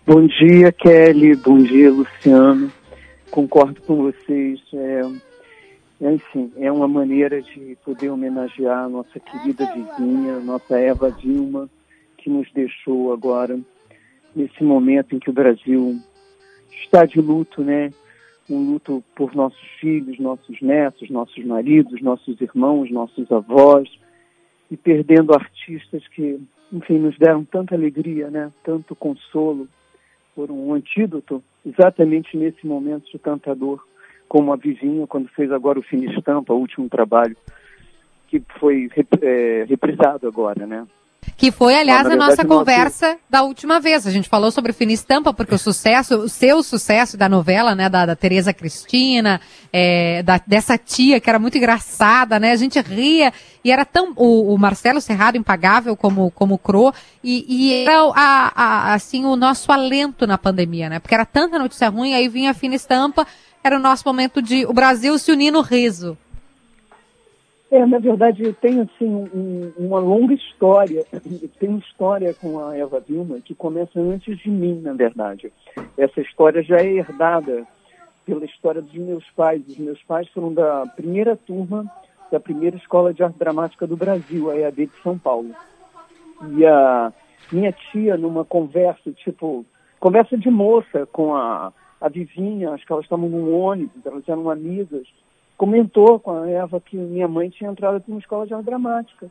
Bom 0.07 0.27
dia, 0.27 0.71
Kelly. 0.71 1.35
Bom 1.35 1.57
dia, 1.63 1.91
Luciano. 1.91 2.71
Concordo 3.31 3.81
com 3.81 3.95
vocês. 4.03 4.61
É, 4.71 5.01
é, 5.99 6.13
enfim, 6.13 6.51
é 6.57 6.71
uma 6.71 6.87
maneira 6.87 7.41
de 7.41 7.75
poder 7.83 8.11
homenagear 8.11 8.83
a 8.83 8.87
nossa 8.87 9.19
querida 9.19 9.65
vizinha, 9.73 10.39
nossa 10.41 10.79
Eva 10.79 11.11
Dilma, 11.11 11.67
que 12.19 12.29
nos 12.29 12.47
deixou 12.53 13.11
agora, 13.13 13.59
nesse 14.35 14.63
momento 14.63 15.15
em 15.15 15.19
que 15.19 15.31
o 15.31 15.33
Brasil 15.33 15.99
está 16.83 17.03
de 17.03 17.19
luto, 17.19 17.63
né? 17.63 17.91
Um 18.47 18.73
luto 18.73 19.03
por 19.15 19.33
nossos 19.33 19.67
filhos, 19.79 20.19
nossos 20.19 20.61
netos, 20.61 21.09
nossos 21.09 21.43
maridos, 21.43 21.99
nossos 21.99 22.39
irmãos, 22.39 22.91
nossos 22.91 23.31
avós, 23.31 23.89
e 24.69 24.77
perdendo 24.77 25.33
artistas 25.33 26.07
que, 26.09 26.39
enfim, 26.71 26.99
nos 26.99 27.17
deram 27.17 27.43
tanta 27.43 27.73
alegria, 27.73 28.29
né? 28.29 28.51
Tanto 28.63 28.95
consolo 28.95 29.67
foram 30.35 30.55
um 30.67 30.73
antídoto 30.73 31.41
exatamente 31.65 32.37
nesse 32.37 32.67
momento 32.67 33.09
de 33.09 33.17
tanta 33.17 33.55
dor, 33.55 33.81
como 34.27 34.51
a 34.51 34.55
vizinha 34.55 35.07
quando 35.07 35.29
fez 35.29 35.51
agora 35.51 35.79
o 35.79 35.83
Fina 35.83 36.11
Estampa, 36.13 36.53
o 36.53 36.59
último 36.59 36.89
trabalho, 36.89 37.37
que 38.27 38.41
foi 38.59 38.89
é, 39.21 39.65
reprisado 39.67 40.27
agora, 40.27 40.67
né? 40.67 40.85
Que 41.37 41.51
foi, 41.51 41.75
aliás, 41.77 42.05
a 42.05 42.15
nossa 42.15 42.43
nosso- 42.43 42.47
conversa 42.59 43.17
da 43.29 43.43
última 43.43 43.79
vez. 43.79 44.07
A 44.07 44.11
gente 44.11 44.29
falou 44.29 44.51
sobre 44.51 44.71
Fina 44.71 44.93
Estampa, 44.93 45.33
porque 45.33 45.53
o 45.53 45.57
sucesso, 45.59 46.15
o 46.19 46.29
seu 46.29 46.63
sucesso 46.63 47.17
da 47.17 47.27
novela, 47.27 47.75
né, 47.75 47.89
da, 47.89 48.05
da 48.05 48.15
Tereza 48.15 48.53
Cristina, 48.53 49.41
é, 49.73 50.23
da- 50.23 50.39
dessa 50.47 50.77
tia 50.77 51.19
que 51.19 51.29
era 51.29 51.37
muito 51.37 51.57
engraçada, 51.57 52.39
né? 52.39 52.51
A 52.51 52.55
gente 52.55 52.79
ria 52.79 53.33
e 53.63 53.71
era 53.71 53.83
tão. 53.83 54.13
O, 54.15 54.53
o 54.53 54.57
Marcelo 54.57 55.01
Serrado, 55.01 55.37
impagável 55.37 55.95
como, 55.97 56.31
como 56.31 56.57
Cro, 56.57 56.93
e, 57.23 57.45
e 57.49 57.83
era 57.83 58.01
a- 58.15 58.51
a- 58.55 58.93
assim, 58.93 59.25
o 59.25 59.35
nosso 59.35 59.71
alento 59.71 60.25
na 60.25 60.37
pandemia, 60.37 60.87
né? 60.89 60.99
Porque 60.99 61.13
era 61.15 61.25
tanta 61.25 61.59
notícia 61.59 61.89
ruim, 61.89 62.13
aí 62.13 62.27
vinha 62.29 62.51
a 62.51 62.53
Fina 62.53 62.75
Estampa, 62.75 63.27
era 63.63 63.75
o 63.75 63.79
nosso 63.79 64.03
momento 64.05 64.41
de 64.41 64.65
o 64.65 64.71
Brasil 64.73 65.17
se 65.17 65.31
unir 65.31 65.51
no 65.51 65.61
riso. 65.61 66.17
É, 67.71 67.85
na 67.85 67.99
verdade, 67.99 68.53
tem 68.61 68.79
assim 68.79 69.07
um- 69.07 69.73
uma 69.77 69.99
longa 69.99 70.33
história. 70.33 71.05
Tem 71.59 71.69
uma 71.69 71.79
história 71.79 72.33
com 72.33 72.59
a 72.59 72.77
Eva 72.77 72.99
Vilma 72.99 73.39
que 73.41 73.55
começa 73.55 73.99
antes 73.99 74.37
de 74.37 74.49
mim, 74.49 74.79
na 74.81 74.93
verdade. 74.93 75.51
Essa 75.97 76.21
história 76.21 76.61
já 76.61 76.77
é 76.77 76.93
herdada 76.93 77.65
pela 78.25 78.45
história 78.45 78.81
dos 78.81 78.93
meus 78.93 79.25
pais. 79.31 79.61
Os 79.67 79.77
meus 79.77 80.01
pais 80.03 80.27
foram 80.29 80.53
da 80.53 80.85
primeira 80.95 81.35
turma 81.35 81.85
da 82.31 82.39
primeira 82.39 82.75
escola 82.77 83.13
de 83.13 83.23
arte 83.23 83.37
dramática 83.37 83.85
do 83.87 83.95
Brasil, 83.95 84.49
a 84.49 84.57
EAD 84.57 84.87
de 84.87 85.01
São 85.03 85.17
Paulo. 85.17 85.51
E 86.57 86.65
a 86.65 87.13
minha 87.51 87.71
tia, 87.71 88.17
numa 88.17 88.43
conversa, 88.43 89.11
tipo, 89.13 89.65
conversa 89.99 90.37
de 90.37 90.49
moça 90.49 91.05
com 91.11 91.35
a, 91.35 91.71
a 92.01 92.09
vizinha, 92.09 92.71
acho 92.71 92.85
que 92.85 92.91
elas 92.91 93.05
estavam 93.05 93.29
num 93.29 93.57
ônibus, 93.57 94.05
elas 94.05 94.27
eram 94.27 94.49
amigas, 94.49 95.07
comentou 95.57 96.19
com 96.19 96.31
a 96.31 96.49
Eva 96.49 96.81
que 96.81 96.95
minha 96.95 97.27
mãe 97.27 97.49
tinha 97.49 97.69
entrado 97.69 98.01
para 98.01 98.11
uma 98.11 98.19
escola 98.19 98.45
de 98.45 98.53
arte 98.53 98.65
dramática. 98.65 99.29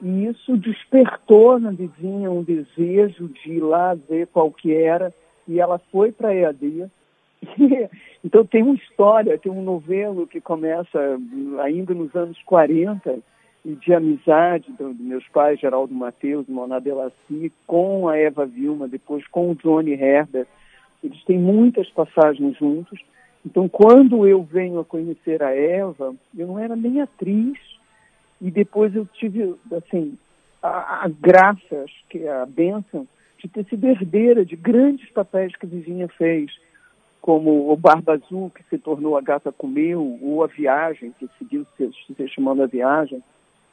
E 0.00 0.26
isso 0.26 0.56
despertou 0.56 1.58
na 1.58 1.70
vizinha 1.70 2.30
um 2.30 2.42
desejo 2.42 3.28
de 3.28 3.52
ir 3.52 3.60
lá 3.60 3.94
ver 3.94 4.26
qual 4.26 4.50
que 4.50 4.74
era, 4.74 5.12
e 5.48 5.58
ela 5.60 5.78
foi 5.90 6.12
para 6.12 6.28
a 6.28 6.34
EAD. 6.34 6.90
então 8.24 8.44
tem 8.44 8.62
uma 8.62 8.74
história, 8.74 9.38
tem 9.38 9.50
um 9.50 9.62
novelo 9.62 10.26
que 10.26 10.40
começa 10.40 10.98
ainda 11.62 11.94
nos 11.94 12.14
anos 12.14 12.40
40, 12.44 13.18
e 13.66 13.74
de 13.74 13.92
amizade 13.92 14.70
dos 14.78 14.96
do 14.96 15.02
meus 15.02 15.26
pais, 15.26 15.58
Geraldo 15.58 15.92
Mateus 15.92 16.46
e 16.48 16.52
Mona 16.52 16.80
Delassi, 16.80 17.52
com 17.66 18.08
a 18.08 18.16
Eva 18.16 18.46
Vilma, 18.46 18.86
depois 18.86 19.26
com 19.26 19.50
o 19.50 19.56
Johnny 19.56 19.92
Herder. 19.92 20.46
Eles 21.02 21.22
têm 21.24 21.36
muitas 21.36 21.90
passagens 21.90 22.56
juntos. 22.56 23.00
Então, 23.46 23.68
quando 23.68 24.26
eu 24.26 24.42
venho 24.42 24.80
a 24.80 24.84
conhecer 24.84 25.40
a 25.40 25.54
Eva, 25.54 26.12
eu 26.36 26.48
não 26.48 26.58
era 26.58 26.74
nem 26.74 27.00
atriz, 27.00 27.56
e 28.42 28.50
depois 28.50 28.92
eu 28.96 29.06
tive, 29.06 29.54
assim, 29.70 30.18
a, 30.60 31.04
a 31.04 31.08
graça, 31.08 31.84
acho 31.84 32.04
que 32.10 32.24
é 32.24 32.32
a 32.42 32.44
bênção, 32.44 33.06
de 33.38 33.46
ter 33.46 33.64
sido 33.66 33.86
herdeira 33.86 34.44
de 34.44 34.56
grandes 34.56 35.08
papéis 35.10 35.54
que 35.54 35.64
a 35.64 35.68
Vizinha 35.68 36.08
fez, 36.08 36.58
como 37.20 37.70
o 37.70 37.76
Barba 37.76 38.14
Azul, 38.14 38.50
que 38.50 38.64
se 38.64 38.78
tornou 38.78 39.16
A 39.16 39.20
Gata 39.20 39.52
Comeu, 39.52 40.18
ou 40.20 40.42
A 40.42 40.48
Viagem, 40.48 41.14
que 41.16 41.28
seguiu 41.38 41.64
se, 41.76 41.88
se 42.16 42.28
chamando 42.28 42.64
A 42.64 42.66
Viagem, 42.66 43.22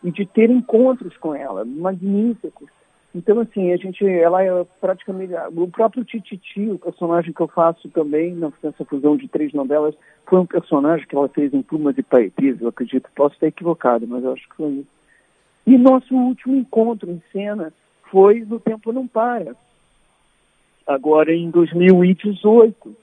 e 0.03 0.11
de 0.11 0.24
ter 0.24 0.51
encontros 0.51 1.17
com 1.17 1.34
ela, 1.34 1.65
magníficos. 1.65 2.69
Então, 3.16 3.39
assim, 3.39 3.72
a 3.72 3.78
gente, 3.78 4.03
ela 4.07 4.43
é 4.43 4.66
praticamente, 4.82 5.34
o 5.55 5.68
próprio 5.68 6.03
Tititi, 6.03 6.68
o 6.68 6.80
personagem 6.80 7.32
que 7.32 7.41
eu 7.41 7.47
faço 7.47 7.88
também, 7.89 8.34
nessa 8.34 8.84
fusão 8.86 9.16
de 9.16 9.28
três 9.28 9.53
novelas, 9.53 9.93
foi 10.26 10.39
um 10.39 10.45
personagem 10.47 11.05
que 11.05 11.16
ela 11.16 11.30
fez 11.30 11.53
em 11.53 11.61
Plumas 11.61 11.95
e 11.97 12.01
Paetês, 12.01 12.59
eu 12.59 12.70
acredito, 12.70 13.07
posso 13.16 13.36
estar 13.36 13.47
equivocado, 13.47 14.07
mas 14.07 14.24
eu 14.24 14.34
acho 14.34 14.49
que 14.49 14.55
foi 14.55 14.72
isso. 14.72 14.88
E 15.68 15.78
nosso 15.78 16.16
último 16.16 16.55
encontro 16.55 17.09
em 17.11 17.22
cena 17.32 17.72
foi 18.09 18.41
no 18.41 18.59
Tempo 18.59 18.91
Não 18.91 19.07
Para, 19.07 19.55
agora 20.88 21.34
em 21.34 21.51
2018. 21.51 22.95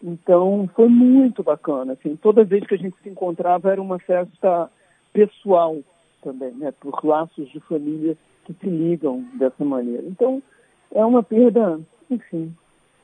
Então, 0.00 0.70
foi 0.76 0.88
muito 0.88 1.42
bacana, 1.42 1.94
assim, 1.94 2.14
toda 2.14 2.44
vez 2.44 2.64
que 2.64 2.74
a 2.74 2.78
gente 2.78 2.96
se 3.02 3.08
encontrava 3.08 3.72
era 3.72 3.82
uma 3.82 3.98
festa 3.98 4.70
pessoal 5.12 5.76
também, 6.22 6.52
né, 6.52 6.72
por 6.80 7.04
laços 7.04 7.50
de 7.50 7.58
família 7.60 8.16
que 8.46 8.54
se 8.54 8.66
ligam 8.66 9.24
dessa 9.34 9.64
maneira. 9.64 10.04
Então, 10.06 10.42
é 10.94 11.04
uma 11.04 11.22
perda, 11.22 11.80
enfim, 12.08 12.54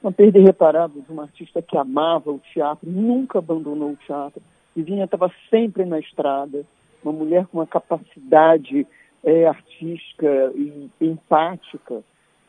uma 0.03 0.13
perda 0.13 0.39
irreparável 0.39 1.03
de 1.03 1.13
uma 1.13 1.25
artista 1.25 1.61
que 1.61 1.77
amava 1.77 2.31
o 2.31 2.41
teatro, 2.53 2.89
nunca 2.89 3.39
abandonou 3.39 3.91
o 3.91 3.97
teatro. 3.97 4.41
Vivinha 4.75 5.05
estava 5.05 5.31
sempre 5.51 5.85
na 5.85 5.99
estrada, 5.99 6.65
uma 7.03 7.13
mulher 7.13 7.47
com 7.47 7.59
uma 7.59 7.67
capacidade 7.67 8.87
é, 9.25 9.47
artística 9.47 10.53
e 10.55 10.89
empática, 11.01 12.03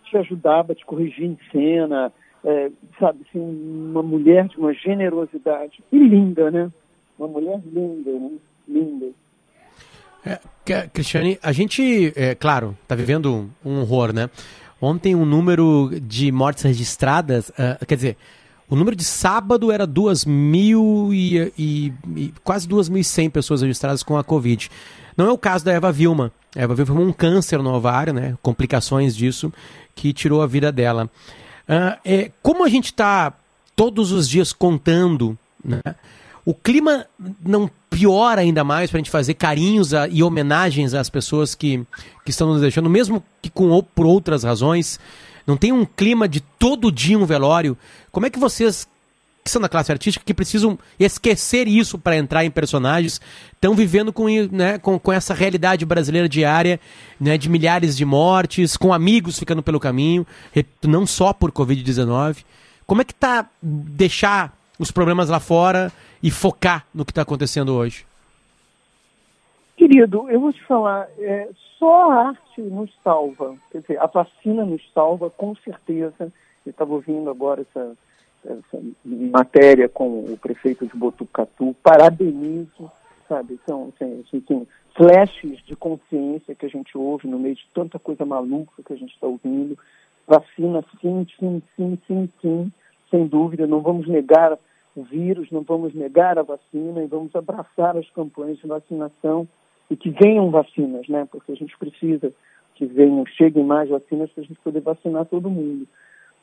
te 0.04 0.18
ajudava, 0.18 0.76
te 0.76 0.86
corrigia 0.86 1.26
em 1.26 1.38
cena, 1.52 2.14
é, 2.44 2.72
sabe, 3.00 3.26
assim, 3.28 3.40
uma 3.40 4.04
mulher 4.04 4.48
de 4.48 4.58
uma 4.58 4.74
generosidade. 4.74 5.84
E 5.92 5.98
linda, 5.98 6.52
né? 6.52 6.72
Uma 7.18 7.28
mulher 7.28 7.60
linda, 7.66 8.12
né? 8.12 8.32
Linda. 8.68 9.08
É, 10.26 10.40
Cristiane, 10.94 11.38
a 11.44 11.52
gente, 11.52 12.14
é, 12.16 12.34
claro, 12.36 12.78
está 12.84 12.96
vivendo 12.96 13.50
um 13.66 13.80
horror, 13.82 14.14
né? 14.14 14.30
Ontem 14.82 15.16
o 15.16 15.26
número 15.26 15.92
de 16.02 16.32
mortes 16.32 16.64
registradas, 16.64 17.52
ah, 17.58 17.78
quer 17.86 17.96
dizer, 17.96 18.18
o 18.70 18.76
número 18.76 18.96
de 18.96 19.04
sábado 19.04 19.72
era 19.72 19.86
2 19.86 20.26
mil 20.26 21.10
e, 21.14 21.52
e- 21.58 21.94
e 22.16 22.34
quase 22.44 22.68
2.100 22.68 23.30
pessoas 23.30 23.62
registradas 23.62 24.04
com 24.04 24.18
a 24.18 24.24
Covid. 24.24 24.70
Não 25.16 25.28
é 25.28 25.32
o 25.32 25.38
caso 25.38 25.64
da 25.66 25.72
Eva 25.74 25.92
Vilma. 25.92 26.32
A 26.56 26.62
Eva 26.62 26.74
Vilma 26.76 26.96
foi 26.96 27.06
um 27.06 27.14
câncer 27.14 27.60
no 27.62 27.74
ovário, 27.74 28.14
né? 28.14 28.36
Complicações 28.42 29.16
disso, 29.16 29.54
que 29.96 30.12
tirou 30.14 30.42
a 30.42 30.48
vida 30.48 30.72
dela. 30.72 31.10
Ah, 31.68 31.98
é, 32.04 32.32
como 32.42 32.64
a 32.66 32.70
gente 32.70 32.86
está 32.86 33.34
todos 33.76 34.12
os 34.12 34.28
dias 34.28 34.52
contando, 34.54 35.38
né? 35.64 35.82
O 36.46 36.54
clima 36.54 37.06
não 37.46 37.70
piora 37.94 38.42
ainda 38.42 38.64
mais 38.64 38.90
para 38.90 38.98
a 38.98 39.02
gente 39.02 39.10
fazer 39.12 39.34
carinhos 39.36 39.94
a- 39.94 40.08
e 40.08 40.22
homenagens 40.24 40.94
às 40.94 41.10
pessoas 41.10 41.56
que, 41.56 41.84
que 42.26 42.32
estão 42.32 42.48
nos 42.48 42.62
deixando, 42.62 42.90
mesmo 42.90 43.24
que 43.42 43.50
com, 43.50 43.70
ou 43.70 43.84
por 43.84 44.06
outras 44.06 44.44
razões. 44.44 45.00
Não 45.46 45.58
tem 45.58 45.72
um 45.72 45.86
clima 45.86 46.28
de 46.28 46.40
todo 46.40 46.92
dia 46.92 47.18
um 47.20 47.26
velório. 47.26 47.78
Como 48.12 48.26
é 48.26 48.30
que 48.30 48.40
vocês, 48.40 48.88
que 49.44 49.52
são 49.52 49.62
da 49.62 49.68
classe 49.68 49.92
artística, 49.92 50.24
que 50.26 50.34
precisam 50.34 50.80
esquecer 50.98 51.68
isso 51.68 51.98
para 52.00 52.16
entrar 52.18 52.46
em 52.46 52.50
personagens, 52.52 53.20
estão 53.54 53.76
vivendo 53.76 54.14
com, 54.14 54.26
né, 54.52 54.78
com, 54.78 54.98
com 54.98 55.12
essa 55.12 55.34
realidade 55.34 55.86
brasileira 55.86 56.30
diária, 56.30 56.80
né, 57.20 57.38
de 57.38 57.50
milhares 57.50 57.98
de 57.98 58.06
mortes, 58.06 58.78
com 58.78 58.94
amigos 58.94 59.38
ficando 59.38 59.62
pelo 59.62 59.80
caminho, 59.82 60.26
não 60.82 61.06
só 61.06 61.34
por 61.34 61.52
Covid-19. 61.52 62.38
Como 62.88 63.02
é 63.02 63.06
que 63.06 63.14
tá 63.14 63.46
deixar 63.62 64.58
os 64.80 64.92
problemas 64.92 65.30
lá 65.30 65.40
fora 65.42 65.92
e 66.24 66.32
focar 66.32 66.88
no 66.94 67.04
que 67.04 67.12
está 67.12 67.22
acontecendo 67.24 67.76
hoje? 67.76 68.06
Querido, 69.76 70.30
eu 70.30 70.40
vou 70.40 70.54
te 70.54 70.64
falar, 70.64 71.10
é, 71.20 71.50
só 71.78 72.10
a 72.10 72.28
arte 72.30 72.62
nos 72.62 72.90
salva. 73.04 73.58
Quer 73.70 73.82
dizer, 73.82 74.00
a 74.00 74.06
vacina 74.06 74.64
nos 74.64 74.82
salva, 74.94 75.30
com 75.30 75.54
certeza. 75.58 76.32
Eu 76.66 76.70
estava 76.70 76.94
ouvindo 76.94 77.30
agora 77.30 77.62
essa, 77.62 77.92
essa 78.46 78.84
matéria 79.04 79.90
com 79.90 80.20
o 80.20 80.38
prefeito 80.42 80.86
de 80.86 80.96
Botucatu. 80.96 81.76
Parabenizo, 81.84 82.90
sabe? 83.28 83.60
São, 83.66 83.92
assim, 83.94 84.24
assim, 84.32 84.68
flashes 84.96 85.60
de 85.66 85.76
consciência 85.76 86.56
que 86.56 86.66
a 86.66 86.70
gente 86.70 86.98
ouve 86.98 87.28
no 87.28 87.40
meio 87.40 87.56
de 87.56 87.68
tanta 87.74 88.00
coisa 88.00 88.24
maluca 88.24 88.82
que 88.86 88.94
a 88.94 88.98
gente 88.98 89.14
está 89.14 89.28
ouvindo. 89.28 89.78
Vacina, 90.26 90.82
sim, 91.02 91.28
sim, 91.38 91.62
sim, 91.76 92.00
sim, 92.08 92.30
sim, 92.42 92.72
sem 93.12 93.28
dúvida. 93.28 93.68
Não 93.68 93.82
vamos 93.82 94.08
negar 94.08 94.58
o 94.96 95.04
vírus, 95.04 95.50
não 95.52 95.62
vamos 95.62 95.94
negar 95.94 96.38
a 96.38 96.44
vacina 96.44 97.04
e 97.04 97.08
vamos 97.08 97.36
abraçar 97.36 97.98
as 97.98 98.10
campanhas 98.12 98.58
de 98.60 98.68
vacinação 98.68 99.48
e 99.90 99.96
que 99.96 100.10
venham 100.10 100.52
vacinas, 100.52 101.08
né? 101.08 101.28
Porque 101.32 101.52
a 101.52 101.56
gente 101.56 101.78
precisa 101.78 102.32
que 102.76 102.86
venham, 102.86 103.26
cheguem 103.26 103.64
mais 103.64 103.90
vacinas 103.90 104.32
para 104.32 104.44
a 104.44 104.46
gente 104.46 104.60
poder 104.60 104.82
vacinar 104.82 105.26
todo 105.26 105.50
mundo. 105.50 105.88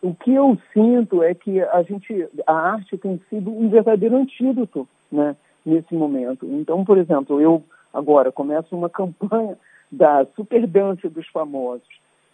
O 0.02 0.14
que 0.14 0.32
eu 0.32 0.56
sinto 0.72 1.22
é 1.22 1.34
que 1.34 1.60
a 1.60 1.82
gente, 1.82 2.28
a 2.46 2.54
arte 2.54 2.96
tem 2.96 3.20
sido 3.28 3.50
um 3.50 3.68
verdadeiro 3.68 4.16
antídoto, 4.16 4.88
né? 5.10 5.36
Nesse 5.64 5.94
momento. 5.94 6.46
Então, 6.46 6.84
por 6.84 6.96
exemplo, 6.96 7.40
eu 7.40 7.62
agora 7.92 8.32
começo 8.32 8.74
uma 8.74 8.88
campanha 8.88 9.58
da 9.92 10.24
superdância 10.36 11.10
dos 11.10 11.26
famosos. 11.28 11.86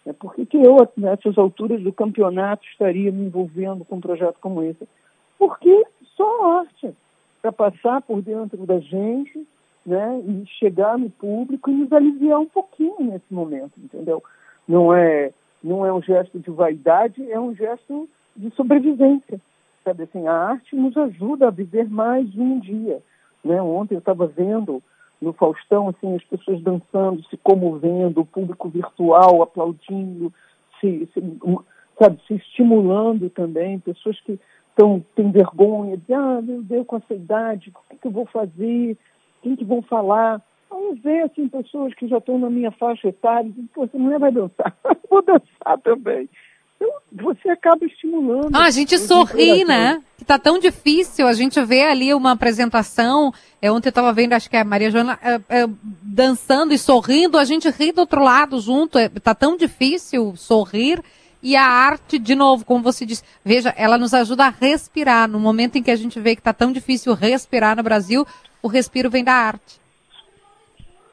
Né? 0.05 0.13
Por 0.13 0.33
que, 0.33 0.45
que 0.45 0.57
eu, 0.57 0.77
nessas 0.95 1.37
alturas 1.37 1.81
do 1.81 1.91
campeonato, 1.91 2.65
estaria 2.65 3.11
me 3.11 3.25
envolvendo 3.25 3.83
com 3.83 3.97
um 3.97 4.01
projeto 4.01 4.37
como 4.39 4.63
esse? 4.63 4.87
Porque 5.37 5.85
só 6.15 6.41
a 6.41 6.59
arte 6.59 6.93
para 7.41 7.51
passar 7.51 8.01
por 8.01 8.21
dentro 8.21 8.65
da 8.65 8.79
gente, 8.79 9.47
né, 9.85 10.21
e 10.25 10.45
chegar 10.59 10.97
no 10.97 11.09
público 11.09 11.69
e 11.69 11.73
nos 11.73 11.93
aliviar 11.93 12.39
um 12.39 12.45
pouquinho 12.45 12.95
nesse 12.99 13.33
momento, 13.33 13.73
entendeu? 13.77 14.21
Não 14.67 14.93
é 14.93 15.31
não 15.63 15.85
é 15.85 15.91
um 15.91 16.01
gesto 16.01 16.39
de 16.39 16.51
vaidade, 16.51 17.31
é 17.31 17.39
um 17.39 17.53
gesto 17.53 18.07
de 18.35 18.51
sobrevivência, 18.51 19.39
sabe 19.83 20.03
assim? 20.03 20.27
A 20.27 20.33
arte 20.33 20.75
nos 20.75 20.95
ajuda 20.95 21.47
a 21.47 21.51
viver 21.51 21.89
mais 21.89 22.27
um 22.37 22.59
dia, 22.59 23.01
né? 23.43 23.61
Ontem 23.61 23.95
eu 23.95 23.99
estava 23.99 24.27
vendo 24.27 24.81
no 25.21 25.33
Faustão, 25.33 25.89
assim, 25.89 26.15
as 26.15 26.23
pessoas 26.23 26.61
dançando, 26.61 27.23
se 27.23 27.37
comovendo, 27.37 28.21
o 28.21 28.25
público 28.25 28.69
virtual 28.69 29.41
aplaudindo, 29.41 30.31
se, 30.79 31.09
se 31.13 31.21
sabe, 31.97 32.19
se 32.27 32.35
estimulando 32.35 33.29
também, 33.29 33.79
pessoas 33.79 34.19
que 34.21 34.39
estão 34.77 35.03
têm 35.15 35.31
vergonha, 35.31 35.97
de 35.97 36.13
ah, 36.13 36.39
meu 36.41 36.61
Deus, 36.61 36.85
com 36.85 36.97
essa 36.97 37.13
idade, 37.13 37.71
o 37.71 37.89
que, 37.89 37.99
que 37.99 38.07
eu 38.07 38.11
vou 38.11 38.27
fazer? 38.27 38.95
Quem 39.41 39.55
que 39.55 39.65
vão 39.65 39.81
falar? 39.81 40.41
Vamos 40.69 40.99
ver, 41.01 41.23
assim, 41.23 41.47
pessoas 41.47 41.93
que 41.95 42.07
já 42.07 42.19
estão 42.19 42.37
na 42.37 42.49
minha 42.49 42.71
faixa 42.71 43.07
etária, 43.07 43.49
dizem, 43.49 43.67
pô, 43.73 43.87
você 43.87 43.97
não 43.97 44.19
vai 44.19 44.31
dançar, 44.31 44.77
vou 45.09 45.23
dançar 45.23 45.79
também. 45.83 46.29
Então, 46.75 46.91
você 47.11 47.49
acaba 47.49 47.83
estimulando. 47.85 48.55
Ah, 48.55 48.65
a 48.65 48.69
gente 48.69 48.99
sorri, 48.99 49.65
né? 49.65 49.99
Que 50.15 50.23
tá 50.23 50.37
tão 50.37 50.59
difícil. 50.59 51.25
A 51.25 51.33
gente 51.33 51.59
vê 51.63 51.83
ali 51.83 52.13
uma 52.13 52.33
apresentação. 52.33 53.33
É, 53.59 53.71
ontem 53.71 53.87
eu 53.87 53.89
estava 53.89 54.13
vendo, 54.13 54.33
acho 54.33 54.47
que 54.47 54.55
é 54.55 54.61
a 54.61 54.65
Maria 54.65 54.91
Joana 54.91 55.17
é, 55.23 55.61
é, 55.61 55.67
dançando 56.03 56.73
e 56.75 56.77
sorrindo. 56.77 57.35
A 57.35 57.43
gente 57.45 57.67
ri 57.69 57.91
do 57.91 58.01
outro 58.01 58.23
lado 58.23 58.59
junto. 58.59 58.99
É, 58.99 59.09
tá 59.09 59.33
tão 59.33 59.57
difícil 59.57 60.35
sorrir. 60.35 61.01
E 61.41 61.55
a 61.55 61.63
arte, 61.63 62.17
de 62.17 62.35
novo, 62.35 62.65
como 62.65 62.83
você 62.83 63.05
disse, 63.05 63.23
veja, 63.43 63.73
ela 63.77 63.97
nos 63.97 64.13
ajuda 64.13 64.45
a 64.45 64.49
respirar. 64.49 65.27
No 65.27 65.39
momento 65.39 65.77
em 65.77 65.83
que 65.83 65.91
a 65.91 65.95
gente 65.95 66.19
vê 66.19 66.35
que 66.35 66.41
está 66.41 66.53
tão 66.53 66.71
difícil 66.71 67.13
respirar 67.13 67.75
no 67.77 67.83
Brasil, 67.83 68.25
o 68.61 68.67
respiro 68.67 69.09
vem 69.09 69.23
da 69.23 69.33
arte. 69.33 69.79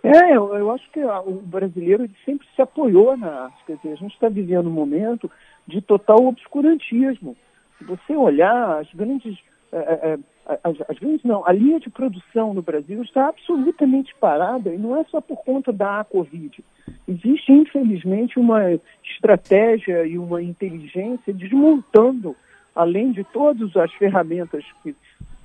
É, 0.03 0.37
eu, 0.37 0.55
eu 0.55 0.71
acho 0.71 0.91
que 0.91 1.03
o 1.03 1.41
brasileiro 1.43 2.09
sempre 2.25 2.47
se 2.55 2.61
apoiou 2.61 3.17
na 3.17 3.45
arte. 3.45 3.65
Quer 3.67 3.77
dizer, 3.77 3.93
a 3.93 3.97
gente 3.97 4.15
está 4.15 4.29
vivendo 4.29 4.67
um 4.67 4.73
momento 4.73 5.31
de 5.67 5.81
total 5.81 6.27
obscurantismo. 6.27 7.37
Se 7.79 7.85
você 7.85 8.15
olhar, 8.15 8.81
as 8.81 8.93
grandes, 8.93 9.39
é, 9.73 9.79
é, 9.79 10.19
as, 10.47 10.77
as, 10.89 10.99
grandes 10.99 11.25
não, 11.25 11.47
a 11.47 11.53
linha 11.53 11.81
de 11.81 11.89
produção 11.89 12.53
no 12.53 12.61
Brasil 12.61 13.03
está 13.03 13.29
absolutamente 13.29 14.15
parada 14.21 14.73
e 14.73 14.79
não 14.79 14.97
é 14.97 15.05
só 15.05 15.21
por 15.21 15.39
conta 15.39 15.73
da 15.73 16.05
Covid. 16.05 16.63
Existe, 17.09 17.53
infelizmente, 17.53 18.39
uma 18.39 18.61
estratégia 19.03 20.07
e 20.07 20.19
uma 20.19 20.43
inteligência 20.43 21.33
desmontando, 21.33 22.37
além 22.75 23.13
de 23.13 23.25
todas 23.25 23.75
as 23.77 23.93
ferramentas 23.95 24.65
que, 24.83 24.95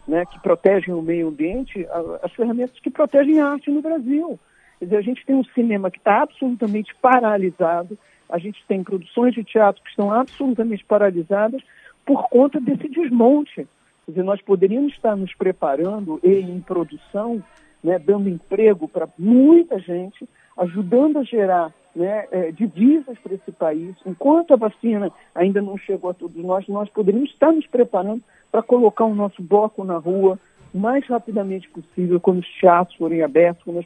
né, 0.08 0.26
que 0.26 0.40
protegem 0.42 0.94
o 0.94 1.02
meio 1.02 1.30
ambiente, 1.30 1.88
as 2.22 2.32
ferramentas 2.34 2.78
que 2.80 2.90
protegem 2.90 3.40
a 3.40 3.52
arte 3.52 3.72
no 3.72 3.82
Brasil. 3.82 4.38
Quer 4.80 4.86
dizer, 4.86 4.98
a 4.98 5.02
gente 5.02 5.26
tem 5.26 5.36
um 5.36 5.46
cinema 5.46 5.90
que 5.90 5.98
está 5.98 6.24
absolutamente 6.24 6.94
paralisado, 6.96 7.98
a 8.30 8.38
gente 8.38 8.64
tem 8.68 8.84
produções 8.84 9.34
de 9.34 9.44
teatro 9.44 9.82
que 9.82 9.90
estão 9.90 10.12
absolutamente 10.12 10.84
paralisadas 10.86 11.62
por 12.06 12.30
conta 12.30 12.60
desse 12.60 12.88
desmonte. 12.90 13.68
Quer 14.10 14.14
dizer, 14.14 14.24
nós 14.24 14.42
poderíamos 14.42 14.94
estar 14.94 15.16
nos 15.16 15.34
preparando 15.36 16.20
e 16.24 16.40
em 16.40 16.60
produção, 16.60 17.44
né, 17.84 18.00
dando 18.00 18.28
emprego 18.28 18.88
para 18.88 19.08
muita 19.18 19.78
gente, 19.80 20.28
ajudando 20.58 21.20
a 21.20 21.24
gerar 21.24 21.72
né, 21.96 22.26
é, 22.32 22.52
divisas 22.52 23.20
para 23.20 23.36
esse 23.36 23.52
país. 23.52 23.96
Enquanto 24.06 24.54
a 24.54 24.58
vacina 24.58 25.12
ainda 25.36 25.62
não 25.62 25.78
chegou 25.78 26.10
a 26.10 26.14
todos 26.14 26.44
nós, 26.44 26.68
nós 26.68 26.90
poderíamos 26.90 27.30
estar 27.30 27.52
nos 27.52 27.68
preparando 27.68 28.24
para 28.52 28.64
colocar 28.64 29.06
o 29.06 29.14
nosso 29.14 29.44
bloco 29.44 29.84
na 29.84 29.98
rua 29.98 30.40
o 30.74 30.80
mais 30.80 31.06
rapidamente 31.06 31.70
possível, 31.70 32.20
quando 32.20 32.40
os 32.40 32.60
teatros 32.60 32.98
forem 32.98 33.24
abertos, 33.24 33.64
quando 33.64 33.80
as 33.80 33.86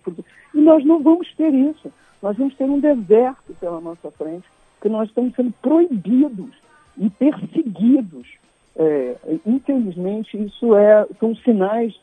E 0.53 0.61
nós 0.61 0.85
não 0.85 1.01
vamos 1.01 1.33
ter 1.35 1.53
isso 1.53 1.91
nós 2.23 2.37
vamos 2.37 2.55
ter 2.55 2.63
um 2.63 2.79
deserto 2.79 3.53
pela 3.59 3.81
nossa 3.81 4.09
frente, 4.11 4.47
que 4.81 4.87
nós 4.87 5.09
estamos 5.09 5.35
sendo 5.35 5.51
proibidos 5.61 6.55
e 6.97 7.09
perseguidos. 7.09 8.25
É, 8.75 9.15
infelizmente, 9.45 10.37
isso 10.37 10.75
é, 10.75 11.07
são 11.19 11.35
sinais 11.35 11.93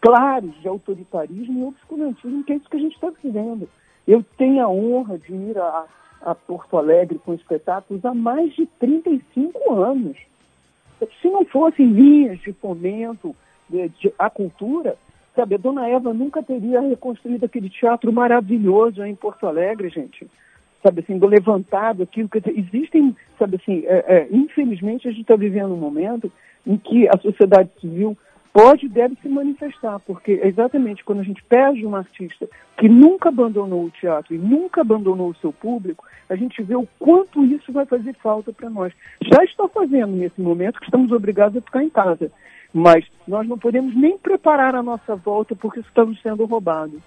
claros 0.00 0.52
de 0.60 0.68
autoritarismo 0.68 1.60
e 1.60 1.64
obscurantismo, 1.64 2.44
que 2.44 2.52
é 2.52 2.56
isso 2.56 2.68
que 2.68 2.76
a 2.76 2.80
gente 2.80 2.94
está 2.94 3.10
vivendo. 3.22 3.68
Eu 4.06 4.24
tenho 4.36 4.64
a 4.64 4.68
honra 4.68 5.18
de 5.18 5.32
ir 5.32 5.58
a, 5.58 5.84
a 6.22 6.34
Porto 6.34 6.76
Alegre 6.76 7.18
com 7.18 7.34
espetáculos 7.34 8.04
há 8.04 8.14
mais 8.14 8.54
de 8.54 8.66
35 8.78 9.74
anos. 9.74 10.16
Se 11.20 11.28
não 11.28 11.44
fossem 11.44 11.86
linhas 11.86 12.38
de 12.40 12.52
fomento 12.52 13.34
de, 13.68 13.88
de, 13.88 14.12
à 14.18 14.30
cultura, 14.30 14.96
Sabe, 15.36 15.54
a 15.54 15.58
Dona 15.58 15.86
Eva 15.86 16.14
nunca 16.14 16.42
teria 16.42 16.80
reconstruído 16.80 17.44
aquele 17.44 17.68
teatro 17.68 18.10
maravilhoso 18.10 19.04
em 19.04 19.14
Porto 19.14 19.46
Alegre, 19.46 19.90
gente. 19.90 20.26
Sabe 20.86 21.00
assim, 21.00 21.18
do 21.18 21.26
levantado, 21.26 22.04
aquilo 22.04 22.28
que 22.28 22.40
existem, 22.48 23.16
sabe 23.36 23.56
assim, 23.56 23.82
é, 23.86 24.04
é, 24.06 24.28
infelizmente 24.30 25.08
a 25.08 25.10
gente 25.10 25.22
está 25.22 25.34
vivendo 25.34 25.74
um 25.74 25.76
momento 25.76 26.30
em 26.64 26.76
que 26.76 27.08
a 27.08 27.18
sociedade 27.18 27.70
civil 27.80 28.16
pode 28.52 28.86
e 28.86 28.88
deve 28.88 29.16
se 29.20 29.28
manifestar, 29.28 29.98
porque 30.06 30.40
exatamente 30.44 31.02
quando 31.04 31.18
a 31.18 31.24
gente 31.24 31.42
perde 31.42 31.84
um 31.84 31.96
artista 31.96 32.48
que 32.78 32.88
nunca 32.88 33.30
abandonou 33.30 33.86
o 33.86 33.90
teatro 33.90 34.32
e 34.32 34.38
nunca 34.38 34.82
abandonou 34.82 35.30
o 35.30 35.34
seu 35.34 35.52
público, 35.52 36.04
a 36.30 36.36
gente 36.36 36.62
vê 36.62 36.76
o 36.76 36.86
quanto 37.00 37.44
isso 37.44 37.72
vai 37.72 37.84
fazer 37.84 38.14
falta 38.22 38.52
para 38.52 38.70
nós. 38.70 38.92
Já 39.20 39.42
está 39.42 39.66
fazendo 39.66 40.14
nesse 40.14 40.40
momento 40.40 40.78
que 40.78 40.86
estamos 40.86 41.10
obrigados 41.10 41.58
a 41.58 41.62
ficar 41.62 41.82
em 41.82 41.90
casa. 41.90 42.30
Mas 42.72 43.04
nós 43.26 43.48
não 43.48 43.58
podemos 43.58 43.92
nem 43.96 44.16
preparar 44.16 44.76
a 44.76 44.84
nossa 44.84 45.16
volta 45.16 45.56
porque 45.56 45.80
estamos 45.80 46.22
sendo 46.22 46.44
roubados. 46.44 47.00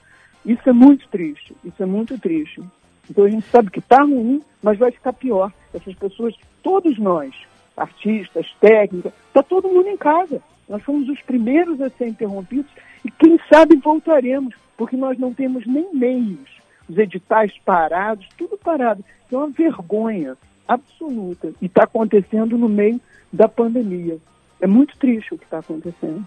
Isso 0.46 0.70
é 0.70 0.74
muito 0.74 1.08
triste, 1.08 1.56
isso 1.64 1.82
é 1.82 1.86
muito 1.86 2.20
triste. 2.20 2.62
Então 3.10 3.26
a 3.26 3.30
gente 3.30 3.48
sabe 3.50 3.72
que 3.72 3.80
está 3.80 4.04
ruim, 4.04 4.42
mas 4.62 4.78
vai 4.78 4.92
ficar 4.92 5.14
pior. 5.14 5.52
Essas 5.74 5.96
pessoas, 5.96 6.36
todos 6.62 6.98
nós, 6.98 7.34
artistas, 7.76 8.48
técnicas, 8.60 9.14
está 9.28 9.42
todo 9.42 9.70
mundo 9.70 9.88
em 9.88 9.98
casa. 9.98 10.42
Nós 10.68 10.84
fomos 10.84 11.10
os 11.10 11.22
primeiros 11.22 11.82
a 11.82 11.90
ser 11.90 12.08
interrompidos 12.08 12.72
e 13.04 13.10
quem 13.10 13.40
sabe 13.52 13.76
voltaremos, 13.78 14.54
porque 14.78 14.96
nós 14.96 15.18
não 15.18 15.34
temos 15.34 15.66
nem 15.66 15.94
meios. 15.94 16.60
Os 16.88 16.98
editais 16.98 17.54
parados, 17.66 18.28
tudo 18.38 18.58
parado. 18.58 19.04
É 19.32 19.36
uma 19.36 19.50
vergonha 19.50 20.36
absoluta. 20.68 21.52
E 21.62 21.66
está 21.66 21.84
acontecendo 21.84 22.58
no 22.58 22.70
meio 22.70 23.00
da 23.32 23.48
pandemia. 23.48 24.18
É 24.60 24.68
muito 24.68 24.98
triste 24.98 25.34
o 25.34 25.38
que 25.38 25.46
está 25.46 25.60
acontecendo. 25.60 26.26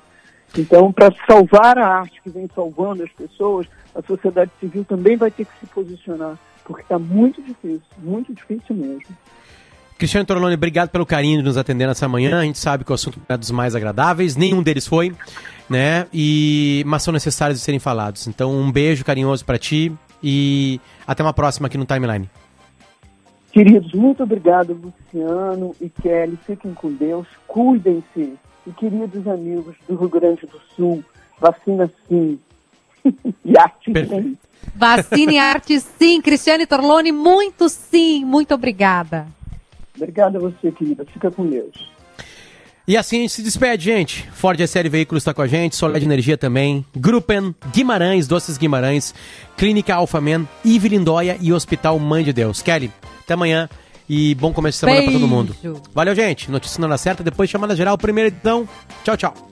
Então, 0.56 0.92
para 0.92 1.12
salvar 1.26 1.78
a 1.78 1.86
arte 1.86 2.20
que 2.20 2.30
vem 2.30 2.48
salvando 2.54 3.02
as 3.02 3.12
pessoas, 3.12 3.66
a 3.94 4.02
sociedade 4.02 4.50
civil 4.60 4.84
também 4.84 5.16
vai 5.16 5.30
ter 5.30 5.46
que 5.46 5.58
se 5.60 5.66
posicionar, 5.66 6.38
porque 6.64 6.82
está 6.82 6.98
muito 6.98 7.42
difícil, 7.42 7.82
muito 7.98 8.32
difícil 8.34 8.74
mesmo. 8.76 9.06
Cristiano 9.98 10.26
Torlone, 10.26 10.54
obrigado 10.54 10.88
pelo 10.88 11.06
carinho 11.06 11.38
de 11.38 11.44
nos 11.44 11.56
atender 11.56 11.86
nessa 11.86 12.08
manhã. 12.08 12.40
A 12.40 12.44
gente 12.44 12.58
sabe 12.58 12.84
que 12.84 12.90
o 12.90 12.94
assunto 12.94 13.20
é 13.28 13.36
dos 13.36 13.52
mais 13.52 13.76
agradáveis, 13.76 14.34
nenhum 14.34 14.60
deles 14.60 14.86
foi, 14.86 15.14
né? 15.70 16.06
E 16.12 16.82
mas 16.86 17.04
são 17.04 17.12
necessários 17.12 17.58
de 17.58 17.64
serem 17.64 17.78
falados. 17.78 18.26
Então, 18.26 18.52
um 18.52 18.72
beijo 18.72 19.04
carinhoso 19.04 19.44
para 19.44 19.58
ti 19.58 19.92
e 20.22 20.80
até 21.06 21.22
uma 21.22 21.32
próxima 21.32 21.68
aqui 21.68 21.78
no 21.78 21.84
Timeline. 21.84 22.28
Queridos, 23.52 23.92
muito 23.92 24.22
obrigado, 24.22 24.72
Luciano 24.72 25.76
e 25.80 25.88
Kelly. 25.88 26.38
Fiquem 26.46 26.72
com 26.74 26.90
Deus, 26.92 27.26
cuidem-se. 27.46 28.34
E 28.66 28.70
queridos 28.72 29.26
amigos 29.26 29.76
do 29.88 29.94
Rio 29.96 30.08
Grande 30.08 30.46
do 30.46 30.60
Sul, 30.74 31.04
vacina 31.40 31.90
sim. 32.08 32.38
e 33.44 33.58
arte 33.58 33.92
sim. 34.08 34.36
Vacina 34.74 35.32
e 35.32 35.38
arte 35.40 35.80
sim. 35.80 36.20
Cristiane 36.20 36.66
Torlone, 36.66 37.12
muito 37.12 37.68
sim. 37.68 38.24
Muito 38.24 38.54
obrigada. 38.54 39.26
Obrigada 39.96 40.38
a 40.38 40.40
você, 40.40 40.72
querida. 40.72 41.04
Fica 41.12 41.30
com 41.30 41.46
Deus. 41.46 41.92
E 42.86 42.96
assim 42.96 43.18
a 43.18 43.20
gente 43.20 43.32
se 43.32 43.42
despede, 43.42 43.84
gente. 43.84 44.28
Ford 44.32 44.58
SL 44.60 44.88
Veículos 44.90 45.22
está 45.22 45.32
com 45.32 45.42
a 45.42 45.46
gente, 45.46 45.76
Soled 45.76 46.04
Energia 46.04 46.36
também, 46.36 46.84
Gruppen, 46.96 47.54
Guimarães, 47.72 48.26
Doces 48.26 48.58
Guimarães, 48.58 49.14
Clínica 49.56 49.94
Alfaman, 49.94 50.48
Ive 50.64 50.88
Lindóia 50.88 51.38
e 51.40 51.52
Hospital 51.52 51.98
Mãe 52.00 52.24
de 52.24 52.32
Deus. 52.32 52.60
Kelly, 52.60 52.90
até 53.22 53.34
amanhã 53.34 53.68
e 54.08 54.34
bom 54.34 54.52
começo 54.52 54.76
de 54.76 54.80
semana 54.80 55.02
para 55.02 55.12
todo 55.12 55.28
mundo. 55.28 55.54
Valeu, 55.94 56.14
gente. 56.14 56.50
Notícia 56.50 56.80
na 56.80 56.88
hora 56.88 56.98
certa, 56.98 57.22
depois 57.22 57.48
chamada 57.48 57.76
geral, 57.76 57.96
primeira 57.96 58.28
edição. 58.28 58.68
Tchau, 59.04 59.16
tchau. 59.16 59.51